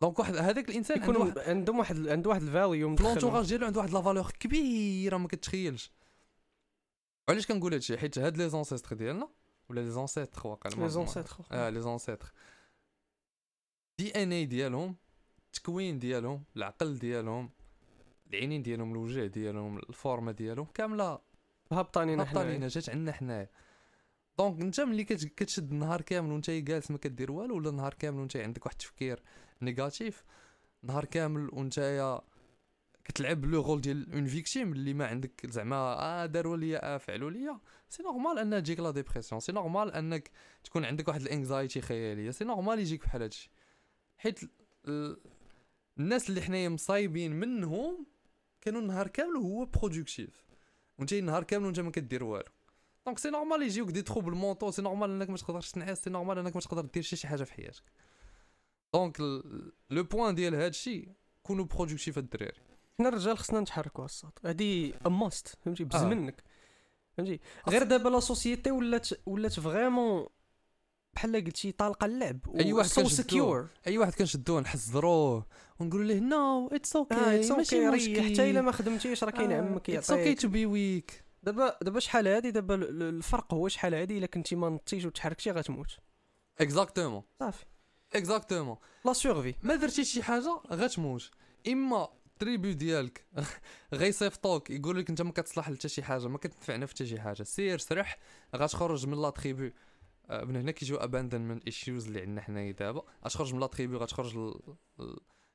donc 0.00 0.18
واحد 0.18 0.36
هذاك 0.36 0.68
الإنسان 0.68 1.00
عنده 1.00 1.12
يكون 1.12 1.26
واحد 1.26 1.38
عندهم 1.38 1.78
واحد 1.78 2.08
عنده 2.08 2.30
واحد 2.30 2.42
ال 2.42 2.51
value 2.51 2.94
ب 2.94 2.99
l'entourage 2.99 3.48
ديالو 3.48 3.66
عنده 3.66 3.80
واحد 3.80 3.92
la 3.92 4.02
valeur 4.02 4.30
كبيرة 4.40 5.16
ما 5.16 5.28
كتخيلش. 5.28 5.90
علاش 7.28 7.46
كنقول 7.46 7.72
هادشي؟ 7.72 7.98
حيت 7.98 8.18
هاد 8.18 8.36
les 8.36 8.48
ancêtres 8.48 8.96
ديالنا 8.96 9.28
ولا 9.68 9.80
les 9.80 9.90
ancêtres 9.90 10.48
واقع 10.48 10.70
les 10.70 10.88
ancêtres 10.88 11.36
آه 11.52 11.68
les 11.68 11.80
ancêtres 11.80 12.32
DNA 13.98 14.44
ديالهم 14.46 14.96
التكوين 15.46 15.98
ديالهم 15.98 16.44
العقل 16.56 16.98
ديالهم 16.98 17.50
العينين 18.30 18.62
ديالهم 18.62 18.92
الوجه 18.92 19.26
ديالهم 19.26 19.78
ال 19.78 19.87
forme 19.87 20.32
ديالهم 20.32 20.66
كاملة 20.74 21.18
هبطانين 21.72 22.52
لينا 22.52 22.68
جات 22.68 22.90
عندنا 22.90 23.12
حنايا. 23.12 23.50
donc 24.38 24.60
انت 24.62 24.80
ملي 24.80 25.04
كت- 25.04 25.24
كتشد 25.34 25.72
النهار 25.72 26.00
كامل 26.02 26.32
وانت 26.32 26.50
جالس 26.50 26.90
ما 26.90 26.98
كدير 26.98 27.32
والو 27.32 27.56
ولا 27.56 27.70
نهار 27.70 27.94
كامل 27.94 28.18
وانت 28.20 28.36
عندك 28.36 28.66
واحد 28.66 28.74
التفكير 28.80 29.22
négatif 29.62 30.24
نهار 30.82 31.04
كامل 31.04 31.48
وانت 31.52 31.78
كتلعب 33.08 33.44
le 33.44 33.62
rôle 33.62 33.80
ديال 33.80 34.12
une 34.12 34.26
victime 34.26 34.72
اللي 34.72 34.94
ما 34.94 35.06
عندك 35.06 35.46
زعما 35.46 35.76
آه 35.76 36.26
داروا 36.26 36.56
ليا 36.56 36.94
آه 36.94 36.98
فعلوا 36.98 37.30
ليا. 37.30 37.60
c'est 37.88 38.02
normal 38.02 38.38
ان 38.38 38.62
تجيك 38.62 38.80
la 38.80 38.90
dépression 38.90 39.40
c'est 39.40 39.52
normal 39.52 39.92
أنك 39.92 40.30
تكون 40.64 40.84
عندك 40.84 41.08
واحد 41.08 41.20
ال 41.20 41.28
anxiety 41.28 41.80
خيالية. 41.80 42.30
c'est 42.30 42.44
normal 42.44 42.78
يجيك 42.78 43.02
بحال 43.04 43.22
هادشي. 43.22 43.50
حيت 44.16 44.40
ال- 44.88 45.20
الناس 45.98 46.28
اللي 46.28 46.42
حنايا 46.42 46.68
مصايبين 46.68 47.32
منهم 47.32 48.06
كانوا 48.60 48.80
النهار 48.80 49.08
كامل 49.08 49.36
هو 49.36 49.64
productif 49.64 50.44
وانت 50.98 51.12
النهار 51.12 51.44
كامل 51.44 51.66
وانت 51.66 51.80
ما 51.80 51.90
كدير 51.90 52.24
والو. 52.24 52.44
donc 53.06 53.18
c'est 53.18 53.30
normal 53.30 53.62
يجيوك 53.62 53.90
des 53.90 54.02
troubles 54.02 54.32
mentaux 54.32 54.70
c'est 54.70 54.82
normal 54.82 55.10
أنك 55.10 55.30
ما 55.30 55.36
تقدرش 55.36 55.70
تنعس. 55.70 56.04
c'est 56.04 56.10
normal 56.10 56.38
أنك 56.38 56.54
ما 56.56 56.60
تقدر 56.60 56.84
دير 56.84 57.02
شي 57.02 57.28
حاجة 57.28 57.44
في 57.44 57.52
حياتك. 57.52 57.82
donc 58.94 59.20
le 59.90 60.02
point 60.02 60.34
ديال 60.34 60.54
هادشي 60.54 61.08
كونوا 61.42 61.64
productif 61.64 62.18
الدراري. 62.18 62.65
حنا 62.98 63.08
الرجال 63.08 63.38
خصنا 63.38 63.60
نتحركوا 63.60 64.04
ال 64.04 64.10
sport 64.10 64.38
هادي 64.44 64.94
a 65.06 65.16
must 65.16 65.56
فهمتي؟ 65.64 65.84
بز 65.84 65.96
آه. 66.02 66.04
منك 66.06 66.42
فهمتي؟ 67.16 67.40
غير 67.68 67.82
دابا 67.82 68.08
la 68.08 68.20
société 68.20 68.70
ولات 68.70 69.08
ولات 69.28 69.60
vraiment 69.60 70.26
بحال 71.14 71.44
قلتي 71.44 71.72
طالقة 71.72 72.04
اللعب 72.04 72.38
أي 72.60 72.72
واحد 72.72 72.88
so. 72.88 73.08
secure 73.08 73.66
أي 73.86 73.98
واحد 73.98 74.14
كنشدوه 74.14 74.60
نحزروه 74.60 75.46
ونقولوا 75.80 76.04
ليه 76.06 76.20
no 76.20 76.68
it's 76.72 76.96
okay 76.96 77.14
it's 77.40 77.50
ماشي 77.50 77.86
okay 77.88 77.96
ريح. 78.18 78.32
حتى 78.32 78.50
إلا 78.50 78.60
مشكل 78.60 78.62
ما 78.62 78.72
خدمتيش 78.72 79.24
راه 79.24 79.30
كاين 79.30 79.52
عمك 79.52 79.90
it's 79.90 80.10
okay 80.10 80.22
يعطيك 80.22 80.40
to 80.40 80.48
be 80.48 80.66
weak 80.66 81.24
دابا 81.42 81.78
دابا 81.82 82.00
شحال 82.00 82.28
هادي؟ 82.28 82.50
دابا 82.50 82.74
ال- 82.74 82.88
ال- 82.88 83.02
الفرق 83.02 83.54
هو 83.54 83.68
شحال 83.68 83.94
هادي؟ 83.94 84.18
إلا 84.18 84.26
كنتي 84.26 84.56
ما 84.56 84.68
نطيش 84.68 85.04
وتحركتي 85.04 85.50
غتموت. 85.50 85.96
exactement 86.60 87.22
صافي. 87.40 87.64
exactement 88.14 88.76
la 89.04 89.12
survie 89.12 89.54
ما 89.62 89.74
درتيش 89.76 90.12
شي 90.12 90.22
حاجة 90.22 90.60
غتموت. 90.72 91.30
إما 91.68 92.08
ال 92.36 92.42
tribu 92.42 92.72
ديالك. 92.72 93.26
غيصيفطوك 93.94 94.70
يقول 94.70 94.98
لك 94.98 95.10
انت 95.10 95.22
ما 95.22 95.32
كتصلح 95.32 95.70
لحتى 95.70 95.88
شي 95.88 96.02
حاجة 96.02 96.28
ما 96.28 96.38
كتنفعنا 96.38 96.86
في 96.86 96.92
حتى 96.92 97.06
شي 97.06 97.20
حاجة. 97.20 97.42
سير 97.42 97.78
سرح 97.78 98.18
غتخرج 98.56 99.06
من 99.06 99.22
la 99.22 99.30
tribu. 99.30 99.72
آه، 100.30 100.44
من 100.44 100.56
هنا 100.56 100.70
كيجيو 100.70 100.96
abandonment 100.96 101.64
issues 101.66 102.06
اللي 102.06 102.20
عندنا 102.20 102.40
حنايا 102.40 102.72
دابا. 102.72 103.02
غتخرج 103.24 103.54
من 103.54 103.60
la 103.60 103.66
tribu 103.66 103.98
غتخرج 103.98 104.56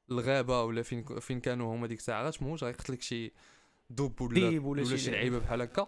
للغابة 0.09 0.63
ولا 0.63 0.81
فين 0.81 1.19
فين 1.19 1.39
كانوا 1.39 1.75
هما 1.75 1.87
ديك 1.87 1.99
الساعة. 1.99 2.27
غتموت 2.27 2.63
غيقتلك 2.63 3.01
شي 3.01 3.31
دب 3.89 4.21
ولا 4.21 4.49
ديب 4.49 4.65
ولا 4.65 4.81
ولا 4.81 4.97
شي 4.97 5.11
لعيب. 5.11 5.13
لعيبة 5.13 5.39
بحال 5.39 5.61
هكا. 5.61 5.87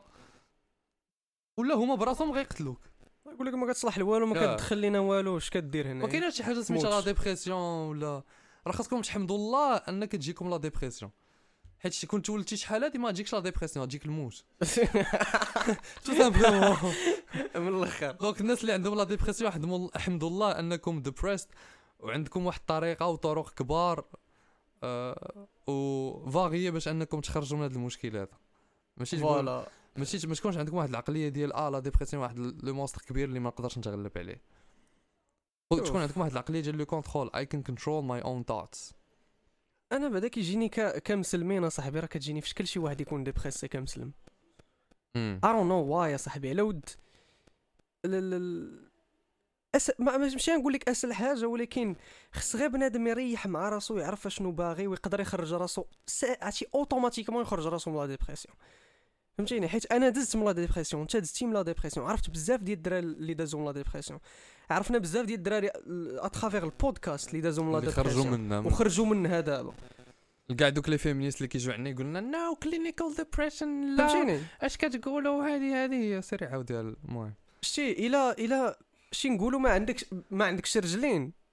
ولا 1.58 1.76
هما 1.76 1.96
براسهم 1.96 2.32
غيقتلوك. 2.32 2.80
يقول 3.26 3.48
لك 3.48 3.54
ما 3.54 3.68
كتصلح 3.68 3.98
والو 3.98 4.26
ما 4.26 4.44
آه. 4.44 4.56
كتدخل 4.56 4.78
لينا 4.78 5.00
والو 5.00 5.38
اش 5.38 5.50
كدير 5.50 5.88
هنا 5.88 5.94
ما 5.94 6.08
كايناش 6.08 6.38
شي 6.38 6.44
حاجة 6.44 6.62
سميتها 6.62 6.90
la. 6.90 7.06
dépression 7.06 7.88
ولا 7.90 8.24
راه 8.68 8.74
خاصكم 8.74 9.02
تحمدوا 9.02 9.38
الله 9.38 9.76
انك 9.76 10.12
تجيكم 10.12 10.50
la 10.50 10.58
dépression 10.58 11.12
حيت 11.80 11.94
شي 11.94 12.08
كنت 12.08 12.30
ولدتي 12.30 12.58
شحال 12.58 12.84
هادي 12.84 12.98
ما 12.98 13.12
تجيكش 13.12 13.34
la 13.34 13.40
dépression 13.40 13.88
تجيك 13.88 14.06
الموت. 14.06 14.44
tout 16.06 16.14
simplement 16.18 16.78
من 17.56 17.68
الآخر. 17.68 18.12
donc 18.12 18.42
الناس 18.42 18.62
اللي 18.62 18.74
عندهم 18.74 18.96
la 18.98 19.04
dépression 19.04 19.52
حمدوا 19.96 20.30
الله 20.30 20.52
انكم 20.60 21.02
depressed 21.02 21.50
وعندكم 22.00 22.46
واحد 22.46 22.60
الطريقة 22.60 23.08
وطرق 23.08 23.54
كبار 23.54 24.06
آه 24.84 25.48
وفاغيه 25.68 26.70
باش 26.70 26.88
انكم 26.88 27.20
تخرجوا 27.20 27.58
من 27.58 27.64
هذا 27.64 27.76
المشكل 27.76 28.18
هذا. 28.18 28.38
ماشي 28.98 29.18
voilà. 29.18 29.68
ماشي 29.98 30.28
ما 30.28 30.36
تكونش 30.36 30.58
عندكم 30.58 30.78
واحد 30.78 30.90
العقلية 30.90 31.30
ديال 31.30 31.54
آه 31.54 31.70
la 31.70 31.80
dépression 31.80 32.24
واحد 32.24 32.38
le 32.38 32.74
monstre 32.74 33.02
كبير 33.02 33.28
اللي 33.28 33.40
ما 33.40 33.50
نقدرش 33.50 33.78
نتغلب 33.78 34.12
عليه. 34.18 34.42
تكون 35.70 36.02
عندكم 36.02 36.22
واحد 36.22 36.32
العقلية 36.32 36.62
ديال 36.62 36.78
le 36.78 36.86
contrôle. 36.86 37.30
I 37.36 37.46
can 37.46 37.64
control 37.64 38.04
my 38.04 38.22
own 38.22 38.44
thoughts 38.44 38.94
أنا 39.92 40.10
بعدا 40.10 40.28
كيجيني 40.28 40.70
ك... 40.70 40.98
كمسلمين 40.98 41.64
اصاحبي 41.64 42.00
راه 42.00 42.06
كتجيني 42.06 42.42
في 42.42 42.50
شكل 42.50 42.68
شي 42.68 42.80
واحد 42.80 43.02
يكون 43.02 43.24
dépressé 43.24 43.68
كمسلم. 43.68 44.12
I 45.16 45.40
don't 45.44 45.68
know 45.68 45.84
why 45.84 46.12
يا 46.12 46.18
صاحبي. 46.18 46.50
على 46.50 46.62
ود. 46.62 46.90
أس... 49.76 49.92
ما 50.00 50.18
ما- 50.18 50.18
ماشي 50.18 50.52
نقول 50.52 50.74
لك 50.74 50.90
أسهل 50.90 51.14
حاجة 51.14 51.48
ولكن 51.48 51.96
خص 52.32 52.56
غير 52.56 52.68
بنادم 52.68 53.08
يريح 53.08 53.48
مع 53.48 53.70
راسو 53.70 53.98
يعرف 53.98 54.28
شنو 54.28 54.52
باغي 54.52 54.88
ويقدر 54.88 55.20
يخرج 55.20 55.54
راسو. 55.54 55.84
عرفتي 56.24 56.66
automatiquement 56.76 57.42
يخرج 57.42 57.68
راسو 57.68 57.92
من 57.92 57.98
la 57.98 58.06
dépression 58.06 58.56
فهمتيني؟ 59.38 59.68
حيت 59.68 59.92
أنا 59.92 60.10
دزت 60.10 60.36
من 60.36 60.46
la 60.46 60.52
dépression 60.52 61.02
انت 61.02 61.18
دزتي 61.18 61.46
من 61.46 61.54
la 61.54 61.62
dépression 61.62 62.06
عرفت 62.06 62.30
بزاف 62.30 62.60
ديال 62.60 62.78
الدراري 62.78 63.06
اللي 63.06 63.34
دازوا 63.34 63.60
من 63.60 63.66
la 63.66 63.72
dépression 63.72 64.20
عرفنا 64.70 64.98
بزاف 64.98 65.26
ديال 65.26 65.38
الدراري 65.38 65.70
à 66.18 66.24
travers 66.24 66.64
ال 66.64 66.72
podcast 66.72 67.30
اللي 67.30 67.42
دازوا 67.42 67.64
من 67.64 67.86
la 67.86 67.92
خرجوا 67.92 68.26
منها 68.26 68.60
وخرجوا 68.60 69.06
منها 69.06 69.40
دابا 69.40 69.74
كاع 70.58 70.70
دوك 70.70 70.90
les 70.90 70.98
féministes 70.98 71.38
اللي 71.38 71.48
كيجوا 71.48 71.74
عندنا 71.74 71.90
يقول 71.90 72.06
لنا 72.06 72.20
no 72.20 72.56
clinical 72.64 73.16
depression 73.18 73.96
لا 73.96 74.40
اش 74.62 74.78
كتقولوا؟ 74.78 75.44
هذه 75.44 75.84
هذه 75.84 75.96
هي 75.96 76.22
سيري 76.22 76.46
عاوديها 76.46 76.82
المهم. 76.82 77.34
شتي 77.62 78.08
إلا 78.08 78.32
إلا 78.32 78.80
شي 79.12 79.30
نقولوا 79.30 79.60
ما 79.60 79.70
عندك 79.70 80.08
ما 80.32 80.46
عندكش 80.46 80.78
رجلين. 80.78 81.44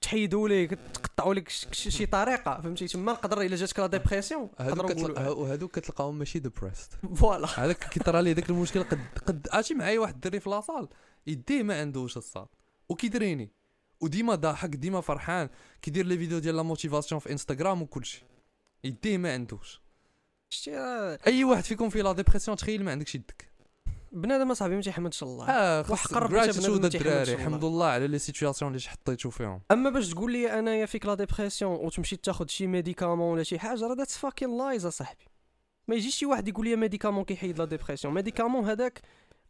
تحيدوا 0.00 0.48
ليك 0.48 0.78
تقطعوا 0.94 1.34
لك 1.34 1.48
شي 1.72 2.06
طريقة 2.06 2.60
فهمتي؟ 2.60 2.86
تما 2.86 3.12
نقدر 3.12 3.40
إلا 3.40 3.56
جاتك 3.56 3.78
la 3.78 3.86
dépression 3.86 4.50
وهادوك 4.58 5.78
كتلقاهم 5.78 6.18
ماشي 6.18 6.38
depressed 6.38 6.92
voilà. 7.14 7.48
هذاك 7.56 7.88
كيطرى 7.88 8.22
ليه 8.22 8.32
داك 8.32 8.50
المشكل 8.50 8.82
قد 8.82 9.00
قد 9.26 9.48
عرفتي 9.52 9.74
معايا 9.74 10.00
واحد 10.00 10.14
الدري 10.14 10.40
في 10.40 10.50
la 10.50 10.61
salle 10.61 10.88
يديه 11.26 11.62
ما 11.62 11.80
عندوش 11.80 12.16
أصاط. 12.16 12.48
وكيتريني. 12.88 13.50
وديما 14.00 14.34
ضاحك 14.34 14.68
ديما 14.68 15.00
فرحان. 15.00 15.48
كيدير 15.82 16.06
les 16.06 16.18
vidéos 16.18 16.38
ديال 16.38 16.56
la 16.56 16.62
motivation 16.62 17.18
في 17.18 17.32
انستغرام 17.32 17.82
وكلشي. 17.82 18.24
يديه 18.84 19.18
ما 19.18 19.32
عندوش 19.32 19.80
شتي 20.50 20.70
راه 20.70 21.18
أي 21.26 21.44
واحد 21.44 21.64
فيكم 21.64 21.88
في 21.88 22.02
la 22.02 22.12
dépression 22.12 22.56
تخيل 22.56 22.84
ما 22.84 22.90
عندكش 22.90 23.14
يدك. 23.14 23.52
بنادم 24.12 24.50
أصاحبي 24.50 24.74
ما 24.74 24.82
تيحمدش 24.82 25.22
الله. 25.22 25.50
آه 25.50 25.82
ما 25.82 25.96
تيحمدش 25.96 26.96
الدراري. 26.96 27.32
الله. 27.32 27.32
الحمد 27.32 27.64
لله 27.64 27.86
على 27.86 28.08
les 28.08 28.18
situations 28.18 28.74
اللي 28.74 28.88
حطيتو 28.88 29.30
فيهم. 29.30 29.60
أما 29.70 29.90
باش 29.90 30.10
تقول 30.10 30.32
لي 30.32 30.58
انايا 30.58 30.86
فيك 30.86 31.06
la 31.06 31.14
dépression 31.14 31.72
وتمشي 31.72 32.16
تاخذ 32.16 32.48
شي 32.48 32.66
médicament 32.66 33.32
ولا 33.32 33.42
شي 33.42 33.58
حاجة 33.58 33.86
راه 33.86 33.94
that's 33.94 34.16
fucking 34.16 34.58
lies 34.58 34.86
أصاحبي. 34.86 35.24
ما 35.88 35.94
يجيش 35.94 36.16
شي 36.16 36.26
واحد 36.26 36.48
يقول 36.48 36.66
لي 36.68 36.76
médicament 36.76 37.24
كيحيد 37.24 37.58
la 37.58 37.64
dépression 37.64 38.14
médicament 38.14 38.64
هذاك 38.64 39.00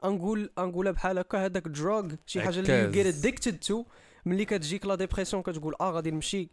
نقول 0.05 0.51
نقولها 0.59 0.93
بحال 0.93 1.19
هكا 1.19 1.45
هذاك 1.45 1.69
drogue 1.69 2.09
شي 2.27 2.41
حاجة 2.43 2.61
اللي. 2.61 2.83
you 2.83 2.91
get 2.91 3.07
addicted 3.07 3.59
to 3.59 3.85
ملي 4.27 4.45
كتجيك 4.45 4.87
la 4.87 4.95
dépression 4.95 5.43
كتقول 5.43 5.75
آه 5.81 5.91
غادي 5.91 6.11
نمشي 6.11 6.49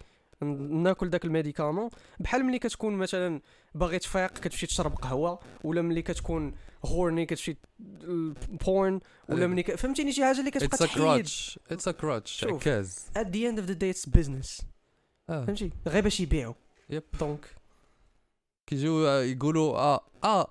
ناكل 0.69 1.09
داك 1.09 1.25
ال 1.25 1.31
médicament. 1.31 1.89
بحال 2.19 2.45
ملي 2.45 2.59
كتكون 2.59 2.93
مثلا 2.93 3.41
باغي 3.75 3.99
تفيق 3.99 4.33
كتمشي 4.33 4.67
تشرب 4.67 4.93
قهوة 4.95 5.39
ولا 5.63 5.81
ملي 5.81 6.01
كتكون 6.01 6.55
horny 6.86 7.25
كتمشي 7.25 7.57
porn 8.65 8.99
ولا 9.29 9.43
أه. 9.43 9.47
ملي 9.47 9.63
ك... 9.63 9.75
فهمتيني؟ 9.75 10.11
شي 10.11 10.25
حاجة 10.25 10.39
اللي 10.39 10.51
كتبقى 10.51 10.65
it's 10.67 10.82
a 10.82 10.86
تحيد. 10.85 10.97
crutch 10.97 11.59
it's 11.71 11.88
a 11.88 11.91
crutch. 11.91 12.43
عكاز. 12.43 13.05
the 13.15 13.51
end 13.51 13.59
of 13.59 13.65
the 13.69 13.75
day 13.75 13.93
it's 13.95 14.19
business. 14.19 14.63
آه. 15.29 15.45
فهمتي؟ 15.45 15.71
غير 15.87 16.03
باش 16.03 16.19
يبيعوا. 16.19 16.53
yep 16.89 17.03
donc 17.19 17.55
كيجيو 18.67 19.07
آه، 19.07 19.21
يقولوا 19.21 19.77
آه 19.77 20.01
آه 20.23 20.47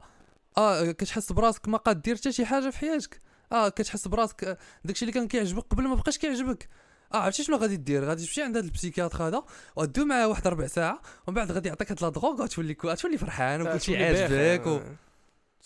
آه 0.59 0.93
كتحس 0.93 1.33
براسك 1.33 1.69
ما 1.69 1.79
قاد 1.79 2.03
دير 2.03 2.17
حتى 2.17 2.33
شي 2.33 2.47
حاجة 2.47 2.71
في 2.71 2.79
حياتك. 2.79 3.21
آه 3.53 3.69
كتحس 3.69 4.09
براسك 4.09 4.45
آه، 4.45 4.59
داكشي 4.85 5.03
اللي 5.03 5.13
كان 5.13 5.29
كيعجبك 5.29 5.65
قبل 5.71 5.89
ما 5.89 5.95
بقاش 5.95 6.19
كيعجبك. 6.19 6.69
آه 7.15 7.17
عرفتي 7.17 7.43
شنو 7.43 7.57
غادي 7.57 7.77
دير؟ 7.77 8.05
غادي 8.05 8.27
تمشي 8.27 8.43
عند 8.43 8.57
هذا 8.57 8.67
ال 8.66 8.72
psychiatre 8.72 9.29
هذا 9.29 9.43
وغدو 9.77 10.05
معاه 10.05 10.29
واحد 10.29 10.49
ربع 10.49 10.67
ساعة 10.67 11.03
ومن 11.27 11.37
بعد 11.37 11.53
غادي 11.53 11.69
يعطيك 11.69 11.91
هاد 11.91 12.03
la 12.03 12.09
drogue 12.09 12.43
وتولي 12.43 12.77
غتولي 12.85 13.19
فرحان 13.19 13.63
وكل 13.63 13.81
شيء 13.81 14.03
عاجبك 14.03 14.67
و... 14.67 14.81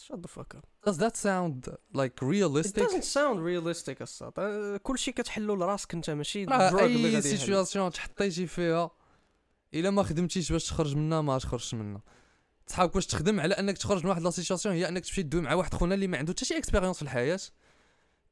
shut 0.09 0.16
the 0.16 0.30
fuck 0.36 0.57
up. 0.57 0.64
Does 0.86 0.99
that 0.99 1.16
sound 1.16 1.59
like 2.01 2.12
it 2.16 2.22
realistic 2.22 2.82
doesn't 2.84 3.05
sound 3.05 3.38
realistic 3.40 4.01
أصاط 4.02 4.32
آه، 4.38 4.76
كلشي 4.76 5.12
كتحلو 5.12 5.55
لراسك 5.55 5.95
انت 5.95 6.11
ماشي 6.11 6.47
drug 6.47 6.53
اللي 6.53 6.80
أي 6.80 7.14
غادي 7.14 7.28
يحل. 7.28 7.38
situation 7.38 7.90
تحطيتي 7.90 8.47
فيها 8.47 8.90
إلا 9.74 9.90
ما 9.90 10.03
خدمتيش 10.03 10.53
باش 10.53 10.64
تخرج 10.64 10.97
منها 10.97 11.20
ما 11.20 11.38
تخرجش 11.38 11.74
منها. 11.74 12.03
صحابك 12.66 12.96
واش 12.96 13.06
تخدم 13.06 13.40
على 13.40 13.54
انك 13.54 13.78
تخرج 13.78 14.04
من 14.04 14.10
واحد 14.10 14.22
la 14.22 14.30
situation 14.30 14.74
هي 14.74 14.88
انك 14.88 15.04
تمشي 15.04 15.22
تدوي 15.22 15.40
مع 15.40 15.54
واحد 15.54 15.74
خونا 15.74 15.94
اللي 15.94 16.06
ما 16.06 16.18
عنده 16.18 16.32
حتى 16.32 16.44
شي 16.44 16.56
expérience 16.58 16.96
في 16.96 17.02
الحياة. 17.02 17.40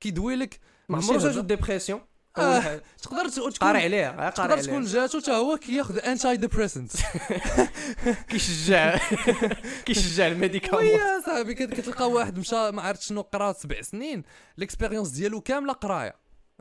كيدوي 0.00 0.36
لك 0.36 0.60
ما 0.88 0.98
عمرو. 0.98 1.18
جاتو 1.18 1.40
dépression 1.40 2.00
آه، 2.38 2.80
تقدر 3.02 3.28
تكون 3.28 3.50
قاري 3.50 3.82
عليها 3.82 4.30
تقدر 4.30 4.58
تكون 4.62 4.84
جاتو 4.84 5.20
حتى 5.20 5.30
هو 5.30 5.56
كياخذ 5.56 5.98
antidepressant 5.98 6.92
كيشجع. 8.28 8.98
كيشجع 9.86 10.26
ال 10.26 10.32
médicament 10.32 10.84
ويا 10.84 11.20
صاحبي 11.26 11.54
كت- 11.54 11.74
كتلقى 11.74 12.10
واحد 12.10 12.38
مشى 12.38 12.70
ما 12.70 12.82
عرفت 12.82 13.02
شنو 13.02 13.20
قرا 13.20 13.52
سبع 13.52 13.82
سنين 13.82 14.22
l'expérience 14.58 15.08
ديالو 15.08 15.40
كاملة 15.40 15.72
قراية. 15.72 16.14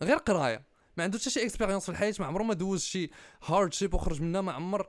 غير 0.04 0.18
قراية. 0.18 0.66
ما 0.98 1.04
عنده 1.04 1.20
حتى 1.20 1.30
شي 1.30 1.44
expérience 1.44 1.84
في 1.84 1.90
الحياة 1.90 2.14
ما 2.20 2.26
عمره 2.26 2.44
ما 2.44 2.54
دوز 2.54 2.84
شي 2.84 3.10
hardship 3.46 3.94
وخرج 3.94 4.22
منها 4.22 4.42
ما 4.42 4.52
عمر 4.52 4.88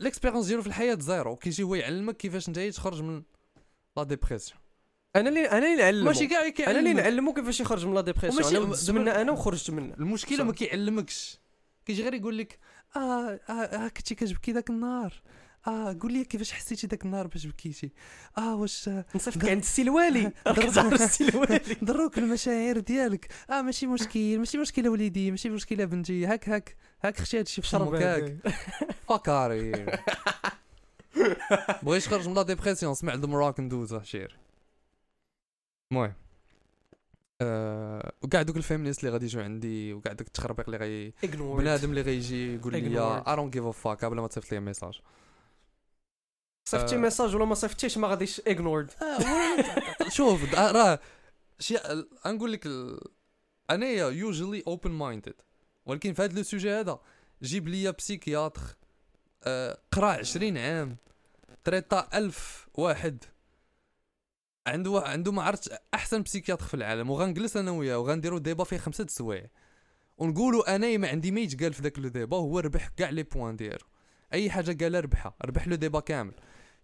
l'expérience 0.00 0.46
ديالو 0.46 0.62
في 0.62 0.68
الحياة 0.68 0.98
zéro. 1.00 1.36
كيجي 1.36 1.62
هو 1.62 1.74
يعلمك 1.74 2.16
كيفاش 2.16 2.48
انت 2.48 2.58
تخرج 2.58 3.02
من 3.02 3.22
la 3.96 4.02
dépression 4.02 4.60
أنا 5.16 5.28
اللي 5.28 5.50
أنا 5.50 5.58
اللي 5.58 5.76
نعلمو 5.76 6.04
ماشي 6.04 6.26
كاع 6.26 6.70
أنا 6.70 6.78
اللي 6.78 6.92
نعلمو 6.92 7.32
كيفاش 7.32 7.60
يخرج 7.60 7.86
من 7.86 7.94
la 7.94 8.00
dépression 8.00 8.56
أنا 8.64 8.72
دزت 8.72 8.90
منها 8.90 9.22
أنا 9.22 9.32
وخرجت 9.32 9.70
منها 9.70 9.96
المشكلة. 9.96 10.44
ما 10.44 10.52
كيعلمكش. 10.52 11.38
كيجي 11.86 12.02
غير 12.02 12.14
يقول 12.14 12.38
لك 12.38 12.58
آه 12.96 13.40
آه, 13.48 13.52
آه 13.52 13.88
كنتي 13.88 14.14
كتبكي 14.14 14.52
ذاك 14.52 14.70
النهار. 14.70 15.22
آه 15.66 15.96
قول 16.02 16.12
لي 16.12 16.24
كيفاش 16.24 16.52
حسيتي 16.52 16.86
ذاك 16.86 17.04
النهار 17.04 17.26
باش 17.26 17.46
بكيتي؟ 17.46 17.90
آه 18.38 18.54
واش 18.56 18.88
آه، 18.88 19.04
نصيفط 19.14 19.44
عند 19.44 19.58
السلوالي. 19.58 20.32
ضرب- 20.48 20.58
راك 20.58 20.74
تعرف 20.74 21.02
السلوالي. 21.02 21.60
ضروك 21.84 22.18
المشاعر 22.18 22.78
ديالك. 22.78 23.28
آه 23.50 23.62
ماشي 23.62 23.86
مشكل 23.86 24.38
ماشي 24.38 24.58
مشكله 24.58 24.90
وليدي 24.90 25.30
ماشي 25.30 25.48
مشكله 25.50 25.84
بنتي. 25.84 26.26
هاك 26.26 26.48
هاك 26.48 26.76
هاك 27.04 27.20
خشي 27.20 27.38
هادشي 27.38 27.62
في 27.62 27.68
شرب 27.68 27.88
فمك 27.90 28.02
هاك 28.02 28.36
فكاري 29.08 29.72
بغيتش 31.82 32.04
تخرج 32.06 32.28
من 32.28 32.34
لا 32.34 32.42
ديبرسيون 32.42 32.94
سمع 32.94 33.14
المراك 33.14 33.60
ندوزه 33.60 34.02
شير. 34.02 34.36
المهم 35.92 36.12
آه 37.40 38.12
وكاع 38.22 38.42
دوك 38.42 38.56
الفيمينيست 38.56 39.00
اللي 39.00 39.12
غادي 39.12 39.24
يجوا 39.24 39.42
عندي 39.42 39.92
وكاع 39.92 40.12
دوك 40.12 40.26
التخربيق 40.26 40.64
اللي 40.70 40.76
غي 40.76 41.12
بنادم 41.32 41.90
اللي 41.90 42.00
غيجي 42.00 42.54
يقول 42.54 42.72
لي 42.72 42.80
give 43.50 43.74
a 43.74 43.76
fuck 43.84 44.04
قبل 44.04 44.16
ما 44.20 44.26
تصيفط 44.28 44.52
لي 44.52 44.60
ميساج. 44.60 45.00
صيفطتي 46.68 46.94
آه. 46.94 46.98
ميساج 46.98 47.36
ولا 47.36 47.44
ما 47.44 47.54
صيفطتيش 47.54 47.98
ما 47.98 48.08
غاديش 48.08 48.40
اغنورد 48.48 48.90
شوف 50.08 50.50
د- 50.52 50.54
راه 50.54 50.98
شي 51.58 51.76
نقول 52.26 52.52
لك 52.52 52.66
انايا 53.70 54.08
usually 54.10 54.62
open 54.66 54.90
minded 54.90 55.34
ولكن 55.86 56.12
في 56.12 56.22
هذا 56.22 56.36
le 56.36 56.42
sujet 56.42 56.70
هذا 56.72 56.98
جيب 57.42 57.68
لي 57.68 57.92
psychiatre 57.92 58.60
آه، 59.44 59.78
قرا 59.92 60.06
20 60.12 60.58
عام 60.58 60.96
تريطا 61.64 62.08
ألف 62.14 62.68
واحد. 62.74 63.24
عنده 64.66 65.00
عنده 65.06 65.32
ما 65.32 65.42
عرفت 65.42 65.78
أحسن 65.94 66.22
psychiatre 66.22 66.64
في 66.66 66.74
العالم 66.74 67.10
وغنجلس 67.10 67.56
أنا 67.56 67.70
وياه 67.70 67.98
وغنديروا 67.98 68.38
débat 68.38 68.64
فيه 68.64 68.76
خمسة 68.78 69.04
د 69.04 69.06
السوايع 69.06 69.46
ونقولوا 70.18 70.74
انايا 70.76 70.98
ما 70.98 71.08
عندي 71.08 71.30
ما 71.30 71.40
يتقال 71.40 71.72
في 71.72 71.82
ذاك 71.82 71.98
le 71.98 72.08
débat 72.08 72.36
هو 72.36 72.58
ربح 72.58 72.88
كاع 72.88 73.10
les 73.10 73.22
points 73.22 73.56
ديالو. 73.56 73.86
أي 74.32 74.50
حاجة 74.50 74.84
قالها 74.84 75.00
ربحها 75.00 75.34
ربح 75.44 75.68
le 75.68 75.76
débat 75.76 76.00
كامل. 76.00 76.34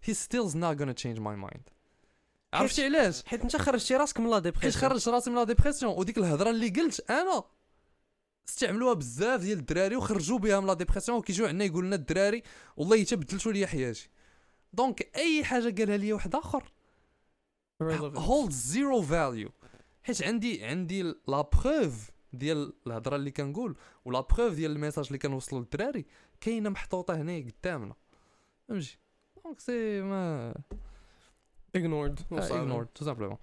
He 0.07 0.13
still's 0.13 0.55
not 0.55 0.77
gonna 0.77 0.93
change 1.03 1.19
my 1.19 1.35
mind. 1.35 1.73
عرفتي 2.53 2.85
علاش؟ 2.85 3.23
حيت 3.25 3.41
انت 3.41 3.55
خرجتي 3.55 3.95
راسك 3.95 4.19
من 4.19 4.29
la 4.29 4.35
حيت 4.35 4.43
dépression 4.43 4.73
خرجت 4.73 5.07
راسي 5.07 5.29
من 5.29 5.35
la 5.35 5.43
dépression 5.43 5.93
وديك 5.97 6.17
الهضرة 6.17 6.49
اللي 6.49 6.69
قلت 6.69 7.11
أنا. 7.11 7.43
استعملوها 8.47 8.93
بزاف 8.93 9.41
ديال 9.41 9.59
الدراري 9.59 9.95
وخرجوا 9.95 10.39
بها 10.39 10.59
من 10.59 10.67
la 10.67 10.73
dépression 10.73 11.17
وكيجيو 11.17 11.45
عندنا 11.45 11.65
يقول 11.65 11.85
لنا 11.85 11.95
الدراري 11.95 12.43
والله 12.77 13.03
حتى 13.03 13.15
بدلتوا 13.15 13.51
لي 13.51 13.67
حياتي. 13.67 14.09
donc 14.73 15.11
أي 15.15 15.43
حاجة 15.43 15.75
قالها 15.81 15.97
لي 15.97 16.13
واحد 16.13 16.35
آخر. 16.35 16.71
hold 17.81 18.51
zero 18.51 19.01
value 19.01 19.51
حيت 20.03 20.23
عندي 20.23 20.65
عندي 20.65 21.03
la 21.03 21.41
preuve 21.41 22.11
ديال 22.33 22.73
الهضرة 22.87 23.15
اللي 23.15 23.31
كنقول 23.31 23.77
و 24.05 24.10
la 24.10 24.21
preuve 24.21 24.53
ديال 24.53 24.71
ال 24.71 24.75
message 24.75 25.05
اللي 25.05 25.17
كنوصلوا 25.17 25.61
للدراري. 25.61 26.05
كاينة 26.41 26.69
محطوطة 26.69 27.15
هنا 27.15 27.37
قدامنا. 27.37 27.95
فهمتي؟ 28.67 28.97
donc 29.45 29.59
سي 29.59 30.01
ما 30.01 30.53
ignored 31.75 32.19
ignore 32.31 32.83
tout 32.85 33.05
simplement 33.05 33.37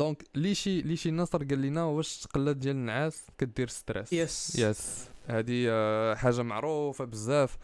donc 0.00 0.24
لي 0.34 0.54
شي 0.54 0.82
لي 0.82 0.96
شي 0.96 1.10
نصر 1.10 1.44
قال 1.44 1.62
لنا 1.62 1.84
واش 1.84 2.18
تقلات 2.18 2.56
ديال 2.56 2.76
النعاس 2.76 3.26
كدير 3.38 3.68
stress 3.68 4.12
yes 4.12 4.58
yes 4.58 5.08
هذه 5.26 5.66
حاجة 6.14 6.42
معروفه 6.42 7.04
بزاف 7.04 7.58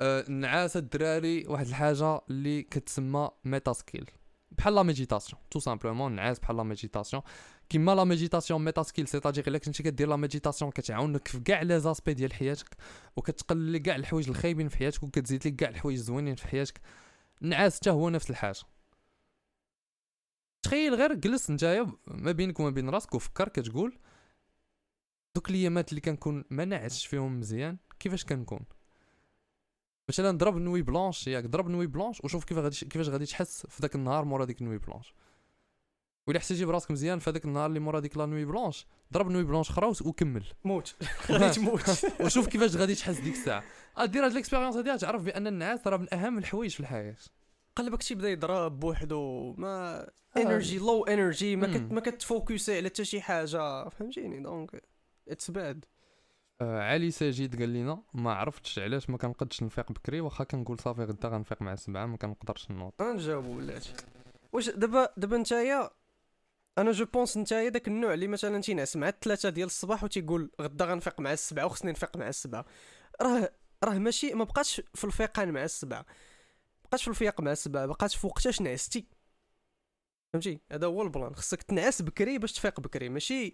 النعاس 0.00 0.76
الدراري 0.76 1.46
واحد 1.46 1.66
الحاجة 1.66 2.20
اللي 2.30 2.62
كتسمى 2.62 3.30
meta 3.44 3.72
skill 3.72 4.10
بحال 4.58 4.74
la 4.74 4.82
méditation 4.82 5.42
tout 5.50 5.58
simplement 5.60 6.10
النعاس 6.10 6.38
بحال 6.38 6.56
la 6.56 6.62
méditation 6.62 7.22
كيما 7.68 7.94
la 7.94 8.04
méditation 8.04 8.64
meta 8.64 8.82
skill 8.82 9.08
c'est-à-dire 9.08 9.46
الا 9.48 9.58
كنتي 9.58 9.82
كدير 9.82 10.08
la 10.08 10.16
méditation 10.16 10.70
كتعاونك 10.70 11.28
في 11.28 11.40
كاع 11.40 11.62
les 11.62 11.80
aspects 11.80 12.14
ديال 12.14 12.32
حياتك 12.32 12.76
وكتقلل 13.16 13.72
لك 13.72 13.82
كاع 13.82 13.96
الحوايج 13.96 14.28
الخايبين 14.28 14.68
في 14.68 14.76
حياتك 14.76 15.02
وكتزيد 15.02 15.46
لك 15.46 15.56
كاع 15.56 15.68
الحوايج 15.68 15.98
الزوينين 15.98 16.34
في 16.34 16.48
حياتك 16.48 16.80
النعاس 17.42 17.76
حتى 17.76 17.90
هو 17.90 18.10
نفس 18.10 18.30
الحاجة 18.30 18.58
تخيل 20.62 20.94
غير 20.94 21.14
جلس 21.14 21.50
نتايا 21.50 21.92
ما 22.06 22.32
بينك 22.32 22.60
وما 22.60 22.70
بين 22.70 22.88
راسك 22.88 23.14
وفكر 23.14 23.48
كتقول 23.48 23.98
دوك 25.34 25.50
الايامات 25.50 25.90
اللي 25.90 26.00
كنكون 26.00 26.44
ما 26.50 26.64
نعسش 26.64 27.06
فيهم 27.06 27.40
مزيان 27.40 27.78
كيفاش 28.00 28.24
كنكون 28.24 28.60
مثلا 30.08 30.38
ضرب 30.38 30.56
nuit 30.56 30.82
blanche 30.82 31.26
ياك 31.26 31.46
ضرب 31.46 31.68
nuit 31.68 31.86
blanche 31.86 32.20
وشوف 32.24 32.44
كيف 32.44 32.58
غادي 32.58 32.76
كيفاش 32.76 33.08
غادي 33.08 33.26
تحس 33.26 33.66
في 33.68 33.82
ذاك 33.82 33.94
النهار 33.94 34.24
مورا 34.24 34.44
ديك 34.44 34.62
nuit 34.62 34.78
blanche. 34.78 35.14
وإلا 36.26 36.40
حسيتي 36.40 36.64
براسك 36.64 36.90
مزيان 36.90 37.18
في 37.18 37.30
هذاك 37.30 37.44
النهار 37.44 37.66
اللي 37.66 37.80
مورا 37.80 38.00
ديك 38.00 38.16
la 38.16 38.26
nuit 38.26 38.44
blanche 38.44 38.86
ضرب 39.12 39.30
nuit 39.30 39.44
blanche 39.44 39.70
أخرى 39.70 39.92
وكمل. 40.04 40.44
موت. 40.64 40.96
غادي 41.30 41.54
تموت 41.54 42.04
وشوف 42.24 42.46
كيفاش 42.48 42.76
غادي 42.76 42.94
تحس 42.94 43.18
ديك 43.20 43.34
الساعة. 43.34 43.64
آه، 43.98 44.04
دير 44.04 44.24
هاد 44.24 44.30
l'expérience 44.30 44.76
هادي 44.76 44.98
تعرف 44.98 45.22
بأن 45.22 45.46
النعاس 45.46 45.86
راه 45.86 45.96
من 45.96 46.14
أهم 46.14 46.38
الحوايج 46.38 46.70
في 46.70 46.80
الحياة. 46.80 47.16
قلبك 47.76 48.02
تيبدا 48.02 48.28
يضرب 48.30 48.80
بوحدو 48.80 49.54
ما. 49.58 50.06
energy 50.36 50.78
low 50.78 51.04
energy 51.04 51.56
ما 51.56 51.66
كت. 51.66 51.92
ما 51.92 52.00
كتفوكسي 52.00 52.76
على 52.76 52.88
حتى 52.88 53.04
شي 53.04 53.20
حاجة. 53.20 53.88
فهمتيني؟ 53.88 54.40
donc 54.42 54.82
it's 55.28 55.50
bad 55.50 55.84
علي 56.62 57.10
ساجد 57.10 57.60
قال 57.60 57.72
لنا 57.72 58.02
ما 58.14 58.34
عرفتش 58.34 58.78
علاش 58.78 59.10
ما 59.10 59.18
كنقدش 59.18 59.62
نفيق 59.62 59.92
بكري 59.92 60.20
واخا 60.20 60.44
كنقول 60.44 60.80
صافي 60.80 61.04
غدا 61.04 61.28
غنفيق 61.28 61.62
مع 61.62 61.72
السبعة 61.72 62.06
ما 62.06 62.16
كنقدرش 62.16 62.70
نوض. 62.70 62.92
غنجاوبو 63.02 63.54
بلاتي 63.54 63.92
واش 64.52 64.68
دابا 64.70 65.12
دابا 65.16 65.36
نتايا 65.36 65.90
أنا 66.78 66.92
je 66.92 67.04
pense 67.04 67.36
نتايا 67.36 67.68
داك 67.68 67.88
النوع 67.88 68.14
اللي 68.14 68.26
مثلا 68.26 68.60
تينعس 68.60 68.96
مع 68.96 69.08
الثلاثه 69.08 69.48
ديال 69.48 69.66
الصباح 69.66 70.04
وتيقول 70.04 70.50
غدا 70.60 70.84
غنفيق 70.84 71.20
مع 71.20 71.32
السبعة 71.32 71.66
وخصني 71.66 71.90
نفيق 71.90 72.16
مع 72.16 72.28
السبعة. 72.28 72.64
راه 73.22 73.52
راه 73.84 73.98
ماشي 73.98 74.34
ما 74.34 74.44
بقاش 74.44 74.82
في 74.94 75.04
الفيقان 75.04 75.52
مع 75.52 75.64
السبعة. 75.64 76.06
بقاش 76.84 77.02
في 77.02 77.08
الفياق 77.08 77.40
مع 77.40 77.52
السبعة 77.52 77.86
بقات 77.86 78.12
في 78.12 78.26
وقتاش 78.26 78.60
نعستي. 78.60 79.06
فهمتي؟ 80.32 80.60
هذا 80.72 80.86
هو 80.86 81.02
ال 81.02 81.07
plan. 81.07 81.34
خصك 81.34 81.62
تنعس 81.62 82.02
بكري 82.02 82.38
باش 82.38 82.52
تفيق 82.52 82.80
بكري. 82.80 83.08
ماشي 83.08 83.52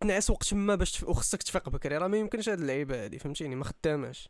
تنعس 0.00 0.30
وقت 0.30 0.54
ما 0.54 0.74
باش 0.74 0.92
تف... 0.92 1.08
وخصك 1.08 1.42
تفيق 1.42 1.68
بكري. 1.68 1.96
راه 1.98 2.06
ما 2.08 2.16
يمكنش 2.16 2.48
هاد 2.48 2.60
اللعيبة 2.60 3.04
هادي 3.04 3.18
فهمتيني؟ 3.18 3.54
ما 3.54 3.64
خداماش. 3.64 4.28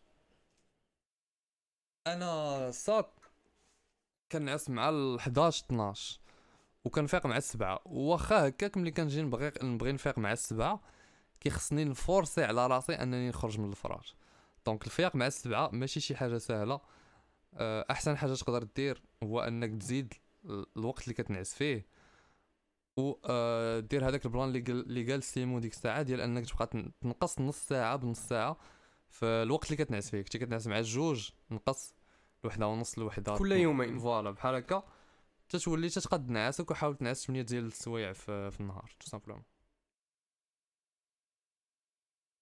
أنا 2.07 2.71
صات 2.71 3.21
كنعس 4.33 4.71
مع 4.71 4.89
ال 4.89 5.21
11 5.21 5.65
12 5.65 6.21
وكنفيق 6.85 7.27
مع 7.27 7.37
السبعة. 7.37 7.81
واخا 7.87 8.49
هكاك 8.49 8.77
ملي 8.77 8.91
كنجي 8.91 9.23
نبغي 9.23 9.53
نبغي 9.63 9.93
نفيق 9.93 10.19
مع 10.19 10.33
السبعة 10.33 10.81
كيخصني 11.41 11.85
نفورسي 11.85 12.45
على 12.45 12.67
راسي 12.67 12.93
أنني 12.93 13.29
نخرج 13.29 13.59
من 13.61 13.71
الفراش. 13.71 14.17
donc 14.67 14.87
الفياق 14.87 15.17
مع 15.17 15.27
السبعة 15.27 15.69
ماشي 15.73 16.01
شي 16.01 16.17
حاجة 16.17 16.39
سهلة. 16.39 16.81
أه، 17.55 17.87
أحسن 17.91 18.17
حاجة 18.17 18.35
تقدر 18.35 18.63
دير 18.63 19.03
هو 19.23 19.41
أنك 19.41 19.83
تزيد 19.83 20.15
ال- 20.45 20.67
الوقت 20.77 21.03
اللي 21.05 21.15
كتنعس 21.15 21.55
فيه. 21.55 21.87
و 22.99 23.15
أه، 23.25 23.81
دير 23.81 24.09
هذاك 24.09 24.25
ال 24.27 24.31
plan 24.31 24.49
اللي 24.69 25.13
قال 25.13 25.23
سيمو 25.23 25.59
ديك 25.59 25.73
الساعة 25.73 26.03
ديال 26.03 26.21
أنك 26.21 26.51
تبقى 26.51 26.67
تن- 26.67 26.93
تنقص 27.01 27.39
نص 27.41 27.57
ساعة 27.67 27.97
بنص 27.97 28.21
ساعة 28.21 28.57
فالوقت 29.09 29.67
اللي 29.73 29.85
كتنعس 29.85 30.11
فيه. 30.11 30.23
كنتي 30.23 30.39
كتنعس 30.39 30.67
مع 30.67 30.79
الجوج 30.79 31.31
نقص 31.51 31.95
لوحدة 32.45 32.67
ونص 32.67 32.99
لوحدة 32.99 33.37
كل 33.39 33.53
يومين. 33.53 33.99
voilà 33.99 34.31
بحال 34.31 34.55
هكا. 34.55 34.83
تتولي 35.49 35.89
تتقد 35.89 36.31
نعاسك 36.31 36.71
وحاول 36.71 36.97
تنعس 36.97 37.27
8 37.27 37.43
ديال 37.43 37.65
السوايع 37.67 38.13
في, 38.13 38.51
في 38.51 38.61
النهار 38.61 38.91
tout 39.01 39.07
simplement. 39.07 39.45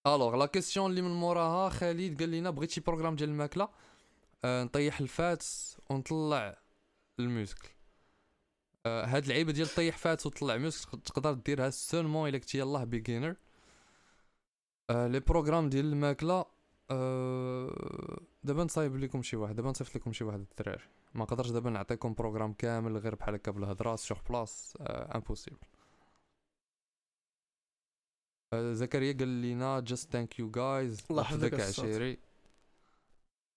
alors 0.07 0.37
la 0.37 0.47
question 0.47 0.91
اللي 0.91 1.03
من 1.03 1.11
موراها 1.11 1.69
خالد 1.69 2.21
قال 2.21 2.31
لنا 2.31 2.51
بغيت 2.51 2.71
شي 2.71 2.81
programme 2.81 3.17
ديال 3.17 3.29
الماكلة؟ 3.31 3.69
آه 4.45 4.65
نطيح 4.65 5.01
ال 5.01 5.12
fat 5.12 5.45
ونطلع 5.91 6.59
ال 7.21 7.28
muscle 7.28 7.69
آه 7.69 7.76
هاد 8.87 9.23
اللعيبة 9.23 9.53
ديال 9.53 9.69
طيح 9.75 9.97
fat 9.99 10.27
وتطلع 10.27 10.57
muscle 10.57 11.01
تقدر 11.01 11.33
ديرها 11.33 11.71
seulement 11.71 12.29
إلا 12.29 12.39
كنتي 12.39 12.59
يلاه 12.59 12.85
beginner 12.85 13.37
آه 14.91 15.07
les 15.07 15.21
programmes 15.21 15.69
ديال 15.69 15.85
الماكلة 15.85 16.45
آه 16.91 18.21
دابا 18.45 18.65
نصايب 18.65 18.97
لكم 18.97 19.23
شي 19.23 19.37
واحد 19.37 19.57
دابا 19.57 19.71
نصيفط 19.71 19.97
لكم 19.97 20.13
شي 20.13 20.25
واحد 20.25 20.41
الدراري. 20.41 20.85
ما 21.15 21.23
نقدرش 21.23 21.51
دابا 21.51 21.71
نعطيكم 21.71 22.15
programme 22.15 22.53
كامل 22.53 22.97
غير 22.97 23.15
بحال 23.15 23.35
هكا 23.35 23.51
بالهضره 23.53 23.97
sur 23.97 24.19
place 24.29 24.75
impossible 24.81 25.59
آه 28.53 28.73
زكريا 28.73 29.13
قال 29.13 29.29
لينا 29.29 29.81
just 29.81 30.13
thank 30.13 30.39
you 30.39 30.51
guys 30.51 31.05
الله 31.11 31.23
يحفظك. 31.23 31.61
عشيري. 31.61 32.19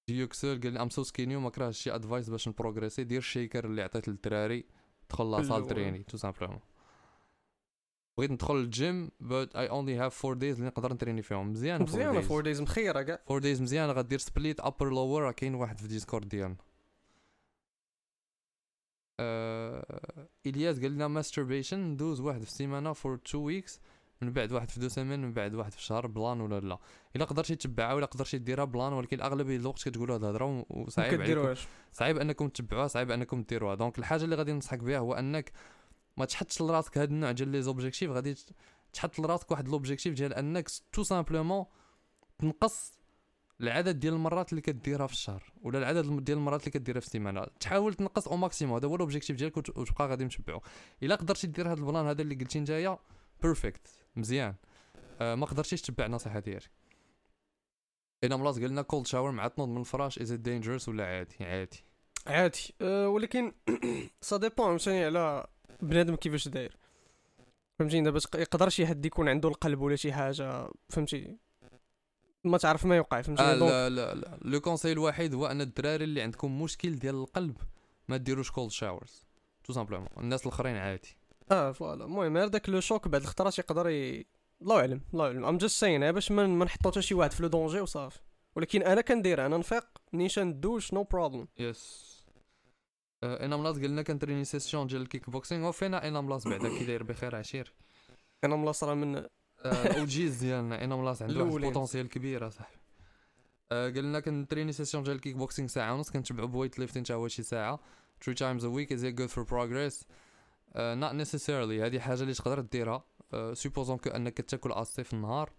ديوكسل 0.09 0.61
قال 0.61 0.73
لي 0.73 0.81
I'm 0.81 0.89
so 0.89 1.03
skinny 1.03 1.35
وما 1.35 1.49
كرهش 1.49 1.81
شي 1.81 1.95
advice 1.95 2.29
باش 2.29 2.47
نبروغريسي. 2.47 3.03
دير 3.03 3.17
ال 3.17 3.24
shaker 3.24 3.65
اللي 3.65 3.81
عطيت 3.81 4.07
للدراري. 4.07 4.65
دخل 5.09 5.31
la 5.31 5.37
salle 5.37 5.47
بالأول. 5.47 5.69
تريني 5.69 6.03
tout 6.03 6.17
simplement 6.17 6.59
بغيت 8.17 8.31
ندخل 8.31 8.55
ال 8.55 8.69
gym 8.69 9.11
but 9.21 9.49
I 9.53 9.67
only 9.69 9.95
have 9.99 10.25
4 10.25 10.35
days 10.35 10.43
اللي 10.43 10.65
نقدر 10.65 10.93
نتريني 10.93 11.21
فيهم. 11.21 11.51
مزيان 11.51 11.81
مزيانة 11.81 12.21
four 12.21 12.41
days 12.41 12.61
مخيرة 12.61 13.01
كاع. 13.01 13.19
4 13.29 13.39
days 13.39 13.61
مزيان 13.61 13.89
غدير 13.89 14.19
split 14.19 14.59
upper 14.59 14.89
lower 14.89 15.23
راه 15.23 15.31
كاين 15.31 15.55
واحد 15.55 15.77
في 15.77 15.87
Discord 15.87 16.29
ديالنا. 16.29 16.57
آه... 19.19 20.27
إلياس 20.45 20.79
قال 20.79 20.91
لنا 20.91 21.07
masturbation 21.07 21.79
ندوز 21.79 22.19
واحد 22.21 22.41
في 22.41 22.47
السيمانة 22.47 22.93
for 22.93 23.19
2 23.27 23.43
weeks 23.43 23.79
من 24.21 24.31
بعد 24.31 24.51
واحد 24.51 24.69
في 24.71 24.79
deux 24.79 24.89
semaines 24.89 25.19
من 25.19 25.33
بعد 25.33 25.55
واحد 25.55 25.71
في 25.73 25.81
شهر 25.81 26.07
plan 26.07 26.41
ولا 26.41 26.59
لا؟ 26.59 26.77
إلا 27.15 27.25
قدرتي 27.25 27.55
تتبعها 27.55 27.93
ولا 27.93 28.05
قدرتي 28.05 28.37
ديرها 28.37 28.65
plan 28.65 28.93
ولكن 28.93 29.21
أغلبية 29.21 29.55
الوقت 29.57 29.89
كتقولوا 29.89 30.15
هاد 30.15 30.23
الهضره 30.23 30.65
وصعيب 30.69 31.21
عليكم. 31.21 31.61
صعيب 31.91 32.17
أنكم 32.17 32.47
تتبعوها 32.49 32.87
صعيب 32.87 33.11
أنكم 33.11 33.43
ديروها. 33.43 33.75
donc 33.75 33.99
الحاجة 33.99 34.23
اللي 34.23 34.35
غادي 34.35 34.53
ننصحك 34.53 34.79
بها 34.79 34.97
هو 34.97 35.13
أنك 35.13 35.51
ما 36.17 36.25
تحطش 36.25 36.61
لراسك 36.61 36.97
هاد 36.97 37.09
النوع 37.11 37.31
ديال 37.31 37.49
les 37.49 37.61
objectifs. 37.61 38.11
غادي 38.11 38.35
تحط 38.93 39.19
لراسك 39.19 39.51
واحد 39.51 39.67
l'objectif 39.67 40.13
ديال 40.13 40.33
أنك 40.33 40.69
tout 40.91 41.03
simplement 41.03 41.65
تنقص 42.37 42.93
العدد 43.61 43.99
ديال 43.99 44.13
المرات 44.13 44.51
اللي 44.51 44.61
كديرها 44.61 45.07
في 45.07 45.13
الشهر 45.13 45.43
ولا 45.61 45.79
العدد 45.79 46.23
ديال 46.23 46.37
المرات 46.37 46.59
اللي 46.61 46.71
كديرها 46.71 46.99
في 46.99 47.05
السيمانة. 47.07 47.45
تحاول 47.59 47.93
تنقص 47.93 48.27
au 48.27 48.37
maximum. 48.37 48.75
هذا 48.75 48.87
هو 48.87 48.95
l'objectif 48.97 49.35
ديالك 49.37 49.57
وت- 49.57 49.77
وتبقى 49.77 50.07
غادي 50.07 50.25
متبعو 50.25 50.61
إلا 51.03 51.15
قدرتي 51.15 51.47
دير 51.47 51.71
هاد 51.71 51.77
ال 51.77 51.83
plan 51.83 52.05
هذا 52.05 52.21
اللي 52.21 52.35
قلتي 52.35 52.59
نتايا 52.59 52.99
perfect 53.43 53.98
مزيان. 54.19 54.55
آه 55.21 55.35
ما 55.35 55.45
قدرتيش 55.45 55.81
تتبع 55.81 56.05
النصيحه 56.05 56.39
ديالي 56.39 56.65
أنا 58.23 58.37
ملاص 58.37 58.59
قلنا 58.59 58.81
cold 58.81 59.07
shower 59.07 59.31
مع 59.31 59.47
تنوض 59.47 59.69
من 59.69 59.79
الفراش 59.79 60.19
is 60.19 60.31
dangerous 60.31 60.89
ولا 60.89 61.05
عادي؟ 61.05 61.35
عادي. 61.41 61.83
عادي. 62.27 62.73
أه 62.81 63.09
ولكن 63.09 63.53
ça 64.21 64.37
dépend 64.37 64.67
عاوتاني 64.67 65.05
على 65.05 65.47
بنادم 65.81 66.15
كيفاش 66.15 66.47
داير. 66.47 66.77
فهمتيني؟ 67.79 68.03
دابا 68.03 68.19
يقدر 68.35 68.69
شي 68.69 68.87
حد 68.87 69.05
يكون 69.05 69.29
عنده 69.29 69.49
القلب 69.49 69.81
ولا 69.81 69.95
شي 69.95 70.13
حاجة 70.13 70.69
فهمتي؟ 70.89 71.37
ما 72.43 72.57
تعرف 72.57 72.85
ما 72.85 72.95
يوقع 72.95 73.21
فهمتيني؟ 73.21 73.49
آه 73.49 73.53
لا 73.55 73.89
لا 73.89 74.15
لا. 74.15 74.39
le 74.41 74.61
conseil 74.61 74.91
الوحيد 74.91 75.33
هو 75.33 75.45
أن 75.45 75.61
الدراري 75.61 76.03
اللي 76.03 76.21
عندكم 76.21 76.61
مشكل 76.61 76.95
ديال 76.95 77.15
القلب 77.15 77.57
ما 78.07 78.17
ديروش 78.17 78.51
cold 78.51 78.71
showers 78.71 79.25
tout 79.63 79.73
simplement 79.73 80.09
الناس 80.17 80.41
الآخرين 80.41 80.75
عادي. 80.75 81.17
آه 81.51 81.71
voilà. 81.71 82.05
المهم 82.05 82.37
غير 82.37 82.47
داك 82.47 82.69
le 82.69 82.79
choc 82.79 83.07
بعد 83.07 83.21
الخطرات 83.21 83.59
يقدر 83.59 83.89
ي... 83.89 84.25
الله 84.61 84.79
اعلم 84.79 85.01
الله 85.13 85.25
اعلم 85.25 85.45
I'm 85.45 85.57
just 85.57 85.79
saying 85.79 86.11
باش 86.11 86.31
ما 86.31 86.47
ما 86.47 86.65
نحطو 86.65 86.91
حتى 86.91 87.01
شي 87.01 87.13
واحد 87.13 87.31
في 87.31 87.43
le 87.43 87.49
danger 87.49 87.79
وصافي. 87.79 88.19
ولكن 88.55 88.83
أنا 88.83 89.01
كندير 89.01 89.45
أنا 89.45 89.57
نفيق 89.57 89.85
نيشان 90.13 90.47
ندوش 90.47 90.93
no 90.93 91.03
problem 91.03 91.47
yes 91.59 92.09
آه 93.23 93.45
إنا 93.45 93.57
ملاص 93.57 93.77
قلنا 93.77 94.01
كنتريني 94.01 94.45
session 94.45 94.87
ديال 94.87 95.01
ال 95.01 95.07
kick 95.07 95.29
boxing 95.29 95.67
وفينا 95.67 96.07
أنا 96.07 96.21
ملاص 96.21 96.47
بعدا 96.47 96.69
كي 96.69 96.85
داير 96.85 97.03
بخير 97.03 97.35
عشير. 97.35 97.73
إنا 98.43 98.55
ملاص 98.55 98.83
راه 98.83 98.93
من 98.93 99.25
OGs 99.65 100.35
ديالنا. 100.39 100.83
إنا 100.83 100.95
ملاص 100.95 101.21
عنده 101.21 101.43
واحد. 101.43 101.55
ال 101.55 101.61
potentiel 101.61 102.09
كبير 102.09 102.47
أصاحبي. 102.47 102.77
آه 103.71 103.89
قلنا 103.89 104.19
كنتريني 104.19 104.71
session 104.71 105.03
ديال 105.03 105.15
ال 105.15 105.19
kick 105.19 105.35
boxing 105.35 105.67
ساعة 105.67 105.93
ونص 105.93 106.09
كنتبعو 106.09 106.47
ب 106.47 106.52
weight 106.52 106.79
lifting 106.79 107.03
حتى 107.03 107.13
هو 107.13 107.27
شي 107.27 107.43
ساعة. 107.43 107.79
3 108.21 108.33
times 108.33 108.63
a 108.63 108.69
week 108.69 108.91
is 108.91 109.03
it 109.03 109.15
good 109.15 109.31
for 109.31 109.43
uh, 110.69 110.95
not 111.01 111.13
necessarily. 111.25 111.81
هذه 111.81 111.99
حاجة 111.99 112.21
اللي 112.21 112.33
تقدر 112.33 112.59
ديرها. 112.59 113.03
supposons 113.53 114.01
que 114.01 114.09
انك 114.09 114.41
تاكل 114.41 114.71
assez 114.71 115.03
في 115.03 115.13
النهار. 115.13 115.51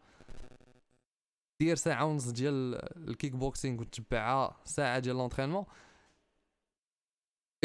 دير 1.61 1.77
ساعة 1.77 2.05
ونص 2.05 2.27
ديال 2.27 2.81
ال 3.09 3.13
kick 3.13 3.33
boxing 3.33 3.81
وتتبعها 3.81 4.57
ساعة 4.65 4.99
ديال 4.99 5.17
l'entraînement 5.17 5.65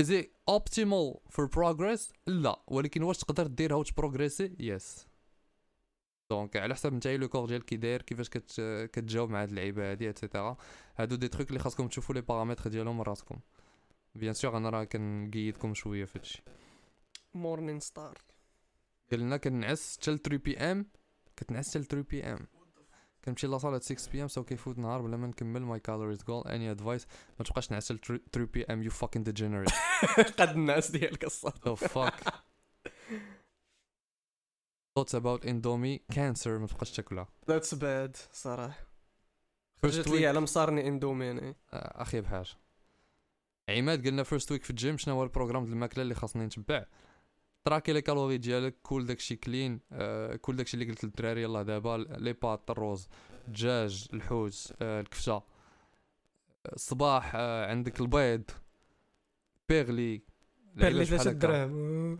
it 0.01 0.25
optimal 0.51 1.19
for 1.29 1.47
progress? 1.47 2.13
لا. 2.27 2.63
ولكن 2.67 3.03
واش 3.03 3.17
تقدر 3.17 3.47
ديرها 3.47 3.75
وتبروغريسي؟ 3.75 4.55
yes 4.59 5.07
donc 6.31 6.55
على 6.57 6.73
حسب 6.75 6.93
نتايا 6.93 7.17
le 7.17 7.27
corps 7.27 7.45
ديالك 7.45 7.65
كي 7.65 7.77
داير 7.77 8.01
كيفاش 8.01 8.29
كت 8.29 8.61
كتجاوب 8.93 9.29
مع 9.29 9.41
هاد 9.41 9.49
اللعيبة 9.49 9.91
هادي 9.91 10.09
et 10.09 10.21
cetera 10.21 10.57
هادو 10.97 11.15
des 11.15 11.27
trucs 11.27 11.47
اللي 11.47 11.59
خاصكم 11.59 11.87
تشوفوا 11.87 12.15
les 12.15 12.21
paramètres 12.21 12.69
ديالهم 12.69 13.01
راسكم. 13.01 13.39
bien 14.15 14.33
sûr 14.33 14.57
أنا 14.57 14.69
راه 14.69 14.83
كنقيدكم 14.83 15.73
شوية 15.73 16.05
في 16.05 16.19
هادشي. 16.19 16.43
Morning 17.35 17.79
Star 17.79 18.17
قلنا 19.11 19.37
كنعس 19.37 19.97
حتى 19.97 20.17
3 20.17 20.37
بي 20.37 20.57
إم 20.57 20.85
كتنعس 21.37 21.69
حتى 21.69 21.83
3 21.83 22.07
بي 22.09 22.23
إم. 22.23 22.47
كنمشي 23.25 23.47
لاصال 23.47 23.83
6 23.83 24.11
بي 24.11 24.21
ام 24.21 24.27
سو 24.27 24.43
كيفوت 24.43 24.77
نهار 24.77 25.01
بلا 25.01 25.17
ما 25.17 25.27
نكمل 25.27 25.61
ماي 25.61 25.79
كالوريز 25.79 26.23
جول 26.23 26.47
اني 26.47 26.71
ادفايس 26.71 27.07
ما 27.39 27.45
تبقاش 27.45 27.71
نعس 27.71 27.91
حتى 27.91 28.19
3 28.31 28.51
بي 28.51 28.63
إم 28.63 28.83
يو 28.83 28.91
فاكين 28.91 29.23
ديجنريت 29.23 29.69
قد 30.39 30.49
الناس 30.49 30.91
ديالك 30.91 31.23
الصاد 31.23 31.53
Oh 31.53 31.79
fuck. 31.79 32.33
Thoughts 34.99 35.13
about 35.13 35.41
Indomie 35.45 35.99
cancer 36.15 36.47
ما 36.47 36.67
تبقاش 36.67 36.91
تاكلها. 36.91 37.27
ذاتس 37.47 37.73
باد 37.75 38.17
صراحة. 38.31 38.87
Week 39.85 40.07
لي 40.07 40.27
على 40.27 40.39
مصارني 40.39 40.87
اندوميني 40.87 41.55
آه، 41.73 42.01
أخي 42.01 42.21
بحاجة. 42.21 42.49
عماد 43.69 44.07
قلنا 44.07 44.23
فيرست 44.23 44.51
ويك 44.51 44.63
في 44.63 44.69
الجيم 44.69 44.97
شنو 44.97 45.13
هو 45.15 45.23
البروغرام 45.23 45.63
ديال 45.63 45.73
الماكلة 45.73 46.01
اللي 46.03 46.15
خاصني 46.15 46.45
نتبع. 46.45 46.85
تراكي 47.65 47.93
les 47.93 48.01
calories 48.01 48.37
ديالك 48.37 48.75
كول 48.83 49.05
داكشي 49.05 49.35
clean 49.35 49.79
آه، 49.91 50.35
كل 50.35 50.55
داكشي 50.55 50.73
اللي 50.73 50.85
قلت 50.85 51.03
للدراري 51.03 51.43
يلاه 51.43 51.61
دابا 51.61 52.05
les 52.17 52.33
pâtes 52.33 52.69
الروز 52.69 53.07
الدجاج 53.47 54.07
الحوت 54.13 54.73
آه، 54.81 55.01
الكفته 55.01 55.41
الصباح 56.73 57.31
آه، 57.35 57.69
عندك 57.69 57.99
البيض 57.99 58.43
بيرلي 59.69 60.21
بيرلي 60.73 61.05
لعيبة 61.05 61.17
ثلاثة 61.17 61.31
بحال 61.31 61.37
هكا. 61.37 61.39
دراهم 61.39 62.19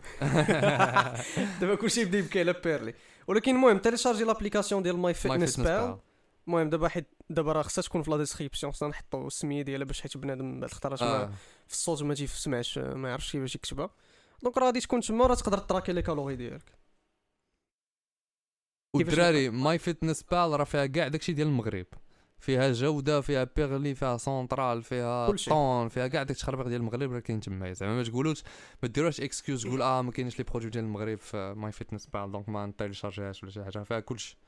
دابا 1.60 1.74
كلشي 1.74 2.00
يبدا 2.00 2.18
يبكي 2.18 2.40
على 2.40 2.52
بيرلي 2.52 2.94
ولكن 3.26 3.54
المهم 3.56 3.78
تيليشارجي 3.78 4.24
l'application 4.24 4.82
ديال 4.82 4.98
MyFitnessPal. 4.98 5.98
المهم 6.46 6.70
دابا 6.70 6.88
حيت 6.88 7.06
دابا 7.30 7.52
راه 7.52 7.62
خصها 7.62 7.82
تكون 7.82 8.02
في 8.02 8.10
la 8.10 8.16
description 8.16 8.72
خصنا 8.72 8.88
نحطو 8.88 9.26
السميه 9.26 9.62
ديالها 9.62 9.86
باش 9.86 10.00
حيت 10.00 10.16
بنادم 10.16 10.60
بعد 10.60 10.70
الخطرات 10.70 11.02
ما 11.02 11.22
آه. 11.22 11.30
في 11.66 11.74
الصوت 11.74 12.02
ما 12.02 12.14
تيسمعش 12.14 12.78
ما 12.78 13.08
يعرفش 13.08 13.32
كيفاش 13.32 13.54
يكتبها 13.54 13.90
donc 14.42 14.58
راه 14.58 14.66
غادي 14.66 14.80
تكون 14.80 15.00
تما 15.00 15.26
راه 15.26 15.34
تقدر 15.34 15.58
تراكي 15.58 15.92
les 15.92 16.02
calories 16.02 16.36
ديالك. 16.36 16.78
والدراري 18.94 19.50
MyFitnessPal 19.50 20.60
راه 20.60 20.64
فيها 20.64 20.86
كاع 20.86 21.08
داكشي 21.08 21.32
ديال 21.32 21.48
المغرب. 21.48 21.86
فيها 22.38 22.72
جودة 22.72 23.20
فيها 23.20 23.44
بيرلي 23.44 23.94
فيها 23.94 24.16
سونترال 24.16 24.82
فيها. 24.82 25.36
طون 25.36 25.88
فيها 25.88 26.08
كاع 26.08 26.22
داك 26.22 26.36
الشخربيق 26.36 26.66
ديال 26.68 26.80
المغرب 26.80 27.12
راه 27.12 27.20
كاين 27.20 27.40
تما. 27.40 27.72
زعما 27.72 27.96
ما 27.96 28.02
تقولوش 28.02 28.42
ما 28.82 28.88
ديروش 28.88 29.20
excuse 29.20 29.62
تقول 29.62 29.82
آه 29.82 30.02
ما 30.02 30.10
كاينش 30.12 30.38
les 30.38 30.44
produits 30.44 30.70
ديال 30.70 30.84
المغرب 30.84 31.18
في 31.18 31.54
MyFitnessPal 31.56 32.32
donc 32.32 32.48
ما 32.48 32.66
نتيليشارجيهاش 32.66 33.42
ولا 33.42 33.52
شي 33.52 33.64
حاجة. 33.64 33.82
فيها 33.82 34.00
كلشي 34.00 34.38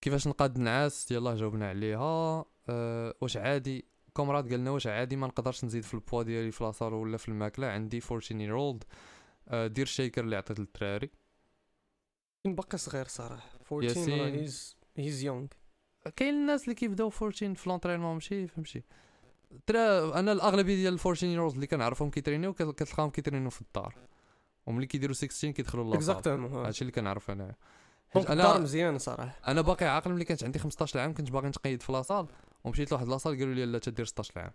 كيفاش 0.00 0.28
نقاد 0.28 0.56
النعاس؟ 0.56 1.12
يلاه 1.12 1.34
جاوبنا 1.34 1.68
عليها. 1.68 2.44
أه 2.68 3.14
واش 3.20 3.36
عادي؟ 3.36 3.91
كومراد 4.12 4.50
قالنا 4.50 4.70
واش 4.70 4.86
عادي 4.86 5.16
ما 5.16 5.26
نقدرش 5.26 5.64
نزيد 5.64 5.82
في 5.84 5.94
البوا 5.94 6.22
ديالي 6.22 6.50
في 6.50 6.64
la 6.64 6.72
salle 6.72 6.92
ولا 6.94 7.16
في 7.16 7.28
الماكلة 7.28 7.66
عندي 7.66 8.00
14 8.10 8.36
year 8.36 8.56
old 8.58 8.84
دير 9.72 9.82
ال 9.86 9.91
shaker 9.91 10.24
اللي 10.24 10.36
عطيت 10.36 10.58
للدراري. 10.60 11.10
باقي 12.44 12.78
صغير 12.78 13.06
صراحة. 13.08 13.50
14 13.72 13.84
ياسين. 13.98 14.20
راه 14.20 14.26
he's 14.26 14.76
he's 14.96 15.22
young 15.24 15.46
كاين 16.16 16.34
الناس 16.34 16.64
اللي 16.64 16.74
كيبداو 16.74 17.08
14 17.22 17.54
في 17.54 17.68
l'entraînement 17.68 18.14
ماشي 18.14 18.46
فهمتي. 18.46 18.82
ترى 19.66 19.78
أنا 20.14 20.32
الأغلبية 20.32 20.74
ديال 20.74 20.98
14 20.98 21.26
years 21.26 21.54
اللي 21.54 21.66
كنعرفهم 21.66 22.10
كيترينيو 22.10 22.52
كت- 22.52 22.62
كتلقاهم 22.82 23.10
كيترينيو 23.10 23.50
في 23.50 23.60
الدار. 23.60 23.94
وملي 24.66 24.86
كيديروا 24.86 25.14
16 25.14 25.50
كيدخلوا 25.50 25.84
la 25.84 25.87
salle 25.87 25.96
exactement 25.96 26.52
هادشي 26.66 26.80
اللي 26.82 26.92
كنعرف 26.92 27.30
أنا 27.30 27.54
أنا 28.16 28.58
مزيان 28.58 28.98
صراحة. 28.98 29.38
أنا 29.48 29.60
باقي 29.60 29.86
عاقل 29.86 30.12
ملي 30.12 30.24
كانت 30.24 30.44
عندي 30.44 30.58
15 30.58 31.00
عام 31.00 31.14
كنت 31.14 31.30
باغي 31.30 31.48
نتقيد 31.48 31.82
في 31.82 31.92
la 31.92 32.01
salle. 32.01 32.26
ومشيت 32.64 32.92
لواحد 32.92 33.08
la 33.08 33.17
salle 33.17 33.38
قالوا 33.38 33.54
لي 33.54 33.66
لا 33.66 33.78
تدير 33.78 34.04
16 34.04 34.40
عام 34.40 34.50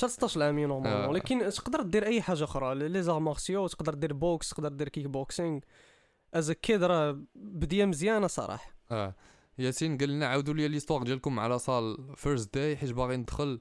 حتى 0.00 0.08
16 0.08 0.42
عامي 0.42 0.64
آه. 0.64 0.66
normalement 0.66 1.08
ولكن 1.08 1.38
تقدر 1.50 1.82
دير 1.82 2.06
أي 2.06 2.22
حاجة 2.22 2.44
أخرى 2.44 2.74
les 2.74 3.02
arts 3.02 3.18
martiaux 3.18 3.66
تقدر 3.66 3.94
دير 3.94 4.12
boxe 4.12 4.50
تقدر 4.50 4.68
دير 4.68 4.88
kickboxing 4.88 5.60
as 6.34 6.52
kid 6.52 6.82
راه 6.82 7.22
بداية 7.34 7.84
مزيانة 7.84 8.26
صراحة. 8.26 8.74
آه. 8.90 9.14
ياسين 9.58 9.98
قال 9.98 10.08
لنا 10.08 10.26
عاودوا 10.26 10.54
لي 10.54 10.68
l'histoire 10.68 11.02
ديالكم 11.02 11.34
مع 11.34 11.46
la 11.46 11.66
salle 11.66 12.16
first 12.16 12.54
day 12.54 12.76
حيت 12.76 12.90
باغي 12.92 13.16
ندخل 13.16 13.60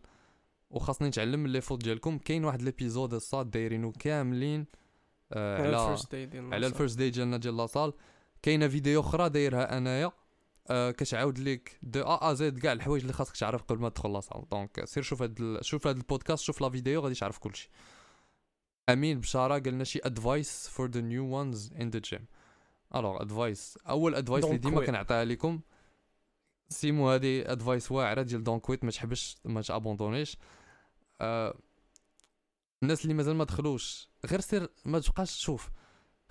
وخاصني 0.69 1.07
نتعلم 1.07 1.39
من 1.39 1.49
les 1.49 1.61
fautes 1.61 1.83
ديالكم. 1.83 2.17
كاين 2.17 2.45
واحد 2.45 2.61
l'épisode 2.61 3.13
الساط 3.13 3.51
دايرينو 3.51 3.91
كاملين 3.91 4.65
آه 5.33 5.57
على 5.57 5.77
على. 6.35 6.67
ال 6.67 6.72
first 6.72 6.97
day 6.97 7.09
ديالنا 7.09 7.37
ديال 7.37 7.57
la 7.57 7.66
salle. 7.66 7.93
كاينة 8.41 8.67
فيديو 8.67 8.99
أخرى 8.99 9.29
دايرها 9.29 9.77
أنايا. 9.77 10.11
آه 10.71 10.91
كتعاود 10.91 11.39
لك 11.39 11.79
de 11.83 12.01
A 12.01 12.31
à 12.31 12.33
Z 12.33 12.59
كاع 12.59 12.71
الحوايج 12.71 13.01
اللي 13.01 13.13
خاصك 13.13 13.37
تعرف 13.37 13.63
قبل 13.63 13.81
ما 13.81 13.89
تدخل 13.89 14.13
la 14.13 14.24
salle 14.24 14.49
donc 14.49 14.85
سير 14.85 15.03
شوف 15.03 15.21
هاد 15.21 15.41
ال... 15.41 15.65
شوف 15.65 15.87
هاد 15.87 15.97
البودكاست 15.97 16.43
شوف 16.43 16.61
la 16.61 16.69
vidéo 16.69 17.01
غادي 17.01 17.15
تعرف 17.15 17.37
كلشي. 17.37 17.69
أمين 18.89 19.19
بشارة 19.19 19.59
قالنا 19.59 19.83
شي 19.83 19.99
advice 20.03 20.67
for 20.67 20.89
the 20.89 21.01
new 21.01 21.25
ones 21.25 21.73
in 21.73 21.89
the 21.89 21.99
gym 21.99 22.25
alors 22.95 23.21
advice 23.21 23.77
أول 23.89 24.15
advice 24.15 24.45
اللي 24.45 24.57
ديما. 24.57 24.85
كنعطيها 24.85 25.25
لكم 25.25 25.59
سيمو 26.69 27.09
هادي 27.09 27.51
advice 27.51 27.91
واعرة 27.91 28.21
ديال 28.21 28.43
don't 28.43 28.59
quit 28.59 28.83
ما 28.83 28.91
تحبسش 28.91 29.37
ما 29.45 29.61
تابوندونيش. 29.61 30.37
آه 31.21 31.57
الناس 32.83 33.03
اللي 33.03 33.13
مازال 33.13 33.35
ما 33.35 33.43
دخلوش 33.43 34.09
غير 34.25 34.39
سير 34.41 34.69
ما 34.85 34.99
تبقاش 34.99 35.37
تشوف 35.37 35.69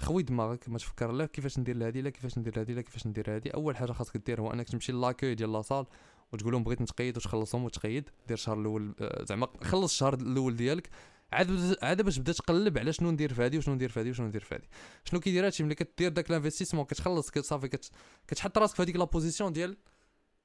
خوي 0.00 0.22
دماغك 0.22 0.68
ما 0.68 0.78
تفكر 0.78 1.12
لا 1.12 1.26
كيفاش 1.26 1.58
ندير 1.58 1.76
لهادي 1.76 2.02
لا 2.02 2.10
كيفاش 2.10 2.38
ندير 2.38 2.56
لهادي 2.56 2.74
لا 2.74 2.80
كيفاش 2.80 3.06
ندير 3.06 3.34
هادي. 3.34 3.50
أول 3.50 3.76
حاجة 3.76 3.92
خاصك 3.92 4.16
دير 4.16 4.40
هو 4.40 4.52
أنك 4.52 4.68
تمشي 4.68 4.92
l'accueil 4.92 5.34
ديال 5.34 5.52
la 5.52 5.62
salle 5.62 5.86
وتقول 6.32 6.52
لهم 6.52 6.64
بغيت 6.64 6.80
نتقيد 6.82 7.16
وتخلصهم 7.16 7.64
وتقيد. 7.64 8.10
دير 8.28 8.34
الشهر 8.34 8.60
الأول 8.60 8.94
آه، 9.00 9.24
زعما 9.24 9.48
خلص 9.62 9.92
الشهر 9.92 10.14
الأول 10.14 10.56
ديالك. 10.56 10.90
عاد 11.32 11.76
عاد 11.82 12.02
باش 12.02 12.18
بدا 12.18 12.32
تقلب 12.32 12.78
على 12.78 12.92
شنو 12.92 13.10
ندير 13.10 13.34
في 13.34 13.44
هادي 13.44 13.58
وشنو 13.58 13.74
ندير 13.74 13.88
في 13.88 14.00
هادي 14.00 14.10
وشنو 14.10 14.26
ندير 14.26 14.44
في 14.44 14.54
هادي. 14.54 14.68
شنو 15.04 15.20
كيدير 15.20 15.46
هادشي 15.46 15.64
ملي 15.64 15.74
كدير 15.74 16.10
داك 16.10 16.30
l'investissement 16.30 16.84
كتخلص 16.84 17.30
كتصافي 17.30 17.68
كت... 17.68 17.90
كتحط 18.28 18.58
راسك 18.58 18.76
في 18.76 18.82
هذيك 18.82 18.96
la 18.96 19.04
position 19.04 19.52
ديال 19.52 19.76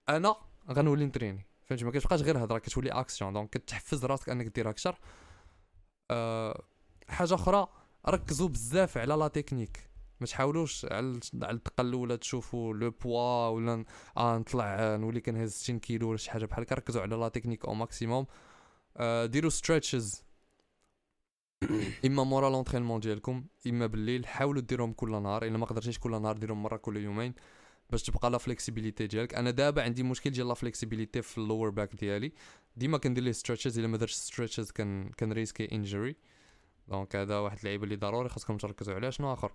أنا 0.10 0.36
غنولي 0.72 1.06
نتريني. 1.06 1.46
فهمتي؟ 1.64 1.86
ما 1.86 1.92
كتبقاش 1.92 2.22
غير 2.22 2.44
هضره 2.44 2.58
كتولي 2.58 2.90
action 2.90 3.34
donc 3.34 3.50
كتحفز 3.50 4.06
راسك 4.06 4.30
أنك 4.30 4.46
دير 4.56 4.70
أكثر. 4.70 5.00
أه 6.12 6.64
حاجة 7.10 7.36
أخرى 7.36 7.68
ركزوا 8.10 8.48
بزاف 8.50 8.98
على 8.98 9.14
la 9.14 9.28
technique. 9.28 9.90
ما 10.20 10.28
تحاولوش 10.28 10.86
على 10.86 11.20
على 11.42 11.58
الدقة 11.58 11.82
الأولى 11.82 12.18
تشوفوا 12.18 12.74
le 12.74 12.92
poids 12.92 13.48
ولا 13.48 13.86
آه 14.18 14.38
نطلع 14.38 14.66
آه، 14.80 14.98
نولي 14.98 15.22
كنهز 15.22 15.52
60 15.54 15.80
كيلو 15.80 16.10
ولا 16.10 16.18
شي 16.18 16.32
حاجة 16.32 16.46
بحال 16.46 16.64
هكا. 16.64 16.76
ركزوا 16.76 17.02
على 17.02 17.16
la 17.16 17.28
technique 17.30 17.66
au 17.66 17.74
maximum 17.74 18.26
آه 18.98 19.26
ديروا 19.26 19.50
stretches 19.50 20.24
إما 22.06 22.24
مورا 22.24 22.50
l'entraînement 22.50 23.00
ديالكم 23.00 23.46
إما 23.68 23.88
بالليل. 23.88 24.28
حاولوا 24.28 24.62
ديرهم 24.62 24.94
كل 24.94 25.12
نهار. 25.12 25.46
إلا 25.46 25.58
ما 25.58 25.66
قدرتيش 25.66 26.00
كل 26.00 26.22
نهار 26.22 26.38
ديرهم 26.38 26.64
مرة 26.64 26.78
كل 26.78 26.98
يومين 26.98 27.34
باش 27.90 28.04
تبقى 28.04 28.32
la 28.32 28.38
flexibilité 28.38 29.08
ديالك. 29.08 29.34
أنا 29.36 29.52
دابا 29.52 29.84
عندي 29.84 30.04
مشكل 30.04 30.30
ديال 30.30 30.48
la 30.48 30.54
flexibilité 30.54 31.22
في 31.22 31.38
ال 31.38 31.43
lower 31.43 31.70
back 31.70 31.96
ديالي. 31.96 32.32
ديما 32.78 32.98
كندير 32.98 33.24
les 33.24 33.34
stretches 33.34 33.80
إلا 33.80 33.88
ما 33.88 33.98
درتش 33.98 34.14
stretches 34.14 34.72
كان 34.72 35.10
كنريسكي 35.10 35.72
injury 35.72 36.16
donc 36.88 37.16
هذا 37.16 37.38
واحد 37.38 37.58
اللعيبه 37.58 37.84
اللي 37.84 37.96
ضروري 37.96 38.30
خاصكم 38.30 38.58
تركزوا 38.58 38.96
عليها 38.96 39.10
شنو 39.10 39.34
آخر؟ 39.34 39.52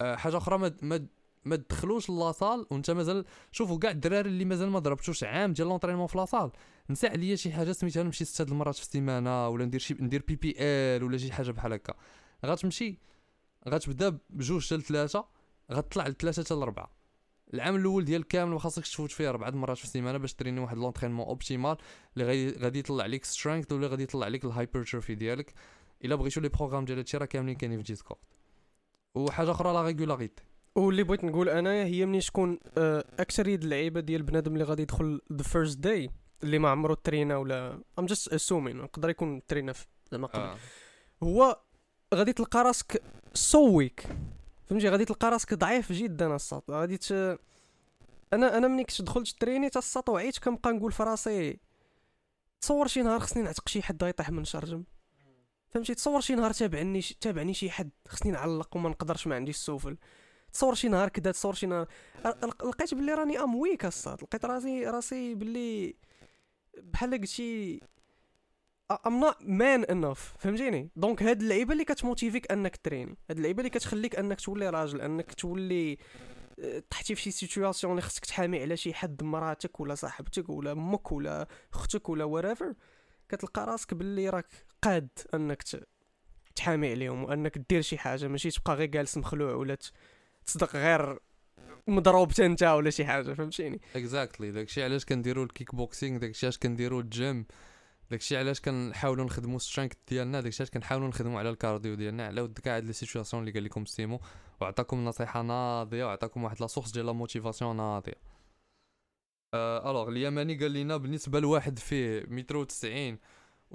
أه 0.00 0.16
حاجة 0.16 0.36
أخرى 0.36 0.58
ما 0.58 0.76
ما 0.82 1.06
ما 1.44 1.56
تدخلوش 1.56 2.10
la 2.10 2.26
salle 2.26 2.66
وأنت 2.70 2.90
مازال 2.90 3.24
شوفوا 3.52 3.78
كاع 3.78 3.90
الدراري 3.90 4.28
اللي 4.28 4.44
مازال 4.44 4.70
ما 4.70 4.78
ضربتوش 4.78 5.24
عام 5.24 5.52
ديال 5.52 5.68
l'entraînement 5.68 6.06
في 6.06 6.18
la 6.18 6.26
salle. 6.26 6.50
نسى 6.90 7.06
عليا 7.06 7.36
شي 7.36 7.52
حاجة 7.52 7.72
سميتها 7.72 8.02
نمشي 8.02 8.24
ست 8.24 8.40
المرات 8.40 8.74
في 8.74 8.82
السيمانة 8.82 9.48
ولا 9.48 9.64
ندير 9.64 9.80
شي 9.80 9.94
ندير 10.00 10.24
PPL 10.28 11.02
ولا 11.02 11.18
شي 11.18 11.32
حاجة 11.32 11.50
بحال 11.50 11.72
هكا. 11.72 11.94
غتمشي 12.46 12.98
غتبدا 13.68 14.18
بجوج 14.30 14.66
حتى 14.66 14.76
لثلاثه 14.76 15.24
غتطلع 15.72 16.08
لثلاثه 16.08 16.44
حتى 16.44 16.54
لأربعة. 16.54 17.02
العام 17.54 17.76
الأول 17.76 18.04
ديال 18.04 18.28
كامل 18.28 18.52
ما 18.52 18.58
خاصكش 18.58 18.90
تفوت 18.90 19.10
فيه 19.10 19.28
أربعة 19.28 19.50
مرات 19.50 19.76
في 19.76 19.84
السيمانة 19.84 20.18
باش 20.18 20.34
تريني 20.34 20.60
واحد 20.60 20.76
l'entraînement 20.76 21.26
optimal 21.26 21.76
اللي 22.16 22.50
غادي 22.58 22.78
يطلع 22.78 23.06
لك 23.06 23.24
strength 23.24 23.72
ولا 23.72 23.86
غادي 23.86 24.02
يطلع 24.02 24.28
لك 24.28 24.44
ال 24.44 24.50
hypertrophy 24.50 25.14
ديالك. 25.14 25.54
إلا 26.04 26.14
بغيتو 26.14 26.40
les 26.40 26.48
programmes 26.48 26.84
ديال 26.84 26.98
هادشي 26.98 27.16
راه 27.16 27.26
كاملين 27.26 27.56
كاينين 27.56 27.78
في 27.78 27.84
Discord 27.84 28.20
وحاجة 29.14 29.50
أخرى 29.50 29.72
la 29.72 29.82
régularité 29.82 30.42
واللي 30.74 31.02
بغيت 31.02 31.24
نقول 31.24 31.48
أنايا 31.48 31.84
هي 31.84 32.06
ملي 32.06 32.20
تكون 32.20 32.58
آه، 32.78 33.04
اكثريه 33.18 33.54
اللعيبه 33.54 34.00
ديال 34.00 34.22
بنادم 34.22 34.52
اللي 34.52 34.64
غادي 34.64 34.82
يدخل 34.82 35.20
the 35.32 35.42
first 35.42 35.78
day 35.78 36.10
اللي 36.42 36.58
ما 36.58 36.68
عمرو 36.68 36.94
ترينا 36.94 37.36
ولا 37.36 37.82
I'm 37.98 38.06
just 38.06 38.32
assuming 38.32 38.78
يقدر 38.78 39.10
يكون 39.10 39.46
ترينا 39.46 39.74
زعما 40.12 40.26
قبل. 40.26 40.42
آه. 40.42 40.56
هو 41.22 41.60
غادي 42.14 42.32
تلقى 42.32 42.62
راسك 42.64 43.02
so 43.34 43.58
weak 43.58 44.06
فهمتي؟ 44.66 44.88
غادي 44.88 45.04
تلقى 45.04 45.30
راسك 45.30 45.54
ضعيف 45.54 45.92
جدا 45.92 46.36
الساط 46.36 46.70
غادي 46.70 46.98
ت... 46.98 47.12
أنا 48.32 48.58
أنا 48.58 48.68
ملي 48.68 48.84
كنت 48.84 49.02
دخلت 49.02 49.28
تريني 49.28 49.70
تا 49.70 49.78
الساط 49.78 50.08
وعيت 50.08 50.38
كنبقى 50.38 50.72
نقول 50.72 50.92
في 50.92 51.02
راسي 51.02 51.60
تصور 52.60 52.86
شي 52.86 53.02
نهار 53.02 53.20
خصني 53.20 53.42
نعتق 53.42 53.68
شي 53.68 53.82
حد 53.82 54.02
يطيح 54.02 54.30
من 54.30 54.44
شرجم. 54.44 54.84
فهمتي؟ 55.72 55.94
تصور 55.94 56.20
شي 56.20 56.34
نهار 56.34 56.52
تابعني. 56.52 57.00
تابعني 57.00 57.54
شي 57.54 57.70
حد 57.70 57.90
خصني 58.08 58.32
نعلق 58.32 58.76
وما 58.76 58.88
نقدرش 58.88 59.26
ما 59.26 59.34
عنديش 59.34 59.56
السفل 59.56 59.96
تصور 60.52 60.74
شي 60.74 60.88
نهار 60.88 61.08
كدا 61.08 61.32
تصور 61.32 61.54
شي 61.54 61.66
نهار. 61.66 61.88
لقيت 62.64 62.94
بلي 62.94 63.14
راني 63.14 63.38
I'm 63.38 63.54
weak 63.54 63.84
الساط 63.84 64.22
لقيت 64.22 64.44
راسي 64.44 64.86
راسي 64.86 65.34
بلي 65.34 65.96
بحال 66.78 67.20
قلتي 67.20 67.80
I'm 69.06 69.20
not 69.20 69.36
man 69.40 69.84
enough 69.84 70.34
فهمتيني؟ 70.38 70.90
donc 70.96 71.22
هاد 71.22 71.40
اللعيبة 71.42 71.72
اللي 71.72 71.84
كتموتيفيك 71.84 72.52
أنك 72.52 72.76
تريني. 72.76 73.16
هاد 73.30 73.36
اللعيبة 73.36 73.60
اللي 73.60 73.70
كتخليك 73.70 74.16
أنك 74.16 74.40
تولي 74.40 74.70
راجل 74.70 75.00
أنك 75.00 75.34
تولي 75.34 75.98
آه، 76.58 76.82
طحتي 76.90 77.14
في 77.14 77.22
شي 77.22 77.30
situation 77.30 77.92
اللي 77.92 78.02
خصك 78.02 78.24
تحامي 78.24 78.62
على 78.62 78.76
شي 78.76 78.94
حد 78.94 79.22
مراتك 79.22 79.80
ولا 79.80 79.94
صاحبتك 79.94 80.48
ولا 80.48 80.72
أمك 80.72 81.12
ولا 81.12 81.46
أختك 81.74 82.08
ولا 82.08 82.24
whatever. 82.54 82.74
كتلقى 83.32 83.66
راسك 83.66 83.94
باللي 83.94 84.28
راك 84.28 84.46
قاد 84.82 85.08
انك 85.34 85.62
تحامي 86.54 86.90
عليهم 86.90 87.24
وانك 87.24 87.58
دير 87.70 87.82
شي 87.82 87.98
حاجة 87.98 88.28
ماشي 88.28 88.50
تبقى 88.50 88.74
غير 88.74 88.86
جالس 88.86 89.18
مخلوع 89.18 89.54
ولا 89.54 89.76
تصدق 90.46 90.76
غير 90.76 91.18
مضروب 91.88 92.40
انت 92.40 92.62
ولا 92.62 92.90
شي 92.90 93.04
حاجة 93.04 93.32
فهمتيني؟ 93.32 93.80
exactly 93.96 94.50
داكشي 94.50 94.84
علاش 94.84 95.04
كنديروا 95.04 95.44
الكيك 95.44 95.74
بوكسينغ 95.74 96.18
داكشي 96.18 96.46
علاش 96.46 96.58
كنديروا 96.58 97.00
الجيم 97.00 97.46
داكشي 98.10 98.36
علاش 98.36 98.60
كنحاولوا 98.60 99.24
نخدموا 99.24 99.58
strength 99.58 99.92
ديالنا 100.08 100.40
داكشي 100.40 100.62
علاش 100.62 100.70
كنحاولوا 100.70 101.08
نخدموا 101.08 101.38
على 101.38 101.50
ال 101.50 101.56
cardio 101.56 101.94
ديالنا. 101.94 102.26
على 102.26 102.40
ود 102.40 102.58
كاع 102.58 102.76
هاد 102.76 102.84
les 102.84 102.92
situations 102.92 103.42
اللي 103.42 103.52
قال 103.52 103.64
لكم 103.64 103.84
سيمو 103.84 104.20
وعطاكم 104.60 105.04
نصيحة 105.04 105.42
ناضية 105.42 106.04
وعطاكم 106.04 106.44
واحد 106.44 106.60
la 106.60 106.66
source 106.66 106.90
ديال 106.90 107.06
la 107.06 107.12
motivation 107.12 107.76
ناضية. 107.76 108.31
alors 109.54 110.08
اليماني 110.08 110.54
قال 110.58 110.72
لنا 110.72 110.96
بالنسبة 110.96 111.40
لواحد 111.40 111.78
فيه 111.78 112.24
متر 112.28 112.64
و90 112.64 113.16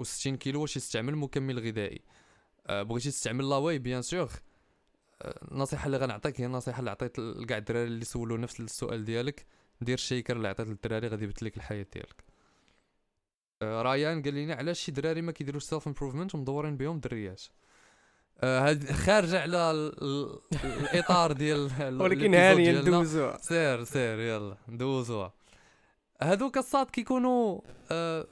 و60 0.00 0.28
كيلو 0.28 0.60
واش 0.60 0.76
يستعمل 0.76 1.16
مكمل 1.16 1.58
غذائي. 1.58 2.00
آه، 2.66 2.82
بغيتي 2.82 3.10
تستعمل 3.10 3.48
la 3.48 3.78
whey 3.78 3.90
bien 3.90 4.02
sûr. 4.02 4.30
النصيحة 5.52 5.86
اللي 5.86 5.96
غنعطيك 5.96 6.40
هي 6.40 6.46
النصيحه 6.46 6.80
اللي 6.80 6.90
عطيت 6.90 7.18
لكاع 7.18 7.58
الدراري 7.58 7.84
اللي 7.88 8.04
سولوا 8.04 8.38
نفس 8.38 8.60
السؤال 8.60 9.04
ديالك. 9.04 9.46
دير 9.80 9.94
ال 9.94 10.00
shaker 10.00 10.36
اللي 10.36 10.48
عطيت 10.48 10.68
للدراري 10.68 11.08
غادي 11.08 11.24
يبدل 11.24 11.46
لك 11.46 11.56
الحياة 11.56 11.86
ديالك. 11.94 12.24
آه، 13.62 13.82
رايان 13.82 14.22
قال 14.22 14.34
لنا 14.34 14.54
علاش 14.54 14.80
شي 14.80 14.92
دراري 14.92 15.22
ما 15.22 15.32
كيديروش 15.32 15.62
self 15.64 15.86
improvement 15.86 16.34
ومدورين 16.34 16.76
بهم 16.76 17.00
دريات 17.00 17.42
آه، 18.40 18.68
هاد 18.68 18.92
خارجه 18.92 19.40
على 19.42 19.70
ال- 19.70 20.02
ال- 20.02 20.38
الإطار 20.82 21.32
ديال 21.32 21.70
ال- 21.80 22.02
ولكن 22.02 22.34
هاني. 22.34 22.72
ندوزوها. 22.72 23.38
سير 23.38 23.84
سير 23.84 24.20
يلا 24.20 24.56
ندوزوها. 24.68 25.34
هادوك 26.22 26.58
الساط 26.58 26.90
كيكونوا 26.90 27.60
آه 27.90 28.26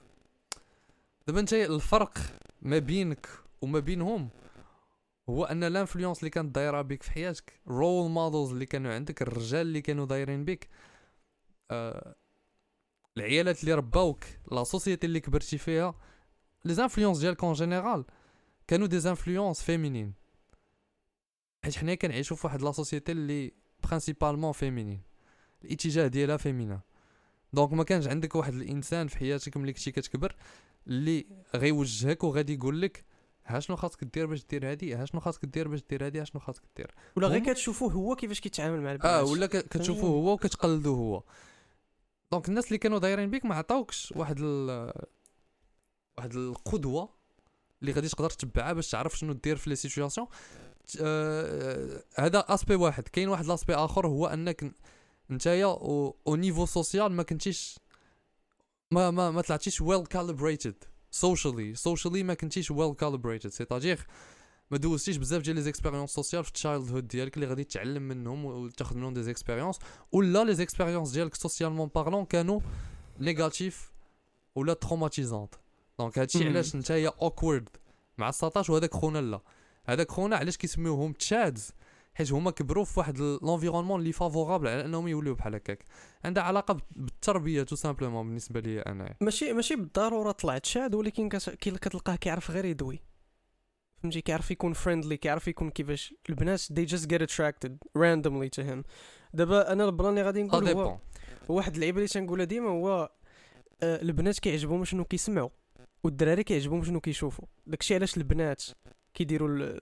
دابا 1.26 1.41
انت 1.41 1.53
الفرق 1.53 2.18
ما 2.62 2.78
بينك 2.78 3.28
وما 3.62 3.78
بينهم 3.78 4.28
هو 5.28 5.45
أن 5.45 5.64
l'influence 5.64 6.19
اللي 6.18 6.30
كانت 6.30 6.55
دايرة 6.55 6.82
بك 6.82 7.03
في 7.03 7.11
حياتك 7.11 7.61
role 7.69 8.11
models 8.11 8.51
اللي 8.53 8.66
كانوا 8.66 8.95
عندك 8.95 9.22
الرجال 9.22 9.61
اللي 9.61 9.80
كانوا 9.80 10.07
دايرين 10.07 10.45
بك 10.45 10.68
آه 11.70 12.14
العيالات 13.16 13.61
اللي 13.61 13.74
رباوك 13.74 14.24
la 14.53 14.64
société 14.64 15.07
اللي 15.07 15.20
كبرتي 15.20 15.59
فيها 15.59 15.95
les 16.64 16.75
influences 16.75 17.19
ديالك 17.18 17.45
en 17.45 17.53
général 17.53 18.05
كانوا 18.66 18.87
des 18.87 19.01
influences 19.01 19.62
féminines 19.62 20.12
حيت 21.64 21.76
حنا 21.76 21.95
كنعيشوا 21.95 22.37
في 22.37 22.47
واحد 22.47 22.62
la 22.62 22.73
société 22.73 23.12
اللي 23.12 23.53
principalement 23.85 24.53
féminine 24.53 25.01
الاتجاه 25.64 26.07
ديالها 26.07 26.37
féminin 26.37 26.81
donc 27.53 27.73
ما 27.73 27.85
كانش 27.85 28.07
عندك 28.07 28.35
واحد 28.35 28.55
الإنسان 28.55 29.07
في 29.09 29.19
حياتك 29.19 29.57
ملي 29.57 29.73
كنتي 29.73 29.91
كتكبر 29.91 30.37
اللي 30.87 31.27
غيوجهك 31.57 32.25
وغادي 32.25 32.55
يقول 32.55 32.83
لك 32.83 33.05
ها 33.47 33.61
شنو 33.61 33.77
خاصك 33.77 34.05
دير 34.05 34.27
باش 34.27 34.45
دير 34.51 34.71
هادي 34.71 34.95
ها 34.95 35.05
شنو 35.05 35.21
خاصك 35.21 35.45
دير 35.45 35.69
باش 35.69 35.85
دير 35.91 36.07
هادي 36.07 36.21
ها 36.21 36.25
شنو 36.25 36.41
خاصك 36.41 36.63
دير. 36.77 36.95
ولا 37.17 37.29
غير 37.29 37.45
كتشوفوه 37.53 37.93
هو 37.93 38.17
كيفاش 38.17 38.41
كيتعامل 38.41 38.81
مع 38.81 38.91
آه 38.91 38.93
البنات 38.93 39.25
ولا 39.29 39.47
ك- 39.47 39.69
كتشوفوه 39.69 40.11
هو 40.11 40.33
وكتقلدو 40.33 40.95
هو. 40.95 41.23
donc 42.33 42.49
الناس 42.49 42.67
اللي 42.67 42.79
كانوا 42.79 42.99
دايرين 42.99 43.31
بيك 43.31 43.45
ما 43.45 43.55
عطاوكش 43.55 44.13
واحد 44.17 44.37
ال 44.41 44.93
واحد 46.19 46.35
القدوة 46.35 47.09
اللي 47.83 47.93
غادي 47.93 48.09
تقدر 48.09 48.31
تتبعها 48.31 48.73
باش 48.73 48.91
تعرف 48.91 49.19
شنو 49.19 49.33
دير 49.33 49.57
في 49.57 49.71
les 49.71 49.77
situations. 49.77 50.27
آه 51.01 52.03
هذا 52.19 52.39
aspect 52.49 52.75
واحد. 52.75 53.09
كاين 53.09 53.29
واحد 53.29 53.47
l'aspect 53.47 53.75
آخر 53.75 54.07
هو 54.07 54.27
أنك 54.27 54.73
نتايا 55.31 55.66
au 55.67 56.37
niveau 56.37 56.67
social 56.67 57.12
ما 57.12 57.22
كنتيش 57.22 57.79
ما 58.91 59.11
ما 59.11 59.31
ما 59.31 59.41
طلعتيش 59.41 59.81
well 59.81 60.07
calibrated 60.07 60.85
socially 61.11 61.75
socially 61.75 62.23
ما 62.22 62.35
كنتيش 62.35 62.70
well 62.71 62.95
calibrated 62.95 63.51
c'est-à-dire 63.51 64.07
ما 64.70 64.79
دوزتيش 64.79 65.16
بزاف 65.16 65.43
ديال 65.43 65.57
les 65.57 65.62
expériences 65.62 66.11
sociales 66.11 66.45
في 66.45 66.49
ال 66.49 66.91
childhood 66.91 67.09
ديالك 67.09 67.35
اللي 67.37 67.47
غادي 67.47 67.64
تتعلم 67.64 68.03
منهم 68.03 68.45
وتاخذ 68.45 68.97
منهم 68.97 69.14
des 69.14 69.23
expériences 69.23 69.79
ولا 70.12 70.45
les 70.45 70.55
expériences 70.55 71.11
ديالك 71.11 71.35
socialement 71.35 71.91
parlant 71.95 72.25
كانوا 72.24 72.61
négatives 73.21 73.93
ولا 74.55 74.74
traumatisantes 74.75 75.55
donc 75.99 76.19
هادشي. 76.18 76.39
علاش 76.49 76.77
نتايا 76.77 77.12
awkward 77.23 77.69
مع 78.18 78.31
19 78.31 78.72
وهذاك 78.72 78.95
خونا 78.95 79.18
لا. 79.18 79.41
هذاك 79.87 80.11
خونا 80.11 80.37
علاش 80.37 80.57
كيسميوهم 80.57 81.12
Chads 81.12 81.73
حيت 82.17 82.33
هما 82.33 82.51
كبروا 82.51 82.85
في 82.85 83.01
واحد 83.01 83.19
l'environnement 83.19 84.01
اللي 84.01 84.12
favorable 84.12 84.69
على 84.69 84.85
أنهم 84.85 85.09
يوليو 85.09 85.35
بحال 85.35 85.55
هكاك. 85.55 85.85
عندها 86.25 86.43
علاقة 86.43 86.77
بالتربية 86.97 87.62
tout 87.62 87.77
simplement 87.77 88.27
بالنسبة 88.27 88.61
لي 88.61 88.81
أنا. 88.81 89.14
ماشي 89.21 89.53
ماشي 89.53 89.77
بالضرورة 89.77 90.31
طلعت. 90.31 90.67
Chad 90.67 90.95
ولكن 90.95 91.29
كتلقاه 91.61 92.17
كيعرف 92.17 92.51
غير 92.51 92.64
يدوي؟ 92.64 93.01
فهمتي؟ 94.03 94.21
كيعرف 94.21 94.51
يكون 94.51 94.73
friendly 94.73 95.17
كيعرف 95.17 95.49
يكون 95.49 95.71
كيفاش. 95.71 96.14
البنات 96.29 96.61
they 96.61 96.87
just 96.87 97.07
get 97.07 97.21
attracted 97.21 97.73
randomly 97.99 98.49
to 98.59 98.62
him. 98.62 98.83
دابا 99.35 99.73
أنا 99.73 99.85
ال 99.85 99.90
plan 99.90 100.11
اللي 100.11 100.23
غادي 100.23 100.43
نقول 100.43 100.69
هو 100.69 100.99
واحد 101.49 101.75
اللعيبة 101.75 101.97
اللي 101.97 102.09
تنقولها 102.09 102.45
ديما 102.45 102.69
هو 102.69 103.11
آه، 103.83 104.03
البنات 104.03 104.39
كيعجبهم 104.39 104.85
شنو 104.85 105.05
كيسمعوا 105.05 105.51
والدراري 106.05 106.45
كيعجبهم 106.45 106.85
شنو 106.85 107.01
كيشوفوا. 107.01 107.45
داكشي 107.67 107.95
علاش 107.95 108.17
البنات 108.17 108.64
كيديروا 109.14 109.79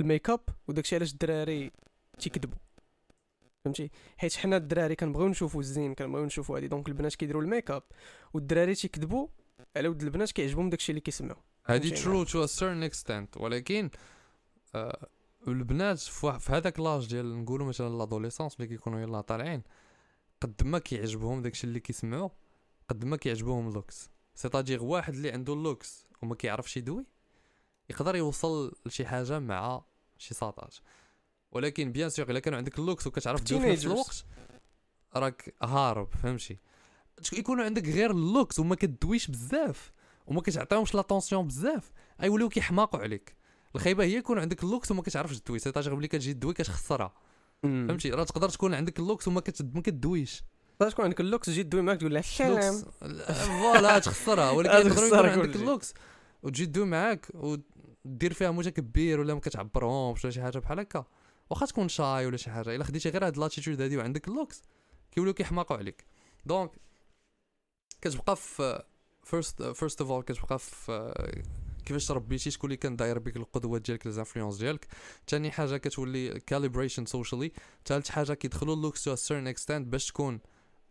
ال 0.00 0.06
make 0.06 0.30
up 0.30 0.40
وداكشي 0.68 0.96
علاش 0.96 1.12
الدراري 1.12 1.70
تيكذبوا. 2.18 2.58
فهمتي؟ 3.64 3.90
حيت 4.16 4.36
حنا 4.36 4.56
الدراري 4.56 4.96
كنبغيو 4.96 5.28
نشوفوا 5.28 5.60
الزين 5.60 5.94
كنبغيو 5.94 6.24
نشوفوا 6.24 6.56
هادي. 6.56 6.68
donc 6.68 6.88
البنات 6.88 7.14
كيديروا 7.14 7.42
ال 7.42 7.48
make 7.48 7.70
up 7.70 7.82
والدراري 8.34 8.74
تيكذبوا 8.74 9.28
على 9.76 9.88
ود 9.88 10.02
البنات 10.02 10.30
كيعجبهم 10.30 10.70
داكشي 10.70 10.92
اللي 10.92 11.00
كيسمعوا 11.00 11.40
هادي؟ 11.66 11.90
true 11.90 12.24
to 12.24 12.44
a 12.44 12.46
certain 12.46 12.82
extent 12.82 13.36
ولكن 13.36 13.90
آه 14.74 15.08
البنات 15.48 15.98
في, 15.98 16.38
هذاك 16.52 16.80
l'âge 16.80 17.06
ديال 17.06 17.42
نقولوا 17.42 17.66
مثلا 17.66 17.98
l'adolescence 17.98 18.60
ملي 18.60 18.68
كيكونوا 18.68 19.00
يلاه 19.00 19.20
طالعين 19.20 19.62
قد 20.40 20.64
ما 20.64 20.78
كيعجبهم 20.78 21.42
داكشي 21.42 21.66
اللي 21.66 21.80
كيسمعوا 21.80 22.28
قد 22.88 23.04
ما 23.04 23.16
كيعجبهم 23.16 23.68
ال 23.68 23.75
looks 23.75 24.10
c'est-à-dire 24.34 24.82
واحد 24.82 25.14
اللي 25.14 25.30
عنده 25.30 25.52
ال 25.52 25.61
looks 25.61 26.06
وما 26.22 26.34
كيعرفش 26.34 26.76
يدوي 26.76 27.04
يقدر 27.90 28.16
يوصل 28.16 28.72
لشي 28.86 29.06
حاجة 29.06 29.38
مع 29.38 29.82
شي 30.18 30.34
ساطاج. 30.34 30.80
ولكن 31.52 31.92
bien 31.92 32.08
sûr 32.08 32.30
إلا 32.30 32.38
كان 32.38 32.54
عندك 32.54 32.78
ال 32.78 32.83
looks 32.83 33.06
وكتعرف 33.06 33.40
تدوي 33.40 33.60
في 33.60 33.72
نفس. 33.72 33.84
الوقت 33.86 34.24
راك 35.16 35.54
هارب 35.62 36.08
فهمتي؟ 36.22 36.58
يكونوا 37.32 37.64
عندك 37.64 37.88
غير 37.88 38.10
ال 38.10 38.18
looks 38.18 38.58
وما 38.58 38.74
كدويش 38.74 39.26
بزاف 39.30 39.92
وما 40.26 40.40
كتعطيهمش 40.40 40.94
l'attention 40.94 41.46
بزاف 41.46 41.92
غيوليو 42.20 42.48
كيحماقوا 42.48 43.00
عليك. 43.00 43.36
الخايبة 43.74 44.04
هي 44.04 44.16
يكون 44.16 44.38
عندك 44.38 44.64
ال 44.64 44.68
looks 44.68 44.90
وما 44.90 45.02
كتعرفش 45.02 45.40
تدوي 45.40 45.58
c'est-à-dire 45.58 45.94
ملي 45.94 46.08
كتجي 46.08 46.34
تدوي 46.34 46.54
كتخسرها. 46.54 47.14
فهمتي؟ 47.62 48.10
راه 48.10 48.24
تقدر 48.24 48.48
تكون 48.48 48.74
عندك 48.74 48.98
ال 48.98 49.03
looks 49.03 49.28
وما 49.28 49.40
كت... 49.40 49.62
ما 49.74 49.80
كدويش. 49.80 50.42
تقدر 50.78 50.90
تكون 50.90 51.04
عندك 51.04 51.20
ال 51.20 51.24
looks 51.24 51.46
تجي 51.46 51.62
دوي 51.62 51.82
معاك 51.82 51.98
تقول 52.00 52.14
له 52.14 52.20
سلام. 52.20 52.84
voilà 53.34 53.98
تخسرها. 53.98 54.50
ولكن 54.50 54.90
تقدر 54.90 55.06
يكون 55.06 55.18
عندك. 55.18 55.56
ال 55.56 55.62
looks 55.62 55.94
وتجي 56.42 56.66
تدوي 56.66 56.86
معاك 56.86 57.26
ودير 58.04 58.32
فيها 58.32 58.50
متكبر 58.50 59.20
ولا 59.20 59.34
ما 59.34 59.40
كتعبرهمش 59.40 60.24
ولا 60.24 60.32
شي 60.32 60.42
حاجة 60.42 60.58
بحال 60.58 60.80
هكا. 60.80 61.04
واخا 61.50 61.66
تكون 61.66 61.88
shy 61.88 62.26
ولا 62.26 62.36
شي 62.36 62.50
حاجة. 62.50 62.74
إلا 62.74 62.84
خديتي 62.84 63.08
غير 63.08 63.26
هاد 63.26 63.38
l'attitude 63.38 63.80
هادي 63.80 63.96
وعندك 63.96 64.28
ال 64.28 64.34
looks 64.34 64.62
كيوليو 65.12 65.34
كيحماقوا 65.34 65.76
عليك. 65.76 66.04
donc 66.46 66.70
كتبقى 68.00 68.36
في 68.36 68.84
first 69.24 69.62
first 69.62 70.00
of 70.00 70.10
all 70.10 70.22
كتبقى 70.22 70.58
في 70.58 71.42
كيفاش 71.84 72.06
تربيتي 72.06 72.50
شكون 72.50 72.70
اللي 72.70 72.76
كان 72.76 72.96
داير 72.96 73.18
بك 73.18 73.36
القدوات 73.36 73.82
ديالك 73.82 74.06
les 74.06 74.18
influences 74.18 74.56
ديالك. 74.56 74.86
ثاني 75.28 75.50
حاجة 75.50 75.76
كتولي 75.76 76.40
calibration 76.40 77.06
socially 77.06 77.52
ثالث 77.86 78.10
حاجة 78.10 78.34
كيدخلوا 78.34 78.74
ال 78.74 78.79
looks 78.79 79.04
to 79.04 79.14
certain 79.14 79.46
extent 79.46 79.86
باش 79.86 80.06
تكون 80.06 80.40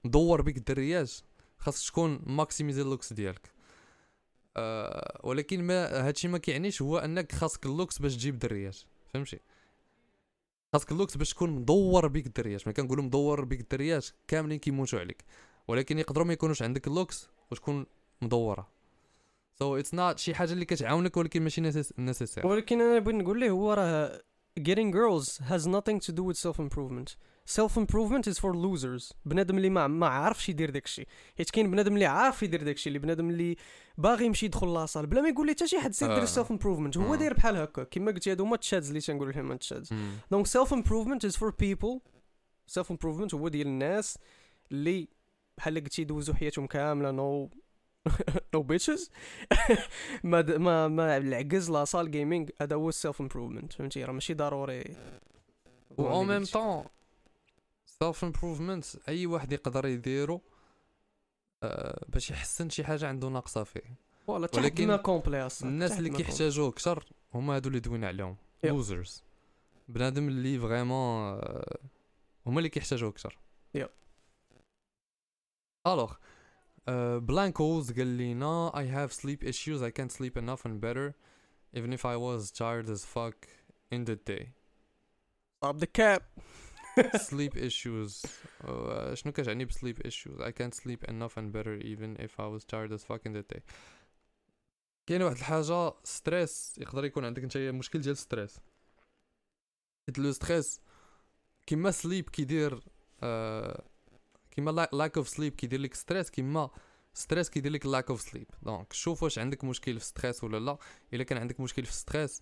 مدور 0.04 0.42
بك 0.42 0.58
الدريات 0.58 1.12
خاصك 1.58 1.90
تكون 1.90 2.22
maximisé 2.26 2.82
ال 2.82 2.87
looks 2.87 3.14
ديالك. 3.14 3.53
أه 4.58 5.20
ولكن 5.24 5.64
ما 5.64 6.08
هادشي 6.08 6.28
ما 6.28 6.38
كيعنيش 6.38 6.82
هو 6.82 6.98
أنك 6.98 7.32
خاصك 7.32 7.66
ال 7.66 7.71
looks 7.71 8.00
باش 8.00 8.16
تجيب 8.16 8.40
دريات 8.40 8.78
فهمتي؟ 9.14 9.40
خاصك 10.74 10.92
ال 10.92 10.96
looks 10.96 11.18
باش 11.18 11.30
تكون 11.30 11.50
مدور 11.50 12.08
بك 12.08 12.26
الدريات 12.26 12.68
ما 12.68 12.74
كنقولوا 12.74 13.04
مدور 13.04 13.46
بك 13.46 13.60
الدريات 13.60 14.08
كاملين 14.28 14.60
كيموتوا 14.60 15.00
عليك 15.00 15.24
ولكن 15.68 16.00
يقدروا 16.00 16.26
ما 16.26 16.34
يكونوش 16.34 16.62
عندك 16.62 16.88
ال 16.88 16.95
looks 16.95 17.30
وتكون 17.52 17.86
مدورة. 18.22 18.68
so 19.60 19.78
it's 19.78 19.94
not 19.94 20.20
شي 20.20 20.36
حاجة 20.36 20.54
اللي 20.54 20.66
كتعاونك 20.66 21.18
ولكن 21.18 21.42
ماشي 21.42 21.62
nécessaire 21.98 22.48
ولكن 22.48 22.82
أنا 22.82 23.00
بغيت 23.00 23.16
نقول 23.16 23.40
ليه 23.40 23.50
هو 23.50 23.74
راه 23.74 24.22
getting 24.60 24.94
girls 24.94 25.40
has 25.50 25.68
nothing 25.68 26.00
to 26.00 26.12
do 26.14 26.24
with 26.24 26.38
self 26.38 26.60
improvement 26.60 27.16
self 27.50 27.78
improvement 27.78 28.28
is 28.28 28.40
for 28.40 28.54
losers. 28.54 29.14
بنادم 29.26 29.58
اللي 29.58 29.70
ما 29.70 29.88
ما 29.88 30.08
عارفش 30.08 30.50
يدير 30.50 30.70
داكشي 30.70 31.06
حيت 31.38 31.50
كاين 31.50 31.72
بنادم 31.72 31.94
اللي 31.94 32.06
عارف 32.06 32.44
يدير 32.44 32.64
داكشي 32.64 32.88
اللي 32.90 33.00
بنادم 33.00 33.30
اللي 33.30 33.56
باغي 33.98 34.26
يمشي 34.26 34.46
يدخل 34.46 34.74
la 34.74 34.83
salle 34.83 35.08
بلا 35.08 35.22
ما 35.22 35.30
يقول 35.30 35.48
لي 35.48 35.54
حتى 35.54 35.68
شي 35.68 35.80
حد 35.80 35.94
سير. 35.94 36.16
دير 36.16 36.26
self 36.28 36.48
improvement 36.48 36.98
هو. 36.98 37.16
داير 37.16 37.34
بحال 37.34 37.56
هكا 37.58 37.84
كما 37.84 38.12
قلتي 38.12 38.32
هادو 38.32 38.44
هما 38.44 38.56
ال 38.56 38.61
Chads 38.61 38.88
اللي 38.88 39.02
تنقول 39.02 39.34
لهم 39.36 39.52
ال 39.52 39.59
Chads 39.59 39.94
donc 40.32 40.48
self 40.48 40.74
improvement 40.74 41.26
is 41.26 41.38
for 41.38 41.50
people 41.60 42.00
self 42.68 42.92
improvement 42.92 43.34
هو 43.34 43.48
ديال 43.48 43.68
الناس 43.68 44.18
اللي 44.72 45.08
بحال 45.58 45.84
قلتي 45.84 46.02
يدوزوا 46.02 46.36
حياتهم 46.36 46.68
كامله 46.68 47.12
no 47.12 47.50
no 48.54 48.62
bitches 48.62 49.12
ما 50.24 50.42
ما 50.42 50.88
ما 50.88 51.18
العكز 51.18 51.72
la 51.72 51.86
salle 51.86 52.12
gaming 52.12 52.52
هذا 52.62 52.76
هو 52.76 52.90
ال 52.90 52.96
self 52.96 53.22
improvement 53.22 53.74
فهمتي 53.74 54.04
راه 54.04 54.14
ماشي 54.14 54.34
ضروري 54.34 54.96
و 55.98 56.08
en 56.08 56.28
même 56.28 56.44
temps 56.44 56.86
self 58.00 58.24
improvement 58.24 58.86
أي 59.10 59.26
واحد 59.26 59.52
يقدر 59.52 59.86
يديرو 59.86 60.42
آه، 61.64 62.06
باش 62.10 62.32
يحسن 62.32 62.70
شي 62.70 62.84
حاجة 62.84 63.08
عنده 63.08 63.28
ناقصة 63.30 63.64
فيه. 63.64 63.98
voilà 64.28 64.50
ولكن 64.58 64.96
complet 64.96 65.46
أصلا 65.46 65.70
الناس 65.70 66.00
اللي 66.00 66.10
كيحتاجوه 66.10 66.70
أكثر 66.70 67.06
هما 67.34 67.56
هادو 67.56 67.70
اللي 67.70 67.80
دوينا 67.80 68.08
عليهم. 68.08 68.38
losers 68.64 69.24
بنادم 69.88 70.28
اللي 70.28 70.60
فريمون 70.60 71.40
هما 72.46 72.58
اللي 72.58 72.70
كيحتاجوه 72.70 73.10
أكثر. 73.10 73.38
يب. 73.74 73.90
الوغ 75.88 76.14
بلانكوز 77.20 77.92
قال 77.92 78.08
لينا 78.08 78.72
I 78.76 78.86
have 78.98 79.14
sleep 79.14 79.44
issues. 79.44 79.82
I 79.82 79.92
can't 80.00 80.12
sleep 80.12 80.38
enough 80.38 80.66
and 80.66 80.82
better 80.82 81.14
even 81.78 81.94
if 81.94 82.06
I 82.06 82.16
was 82.18 82.52
tired 82.52 82.90
as 82.90 83.06
fuck 83.16 83.38
in 83.92 84.06
the 84.06 84.16
day. 84.32 84.44
Stop 85.58 85.78
the 85.80 85.88
cap. 86.00 86.24
Sleep 87.02 87.56
issues. 87.56 88.26
Uh, 88.64 89.14
شنو 89.14 89.32
كتعني 89.34 89.66
ب 89.66 89.72
sleep 89.72 89.98
issues 90.08 90.40
I 90.42 90.52
can't 90.52 90.74
sleep 90.74 91.10
enough 91.10 91.38
and 91.38 91.52
better 91.54 91.82
even 91.82 92.18
if 92.26 92.40
I 92.40 92.48
was 92.48 92.64
tired 92.66 92.92
as 92.92 93.04
fuck 93.04 93.22
in 93.26 93.34
the 93.34 93.56
day. 93.56 93.62
كاين 95.06 95.22
واحد 95.22 95.36
الحاجة 95.38 95.94
stress 96.04 96.76
يقدر 96.78 97.06
يكون 97.06 97.26
عندك 97.26 97.44
انت 97.44 97.58
مشكل 97.58 98.02
ديال 98.02 98.18
stress 98.18 98.60
حيت 100.08 100.20
le 100.20 100.32
stress 100.32 100.82
كيما 101.68 101.92
sleep 101.92 102.30
كيدير 102.30 102.84
آه 103.24 103.84
كيما 104.52 104.88
lack 104.94 105.18
of 105.18 105.28
sleep 105.30 105.56
كيدير 105.56 105.80
لك 105.80 105.94
stress 105.94 106.30
كيما 106.30 106.70
stress 107.14 107.50
كيدير 107.50 107.72
لك 107.72 107.86
lack 107.86 108.10
of 108.10 108.22
sleep 108.22 108.48
donc 108.62 108.94
شوف 108.94 109.24
واش 109.24 109.40
عندك 109.40 109.64
مشكل 109.64 110.00
في 110.00 110.06
stress 110.06 110.44
ولا 110.44 110.58
لا. 110.60 110.78
إلا 111.14 111.24
كان 111.24 111.38
عندك 111.38 111.60
مشكل 111.60 111.86
في 111.86 111.94
stress 111.94 112.42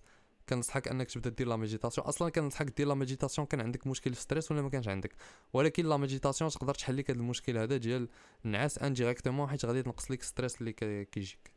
كنصحك 0.52 0.88
أنك 0.88 1.12
تبدأ 1.12 1.30
دير 1.30 1.48
la 1.48 1.56
méditation. 1.56 2.08
أصلا 2.08 2.30
كنصحك 2.30 2.78
دير 2.78 2.88
la 2.88 2.94
méditation 2.94 3.48
كان 3.48 3.62
عندك 3.62 3.88
مشكل 3.88 4.14
في 4.14 4.22
stress 4.22 4.52
ولا 4.52 4.62
ما 4.62 4.70
كانش 4.70 4.88
عندك؟ 4.88 5.16
ولكن 5.54 5.86
la 5.86 5.98
méditation 5.98 6.52
تقدر 6.52 6.74
تحل 6.74 6.98
لك 6.98 7.12
هذا 7.12 7.20
المشكل 7.20 7.58
هذا 7.58 7.78
ديال 7.78 8.10
النعاس 8.46 8.78
indirectement 8.78 9.50
حيت 9.50 9.66
غادي 9.66 9.84
تنقص 9.84 10.12
لك 10.12 10.24
stress 10.24 10.62
اللي 10.62 10.74
كيجيك. 11.06 11.52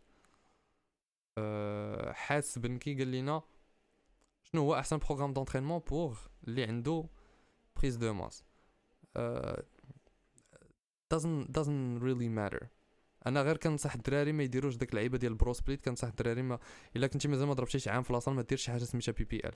أه 1.38 2.12
حاس 2.12 2.58
بنكي 2.58 2.94
قال 2.94 3.12
لنا 3.12 3.42
شنو 4.42 4.62
هو 4.62 4.74
أحسن 4.74 4.98
programme 4.98 5.32
d'entraînement 5.32 5.78
pour 5.78 6.18
اللي 6.48 6.64
عنده 6.64 7.08
prise 7.76 7.96
de 7.96 8.12
masse 8.12 8.44
doesn't 11.14 11.46
doesn't 11.58 12.00
really 12.02 12.28
matter. 12.28 12.66
أنا 13.26 13.42
غير 13.42 13.56
كنصح 13.56 13.94
الدراري 13.94 14.32
ما 14.32 14.42
يديروش 14.42 14.76
داك 14.76 14.90
اللعيبة 14.90 15.18
ديال 15.18 15.32
ال 15.32 15.37
bro 15.37 15.52
split 15.52 15.84
كنصح 15.84 16.08
الدراري 16.08 16.42
ما 16.42 16.58
الا 16.96 17.06
كنتي 17.06 17.28
مازال 17.28 17.46
ما 17.46 17.54
ضربتيش 17.54 17.88
عام 17.88 18.02
في 18.02 18.12
la 18.12 18.18
salle 18.18 18.34
ما 18.34 18.42
ديرش 18.42 18.70
حاجة 18.70 18.84
سميتها 18.84 19.12
PPL 19.12 19.54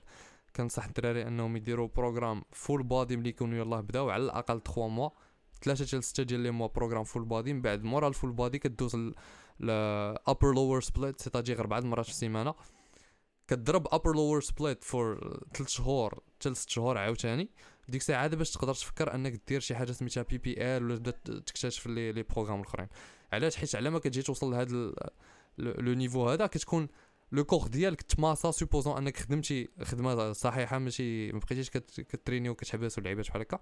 كنصح 0.55 0.85
الدراري 0.85 1.27
انهم 1.27 1.55
يديروا 1.57 1.87
programme 1.95 2.43
full 2.51 2.83
body 2.83 3.17
ملي 3.17 3.29
يكونوا 3.29 3.57
يلاه 3.57 3.81
بداو 3.81 4.09
على 4.09 4.23
الأقل 4.23 4.61
3 4.61 4.87
mois 4.87 5.09
ثلاثة 5.63 5.85
حتى 5.85 6.01
6 6.01 6.23
ديال 6.23 6.39
les 6.39 6.51
mois 6.51 6.67
programme 6.67 7.03
full 7.03 7.25
body 7.25 7.53
من 7.53 7.61
بعد 7.61 7.83
مورا 7.83 8.07
ال 8.07 8.12
full 8.12 8.31
body 8.31 8.59
كدوز 8.59 8.95
ل 8.95 9.13
upper 10.27 10.53
lower 10.53 10.81
split 10.81 11.21
c'est-à-dire 11.21 11.59
أربع 11.59 11.79
مرات 11.79 12.05
في 12.05 12.11
السيمانة. 12.11 12.53
كضرب 13.47 13.87
upper 13.91 14.15
lower 14.15 14.41
split 14.41 14.83
for 14.83 15.39
3 15.53 15.69
شهور 15.69 16.19
حتى 16.39 16.53
6 16.53 16.69
شهور 16.71 16.97
عاوتاني. 16.97 17.49
ديك 17.89 18.01
الساعة 18.01 18.27
باش 18.27 18.51
تقدر 18.51 18.73
تفكر 18.73 19.15
انك 19.15 19.41
دير 19.47 19.59
شي 19.59 19.75
حاجة 19.75 19.91
سميتها 19.91 20.23
PPL 20.23 20.83
ولا 20.83 20.95
تبدا 20.95 21.39
تكتشف 21.39 21.87
les 21.87 22.23
programmes 22.23 22.61
الأخرين. 22.61 22.87
علاش 23.33 23.55
حيت 23.55 23.75
على 23.75 23.89
ما 23.89 23.99
كتجي 23.99 24.21
توصل 24.21 24.51
لهذا 24.51 24.93
le 25.57 25.93
niveau 25.93 26.29
هذا 26.29 26.47
كتكون 26.47 26.87
le 27.31 27.43
corps 27.43 27.67
ديالك 27.67 28.01
تماسا 28.01 28.51
supposons 28.51 28.97
أنك 28.97 29.17
خدمتي 29.17 29.69
خدمة 29.83 30.31
صحيحة 30.33 30.77
ماشي 30.77 31.31
ما 31.31 31.39
بقيتيش 31.39 31.69
كتريني 31.69 32.49
وكتحبس 32.49 32.97
ولعيبات 32.97 33.27
بحال 33.27 33.41
هكا. 33.41 33.59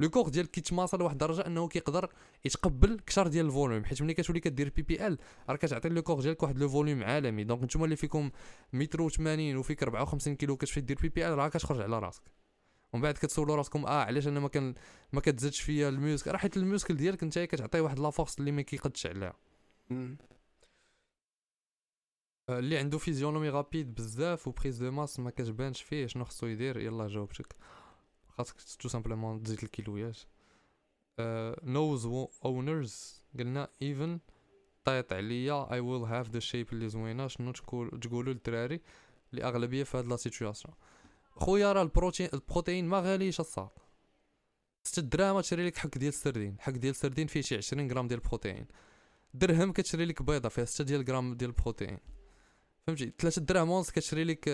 le 0.00 0.10
corps 0.10 0.28
ديالك 0.28 0.50
كيتماسا 0.50 0.96
لواحد 0.96 1.12
الدرجة 1.12 1.46
أنه 1.46 1.68
كيقدر 1.68 2.08
يتقبل 2.44 3.00
كثر 3.06 3.26
ديال 3.26 3.46
ال 3.46 3.51
volume 3.51 3.84
حيت 3.84 4.02
ملي 4.02 4.14
كتولي 4.14 4.40
كدير 4.40 4.72
PPL 4.76 5.18
راه 5.48 5.56
كتعطي 5.56 5.88
le 5.88 6.02
corps 6.02 6.20
ديالك 6.20 6.42
واحد 6.42 6.58
le 6.58 6.68
volume 6.68 7.04
عالمي. 7.04 7.44
donc 7.44 7.62
نتوما 7.62 7.84
اللي 7.84 7.96
فيكم 7.96 8.30
متر 8.72 9.02
و 9.02 9.08
80 9.08 9.56
وفيك 9.56 9.82
54 9.82 10.36
كيلو 10.36 10.56
كتمشي 10.56 10.80
دير 10.80 10.98
PPL 11.02 11.38
راه 11.38 11.48
كتخرج 11.48 11.80
على 11.80 11.98
راسك. 11.98 12.22
ومن 12.92 13.02
بعد 13.02 13.14
كتسولوا 13.14 13.56
راسكم 13.56 13.86
آه 13.86 14.04
علاش 14.04 14.28
أنا 14.28 14.40
ما 14.40 14.48
كان 14.48 14.74
ما 15.12 15.20
كتزادش 15.20 15.60
فيا 15.60 15.88
ال 15.88 15.94
muscle 15.94 16.28
راه 16.28 16.36
حيت 16.38 16.56
ال 16.56 16.62
muscle 16.62 16.96
ديالك 16.96 17.22
أنت 17.22 17.38
كتعطيه 17.38 17.80
واحد 17.80 17.98
la 17.98 18.09
force 18.09 18.38
اللي 18.38 18.52
ما 18.52 18.62
كيقدش 18.62 19.06
عليها. 19.06 19.34
آه، 22.48 22.58
اللي 22.58 22.78
عنده 22.78 22.98
physionomie 22.98 23.48
rapide 23.48 23.94
بزاف 23.94 24.48
و 24.48 24.50
prise 24.50 24.78
de 24.82 24.90
masse 24.90 25.20
ما 25.20 25.30
كتبانش 25.30 25.82
فيه 25.82 26.06
شنو 26.06 26.24
خصو 26.24 26.46
يدير؟ 26.46 26.78
يلا 26.80 27.08
جاوبتك. 27.08 27.56
خاصك 28.28 28.56
tout 28.80 28.88
simplement 28.88 29.42
تزيد 29.42 29.62
الكيلويات. 29.62 30.18
نوز 31.64 32.06
اونرز 32.44 33.22
قلنا 33.38 33.68
even 33.82 34.20
طيط 34.84 35.12
عليا 35.12 35.72
I 35.72 35.80
will 35.80 36.02
have 36.02 36.30
the 36.30 36.38
shape 36.38 36.72
اللي 36.72 36.88
زوينة. 36.88 37.26
شنو 37.26 37.52
تقول 37.52 38.00
تقولوا 38.00 38.32
للدراري 38.32 38.80
اللي 39.30 39.44
اغلبيه 39.44 39.84
في 39.84 39.96
هاد 39.98 40.06
la 40.06 40.16
situation 40.16 40.74
خويا 41.38 41.72
راه 41.72 41.82
البروتين 41.82 42.28
البروتين 42.34 42.84
ما 42.84 43.00
غاليش 43.00 43.40
الصاط 43.40 43.68
6 44.84 45.02
دراهم 45.02 45.40
تشري 45.40 45.66
لك 45.66 45.76
حك 45.76 45.98
ديال 45.98 46.08
السردين. 46.08 46.56
حك 46.60 46.74
ديال 46.74 46.90
السردين 46.90 47.26
فيه 47.26 47.40
شي 47.40 47.56
20 47.56 47.92
غرام 47.92 48.08
ديال 48.08 48.20
البروتين. 48.20 48.66
درهم 49.34 49.72
كتشري 49.72 50.04
لك 50.04 50.22
بيضة 50.22 50.48
فيها 50.48 50.64
6 50.64 50.84
ديال 50.84 51.04
غرام 51.08 51.34
ديال 51.34 51.50
البروتين. 51.50 51.98
فهمتي؟ 52.86 53.12
3 53.18 53.42
دراهم 53.42 53.70
ونص 53.70 53.90
كتشري 53.90 54.24
لك 54.24 54.48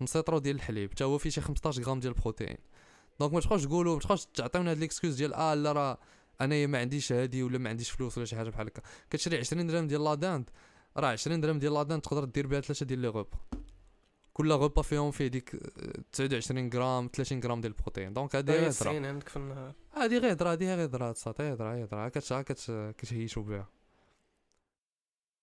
نص 0.00 0.12
يطرو 0.12 0.36
آه، 0.36 0.40
ديال 0.40 0.56
الحليب. 0.56 0.90
حتى 0.90 1.04
هو 1.04 1.18
فيه 1.18 1.30
شي 1.30 1.40
15 1.40 1.82
غرام 1.82 2.00
ديال 2.00 2.12
البروتين. 2.12 2.56
donc 3.20 3.32
ما 3.32 3.40
تبقاوش 3.40 3.64
تقولوا 3.64 3.94
ما 3.94 4.00
تبقاوش 4.00 4.24
تعطيونا 4.26 4.70
هاد 4.70 4.78
les 4.78 4.89
excuses 4.89 5.16
ديال 5.16 5.34
آه 5.34 5.54
لا 5.54 5.72
راه 5.72 5.98
انايا 6.40 6.66
ما 6.66 6.78
عنديش 6.78 7.12
هادي 7.12 7.42
ولا 7.42 7.58
ما 7.58 7.70
عنديش 7.70 7.90
فلوس 7.90 8.18
ولا 8.18 8.26
شي 8.26 8.36
حاجة 8.36 8.50
بحال 8.50 8.66
هكا. 8.66 8.82
كتشري 9.10 9.38
20 9.38 9.66
درهم 9.66 9.86
ديال 9.86 10.04
la 10.04 10.17
dinde 10.17 10.50
راه 10.96 11.08
20 11.08 11.40
درهم 11.40 11.58
ديال 11.58 11.74
la 11.74 11.82
dinde 11.82 12.02
تقدر 12.02 12.24
دير 12.24 12.46
بها 12.46 12.60
ثلاثة 12.60 12.86
ديال 12.86 12.98
les 12.98 13.08
repas 13.08 13.26
كل 14.38 14.52
غوبا 14.52 14.82
فيهم 14.82 15.10
فيه 15.10 15.26
ديك 15.26 15.56
29 16.12 16.70
غرام 16.74 17.10
30 17.12 17.40
غرام 17.40 17.60
ديال 17.60 17.72
البروتين. 17.72 18.12
donc 18.12 18.36
هادي 18.36 18.52
غير 18.52 18.70
هضره 18.70 19.06
عندك 19.06 19.28
في 19.28 19.36
النهار 19.36 19.72
هادي 19.94 20.18
غير 20.18 20.32
هضره 20.32 20.52
هادي 20.52 20.74
غير 20.74 20.84
هضره 20.84 21.12
أ 21.12 21.22
صاطي 21.22 21.52
هضره 21.52 21.82
هضره 21.82 22.08
كتهيشو 22.92 23.42
بها. 23.42 23.68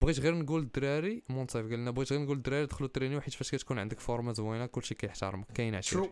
بغيت 0.02 0.20
غير 0.20 0.36
نقول 0.36 0.62
للدراري 0.62 1.24
مونصيف 1.30 1.66
قال 1.66 1.80
لنا 1.80 1.92
بغيت 1.92 2.14
غير 2.14 2.22
نقول 2.22 2.38
للدراري 2.38 2.66
دخلوا 2.66 2.90
ترينيو 2.90 3.22
حيت 3.22 3.34
فاش 3.34 3.52
كتكون 3.52 3.80
عندك 3.80 4.00
فورمة 4.00 4.34
زوينة 4.34 4.66
كلشي 4.66 4.96
كيحترمك 4.96 5.48
كاين 5.52 5.76
عشري 5.76 6.12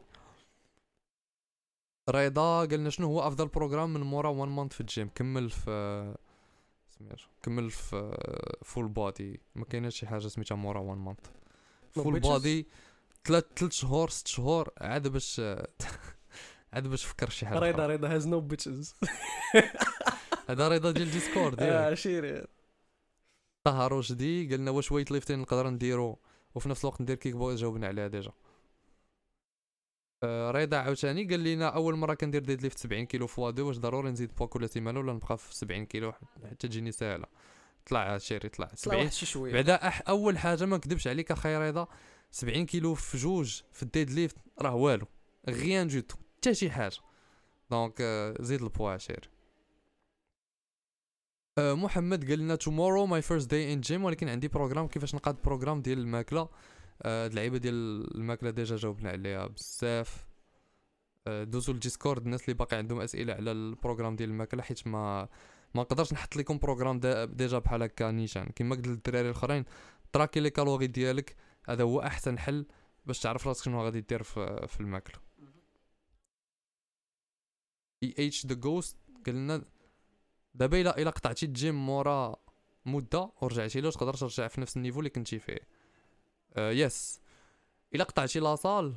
رضا 2.10 2.66
قالنا 2.66 2.90
شنو 2.90 3.08
هو 3.08 3.28
أفضل 3.28 3.48
programme 3.48 3.94
من 3.94 4.02
مورا 4.02 4.30
1 4.30 4.52
month 4.52 4.74
في 4.74 4.82
الجيم؟ 4.82 5.10
كمل 5.16 5.50
في 5.50 6.16
سمير 6.90 7.30
كمل 7.44 7.72
في 7.72 8.18
full 8.64 8.88
body 8.88 9.40
ما 9.56 9.66
كايناش 9.66 9.96
شي 9.96 10.08
حاجة 10.08 10.28
سميتها 10.28 10.56
مورا 10.56 10.80
1 10.80 11.00
month 11.00 11.20
full 11.96 12.20
body 12.20 12.68
ثلاث 13.26 13.44
ثلاث 13.58 13.72
شهور 13.72 14.10
ست 14.10 14.28
شهور 14.28 14.72
عاد 14.78 15.08
باش 15.08 15.42
عاد 16.74 16.88
باش 16.88 17.06
فكر 17.06 17.30
شي 17.30 17.46
حاجة 17.46 17.60
رضا 17.60 17.88
رضا 17.88 18.16
has 18.16 18.28
no 18.28 18.40
bitches 18.42 18.96
هذا 20.50 20.68
رضا 20.68 20.92
ديال 20.92 21.12
Discord 21.12 21.60
آه 21.64 21.94
chéri. 21.94 22.46
طه 23.64 23.88
رشدي 23.88 24.48
قالنا 24.50 24.72
واش 24.72 24.92
weight 24.92 25.12
lifting 25.12 25.40
نقدر 25.40 25.70
نديرو 25.70 26.20
وفي 26.56 26.70
نفس 26.70 26.86
الوقت 26.86 27.02
ندير 27.02 27.16
kick 27.16 27.36
box 27.36 27.60
جاوبنا 27.60 27.88
عليها 27.88 28.08
déjà. 28.08 28.32
آه 30.24 30.52
رضا 30.52 30.78
عاوتاني 30.78 31.24
قال 31.26 31.40
لينا 31.40 31.70
أول 31.70 31.96
مرة 31.96 32.14
كندير 32.14 32.42
deadlift 32.44 32.78
70 32.78 33.06
كيلو 33.06 33.28
fois 33.28 33.52
deux 33.52 33.68
واش 33.68 33.78
ضروري 33.78 34.10
نزيد 34.12 34.36
بوا 34.36 34.46
كل 34.48 34.70
سيمانه 34.70 35.00
ولا 35.00 35.14
نبقى 35.14 35.38
في 35.38 35.56
70 35.56 35.86
كيلو؟ 35.86 36.12
حتى 36.12 36.68
تجيني 36.68 36.92
ساهلة. 36.92 37.26
طلع 37.86 38.18
chéri 38.18 38.50
طلع. 38.50 38.70
70 38.74 39.10
شي 39.10 39.26
شوية. 39.26 39.54
بعدا 39.54 39.76
أول 39.88 40.38
حاجة 40.38 40.66
ما 40.66 40.78
نكذبش 40.78 41.08
عليك 41.08 41.32
أخي 41.32 41.58
رضا 41.58 41.88
70 42.32 42.66
كيلو 42.66 42.94
في 42.96 43.18
جوج 43.18 43.62
في 43.72 43.84
ال 43.84 44.12
deadlift 44.12 44.38
راه 44.62 44.76
والو. 44.76 45.06
rien 45.50 45.88
du 45.88 46.00
tout 46.00 46.16
حتى 46.38 46.54
شي 46.54 46.72
حاجة. 46.72 46.98
donc 47.72 47.94
آه 48.02 48.36
زيد 48.40 48.62
ال 48.62 48.68
poids 48.68 48.98
chéri 48.98 49.30
أه 51.58 51.74
محمد 51.74 52.30
قال 52.30 52.40
لنا 52.40 52.56
tomorrow 52.56 53.06
my 53.06 53.22
first 53.22 53.52
day 53.52 53.74
in 53.74 53.82
gym 53.82 54.04
ولكن 54.04 54.30
عندي 54.30 54.48
programme 54.48 54.88
كيفاش 54.88 55.16
نقاد 55.16 55.42
programme 55.42 55.82
ديال 55.82 56.00
الماكلة. 56.00 56.50
أه 57.02 57.28
اللعيبة 57.28 57.58
ديال 57.58 57.76
الماكلة 58.16 58.50
déjà 58.50 58.76
جاوبنا 58.76 59.10
عليها 59.10 59.48
بزاف. 59.48 60.26
أه 61.28 61.44
دوزو 61.44 61.72
ال 61.72 61.78
Discord 61.78 62.24
الناس 62.26 62.42
اللي 62.44 62.54
باقي 62.54 62.78
عندهم 62.78 63.02
أسئلة 63.02 63.34
على 63.34 63.52
ال 63.52 63.58
programme 63.58 64.16
ديال 64.16 64.30
الماكلة 64.30 64.62
حيت 64.62 64.88
ما 64.88 65.28
ما 65.76 65.82
نقدرش 65.82 66.14
نحط 66.14 66.36
لكم 66.36 66.58
programme 66.58 67.00
déjà 67.26 67.60
بحال 67.60 67.84
هكا 67.84 68.12
نيشان. 68.12 68.52
كما 68.56 68.76
قلت 68.76 68.88
للدراري 68.88 69.30
الأخرين 69.30 69.66
تراكي 70.14 70.40
les 70.40 70.50
calories 70.50 70.88
ديالك 70.88 71.36
هذا 71.70 71.84
هو 71.84 72.02
أحسن 72.02 72.40
حل 72.40 72.66
باش 73.06 73.20
تعرف 73.20 73.48
راسك 73.48 73.66
شنو 73.66 73.84
غادي 73.84 74.02
دير 74.02 74.24
في, 74.24 74.68
في 74.68 74.80
الماكلة. 74.80 75.22
IH 78.04 78.28
The 78.28 78.46
Ghost 78.46 78.98
قال 79.26 79.36
لنا 79.36 79.64
دابا 80.54 80.82
الا 80.82 80.98
إلا 80.98 81.10
قطعتي 81.10 81.46
الجيم 81.46 81.86
مورا 81.86 82.36
مدة 82.86 83.32
ورجعتي 83.42 83.82
له 83.82 83.92
تقدر 83.92 84.14
ترجع 84.14 84.48
في 84.48 84.62
نفس 84.62 84.78
ال 84.78 84.81
niveau 84.81 85.00
اللي 85.00 85.10
كنتي 85.10 85.40
فيه. 85.40 85.60
آه 86.54 86.72
yes 86.72 87.22
إلا 87.96 88.04
قطعتي 88.04 88.40
la 88.40 88.55
salle 88.55 88.94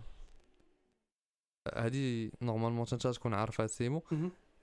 هادي 1.74 2.32
normalement 2.42 2.86
أنت 2.92 3.06
تكون 3.06 3.34
عارفها 3.34 3.66
سيمو. 3.66 4.02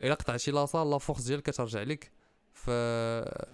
إلا 0.02 0.14
قطعتي 0.14 0.52
la 0.52 0.63
salle 0.63 0.90
la 0.90 0.98
force 0.98 1.22
ديالك 1.22 1.44
كترجع 1.44 1.82
لك 1.82 2.12
في 2.54 3.48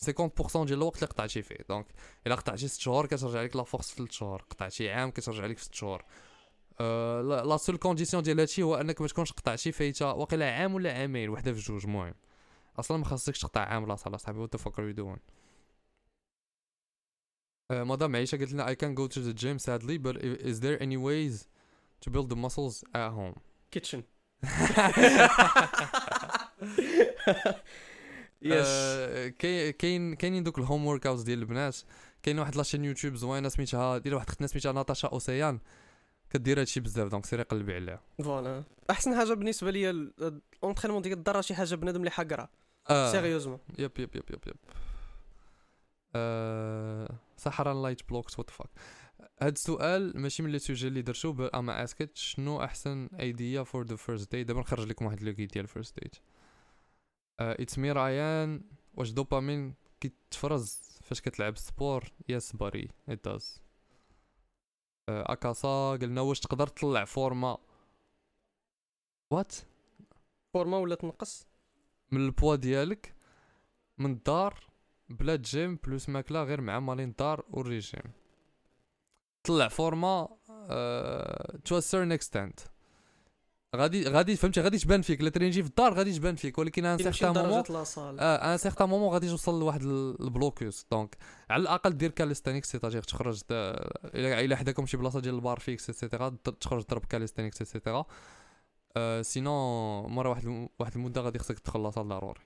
50% 0.00 0.64
ديال 0.64 0.78
الوقت 0.78 0.96
اللي 0.96 1.06
قطعتي 1.06 1.42
فيه. 1.42 1.58
donc 1.68 1.86
إلا 2.26 2.34
قطعتي 2.34 2.68
6 2.68 2.80
شهور 2.80 3.06
كترجع 3.06 3.42
لك 3.42 3.56
la 3.56 3.62
force 3.62 3.90
في 3.90 3.96
3 3.96 4.12
شهور 4.12 4.42
قطعتي 4.50 4.90
عام 4.90 5.10
كترجع 5.10 5.46
لك 5.46 5.58
في 5.58 5.64
6 5.64 5.74
شهور. 5.74 6.04
أه 6.80 7.22
la 7.22 7.56
seule 7.56 7.76
condition 7.76 8.22
ديال 8.22 8.40
هادشي 8.40 8.62
هو 8.62 8.74
أنك 8.74 9.00
ما 9.00 9.06
تكونش 9.06 9.32
قطعتي 9.32 9.72
فايتة 9.72 10.12
واقيلا 10.12 10.52
عام 10.52 10.74
ولا 10.74 10.92
عامين 10.92 11.28
وحدة 11.28 11.52
في 11.52 11.60
جوج 11.60 11.84
المهم. 11.84 12.14
أصلا 12.78 12.96
ما 12.96 13.04
خاصكش 13.04 13.40
تقطع 13.40 13.60
عام 13.60 13.86
لا 13.86 13.96
صاحبي 13.96 14.38
what 14.38 14.56
fuck 14.56 14.78
are 14.78 14.84
you 14.84 14.92
doing 14.92 15.18
مدام 17.72 18.16
عيشه 18.16 18.38
قالت 18.38 18.52
لنا 18.52 18.66
I 18.66 18.76
can 18.76 18.94
go 18.94 19.08
to 19.14 19.18
the 19.18 19.34
gym 19.42 19.58
sadly 19.58 19.98
but 19.98 20.16
is 20.22 20.60
there 20.60 20.78
any 20.82 20.96
ways 20.96 21.46
to 22.04 22.10
build 22.10 22.28
the 22.28 22.36
muscles 22.36 22.84
at 22.94 23.12
home? 23.12 23.40
kitchen 23.70 24.02
yes 28.42 28.66
آه، 28.66 29.28
كاين 29.28 29.72
كاين 29.72 30.14
كاينين 30.14 30.42
دوك 30.42 30.58
ال 30.58 30.86
home 30.86 31.06
workouts 31.06 31.22
ديال 31.22 31.38
البنات. 31.38 31.76
كاين 32.22 32.38
واحد 32.38 32.56
la 32.56 32.63
chaîne 32.63 32.84
YouTube 32.84 33.14
زوينة 33.14 33.48
سميتها 33.48 33.98
ديال 33.98 34.14
واحد 34.14 34.28
اختنا 34.28 34.46
سميتها 34.46 34.72
Natacha 34.72 35.08
Océane. 35.08 35.58
كدير 36.30 36.60
هادشي 36.60 36.80
بزاف 36.80 37.08
donc 37.08 37.26
سيري 37.26 37.42
قلبي 37.42 37.74
عليها. 37.74 38.00
voilà. 38.24 38.62
أحسن 38.90 39.16
حاجة 39.16 39.32
بالنسبة 39.34 39.70
ليا 39.70 39.90
ال 39.90 39.99
entraînement 39.99 41.02
ديال 41.02 41.18
الدار 41.18 41.42
شي 41.42 41.54
حاجة 41.54 41.74
بنادم 41.74 42.00
اللي 42.00 42.10
حقرا 42.10 42.48
آه. 42.90 43.12
sérieusement. 43.12 43.58
yep 43.78 43.92
yep 43.98 44.16
yep 44.16 44.24
yep 44.30 44.40
yep. 44.46 44.56
سحران 47.36 47.82
لايت 47.82 48.08
بلوكس 48.08 48.38
what 48.38 48.50
fuck 48.50 48.68
هاد 49.40 49.52
السؤال 49.52 50.20
ماشي 50.20 50.42
من 50.42 50.50
les 50.50 50.58
sujets 50.58 50.88
اللي 50.88 51.02
درتو 51.02 51.46
أما 51.46 51.84
أسكت 51.84 52.16
شنو 52.16 52.64
أحسن 52.64 53.08
idea 53.20 53.62
for 53.62 53.84
the 53.86 53.96
first 53.96 54.34
date 54.34 54.46
دابا 54.46 54.60
نخرج 54.60 54.86
لكم 54.86 55.06
واحد 55.06 55.22
لوكي 55.22 55.46
ديال 55.46 55.66
first 55.66 56.00
date 56.00 56.16
it's 57.40 57.78
me 57.78 57.92
Rayan 57.92 58.62
واش 58.94 59.10
دوبامين 59.10 59.74
كيتفرز 60.00 60.80
فاش 61.02 61.20
كتلعب 61.20 61.56
sport 61.56 62.04
yes 62.28 62.56
باري 62.56 62.88
it 63.08 63.24
does 63.24 63.62
أكاسا 65.08 65.98
قلنا 66.02 66.20
واش 66.20 66.40
تقدر 66.40 66.66
تطلع 66.66 67.04
فورما؟ 67.04 67.58
what 69.30 69.54
فورما 70.54 70.78
ولا 70.78 70.94
تنقص؟ 70.94 71.46
من 72.10 72.20
البوا 72.20 72.56
ديالك 72.56 73.14
من 73.98 74.12
الدار 74.12 74.70
بلا 75.08 75.36
gym 75.36 75.76
plus 75.84 76.08
ماكلة 76.08 76.42
غير 76.42 76.60
مع 76.60 76.80
مالين 76.80 77.08
الدار 77.08 77.44
والريجيم 77.50 78.12
طلع 79.44 79.68
فورما 79.68 80.28
to 81.64 81.80
certain 81.80 82.12
extent 82.12 82.60
غادي 83.76 84.08
غادي 84.08 84.36
فهمتي 84.36 84.60
غادي 84.60 84.78
تبان 84.78 85.02
فيك. 85.02 85.20
إلا 85.20 85.30
ترينيتي 85.30 85.62
في 85.62 85.68
الدار 85.68 85.94
غادي 85.94 86.12
تبان 86.18 86.36
فيك 86.36 86.58
ولكن 86.58 86.84
un 86.84 86.98
certain 86.98 87.28
moment 87.42 87.62
آه 88.20 88.52
un 88.52 88.56
certain 88.56 88.88
moment 88.88 89.12
غادي 89.12 89.28
توصل 89.28 89.60
لواحد 89.60 89.82
ال- 89.82 90.22
ال 90.22 90.31
blocus 90.31 90.86
donc 90.90 91.16
على 91.50 91.60
الأقل 91.62 91.96
دير 91.96 92.10
calisthenics 92.10 92.70
c'est-à-dire 92.72 93.02
تخرج 93.02 93.40
الا 93.50 94.56
حداكم 94.56 94.86
شي 94.86 94.96
بلاصة 94.96 95.20
ديال 95.20 95.34
ال 95.34 95.38
barre 95.38 95.58
fixe 95.58 95.88
et 96.02 96.11
cetera 96.11 96.36
تخرج 96.60 96.82
تضرب 96.84 97.04
calisthenics 97.04 97.60
et 97.74 97.82
cetera 97.82 98.04
sinon 99.22 100.12
مورا 100.12 100.28
واحد 100.30 100.68
واحد 100.78 100.92
المدة 100.96 101.20
غادي 101.20 101.38
خصك 101.38 101.58
تدخل 101.58 101.82
la 101.82 101.89
salle 101.89 102.08
ضروري 102.08 102.40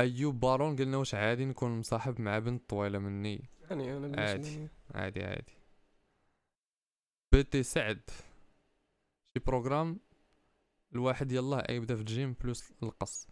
أيوب 0.00 0.40
بارون 0.40 0.76
قلنا 0.76 0.96
واش 0.96 1.14
عادي 1.14 1.44
نكون 1.44 1.78
مصاحب 1.78 2.20
مع 2.20 2.38
بنت 2.38 2.70
طويلة 2.70 2.98
مني؟ 2.98 3.48
يعني 3.70 3.96
أنا 3.96 4.22
عادي. 4.22 4.68
عادي 4.94 5.24
عادي. 5.24 5.52
Petit 7.32 7.62
سعد. 7.62 8.00
شي 9.36 9.44
programme 9.46 10.00
الواحد 10.94 11.32
يلا 11.32 11.70
يبدأ 11.70 11.94
في 11.94 12.00
ال 12.00 12.09
gym 12.09 12.36
plus 12.40 12.72
القص. 12.82 13.26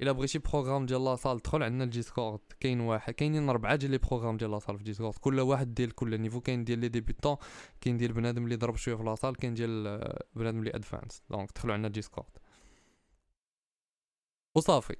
إلا 0.00 0.12
بغيتي 0.12 0.38
programme 0.38 0.86
ديال 0.86 1.04
la 1.04 1.14
salle 1.14 1.38
دخل 1.38 1.62
عندنا 1.62 1.84
ال 1.84 1.90
Discord. 1.90 2.40
كاين 2.60 2.80
واحد 2.80 3.14
كاينين 3.14 3.48
أربعة 3.48 3.76
ديال 3.76 3.90
les 3.90 3.98
programmes 3.98 4.36
ديال 4.36 4.50
la 4.50 4.57
salle 4.57 4.76
في 4.76 4.80
ال 4.80 4.84
Discord. 4.84 5.14
كل 5.18 5.40
واحد 5.40 5.74
ديال 5.74 5.94
كل 5.94 6.20
niveau. 6.20 6.40
كاين 6.40 6.64
ديال 6.64 6.78
les 6.78 6.88
débutants 6.88 7.36
كاين 7.80 7.96
ديال 7.96 8.12
بنادم 8.12 8.44
اللي 8.44 8.56
ضرب 8.56 8.76
شوية 8.76 8.94
في 8.94 9.02
la 9.02 9.12
salle 9.12 9.36
كاين 9.36 9.54
ديال 9.54 9.86
آه، 9.86 10.24
بنادم 10.34 10.58
اللي 10.58 10.70
advanced 10.74 11.22
donc 11.30 11.52
دخلوا 11.52 11.74
عندنا 11.74 11.88
ال 11.88 11.93
Discord. 11.93 12.30
وصافي. 14.54 14.96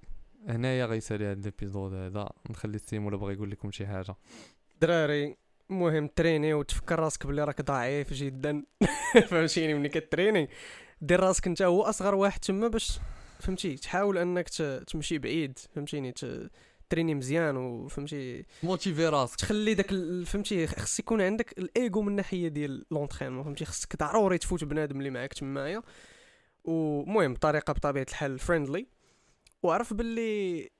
هنايا 0.48 0.86
غيسالي 0.86 1.24
هاد 1.24 1.46
ال 1.46 1.52
épisode 1.52 1.94
هذا. 1.94 2.30
نخلي 2.50 2.76
السيم 2.76 3.06
ولا 3.06 3.16
بغى 3.16 3.34
يقول 3.34 3.50
لكم 3.50 3.70
شي 3.70 3.86
حاجة. 3.86 4.16
دراري 4.80 5.36
المهم 5.70 6.06
تريني 6.06 6.54
وتفكر 6.54 6.98
راسك 6.98 7.26
بلي 7.26 7.44
راك 7.44 7.62
ضعيف 7.62 8.12
جدا. 8.12 8.64
فهمتيني؟ 9.28 9.74
ملي 9.74 9.88
كتريني 9.88 10.48
دير 11.00 11.20
راسك 11.20 11.46
انت 11.46 11.62
هو 11.62 11.82
أصغر 11.82 12.14
واحد 12.14 12.40
تما 12.40 12.68
باش 12.68 12.98
فهمتي؟ 13.40 13.76
تحاول 13.76 14.18
أنك 14.18 14.48
تمشي 14.86 15.18
بعيد 15.18 15.58
فهمتيني؟ 15.74 16.14
تريني 16.90 17.14
مزيان 17.14 17.56
وفهمتي 17.56 18.44
موتيفي 18.62 19.08
راسك. 19.08 19.36
تخلي 19.36 19.74
داك 19.74 19.90
فهمتي؟ 20.26 20.66
خص 20.66 20.98
يكون 20.98 21.20
عندك 21.20 21.58
الايجو 21.58 22.02
من 22.02 22.08
الناحيه 22.08 22.48
ديال 22.48 22.84
l'entraînement 22.90 23.44
فهمتي؟ 23.44 23.64
خصك 23.64 23.96
ضروري 23.96 24.38
تفوت 24.38 24.64
بنادم 24.64 24.98
اللي 24.98 25.10
معاك 25.10 25.32
تمايا. 25.32 25.82
ومهم 26.64 27.34
بطريقه 27.34 27.72
بطبيعة 27.72 28.06
الحال 28.08 28.38
friendly 28.38 28.86
وعرف 29.62 29.94
باللي 29.94 30.70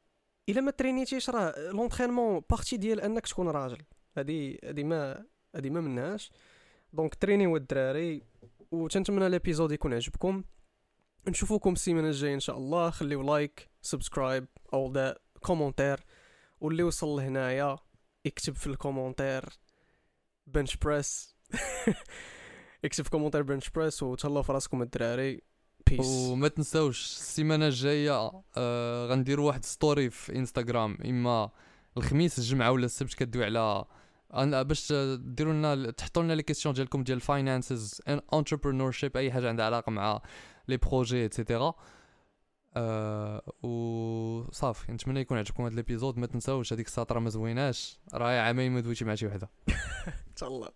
إلا 0.49 0.61
ما 0.61 0.71
ترينيتيش 0.71 1.31
راه 1.31 1.71
l'entraînement 1.71 2.43
partie 2.51 2.77
ديال 2.77 3.01
أنك 3.01 3.27
تكون 3.27 3.49
راجل. 3.49 3.83
هادي 4.17 4.61
هادي 4.65 4.85
ما 4.85 5.25
هادي 5.55 5.71
ما 5.71 5.81
منهاش. 5.81 6.31
donc 6.93 7.15
ترينيو 7.15 7.57
الدراري 7.57 8.23
وتنتمنى 8.71 9.27
ال 9.27 9.32
épisode 9.32 9.73
يكون 9.73 9.95
عجبكم. 9.95 10.45
نشوفوكم 11.29 11.73
السيمانة 11.73 12.09
الجاية 12.09 12.35
إن 12.35 12.41
شاء 12.41 12.57
الله. 12.57 12.91
خليو 12.91 13.23
like 13.23 13.69
subscribe 13.83 14.47
أو 14.75 14.93
ذا 14.93 15.19
commentaire 15.41 16.01
واللي 16.61 16.83
وصل 16.83 17.07
لهنايا 17.07 17.79
يكتب 18.25 18.55
في 18.55 18.67
ال 18.67 18.73
commentaire 18.73 19.45
bench 20.47 20.77
press 20.77 21.37
اكتب 22.85 23.09
commentaire 23.09 23.43
bench 23.43 23.71
press 23.71 24.03
وتهلاو 24.03 24.43
في 24.43 24.53
راسكم 24.53 24.83
الدراري. 24.83 25.48
Peace 25.89 26.07
وما 26.07 26.49
تنساوش 26.49 27.03
السيمانة 27.05 27.67
الجاية 27.67 28.31
آه 28.57 29.07
غنديروا 29.07 29.47
واحد 29.47 29.65
story 29.65 30.11
في 30.11 30.37
انستغرام 30.37 30.99
إما 31.05 31.51
الخميس 31.97 32.39
الجمعة 32.39 32.71
ولا 32.71 32.85
السبت 32.85 33.15
كدوي 33.15 33.45
على 33.45 33.85
أنا 34.35 34.63
باش 34.63 34.93
ديروا 35.17 35.53
لنا 35.53 35.91
تحطوا 35.91 36.23
لنا 36.23 36.33
les 36.33 36.43
questions 36.43 36.75
ديالكم 36.75 37.03
ديال 37.03 37.21
finances 37.21 38.03
entrepreneurship 38.33 39.17
أي 39.17 39.33
حاجة 39.33 39.49
عندها 39.49 39.67
علاقة 39.67 39.91
مع 39.91 40.23
les 40.69 40.77
projets 40.77 41.25
et 41.25 41.37
cetera 41.37 41.75
آه 42.77 43.43
وصافي 43.63 44.93
نتمنى 44.93 45.21
يكون 45.21 45.39
عجبكم 45.39 45.63
هذا 45.63 45.75
ال 45.75 45.80
épisode. 45.80 46.19
ما 46.19 46.27
تنساوش 46.27 46.73
هذيك 46.73 46.87
الساطره 46.87 47.19
ما 47.19 47.31
زويناش. 47.31 47.99
راهي 48.15 48.39
عامين 48.39 48.73
ما 48.73 48.81
دويتي 48.81 49.05
مع 49.05 49.15
شي 49.15 49.27
وحدة. 49.27 49.51
إن 50.07 50.37
شاء 50.37 50.49
الله. 50.49 50.69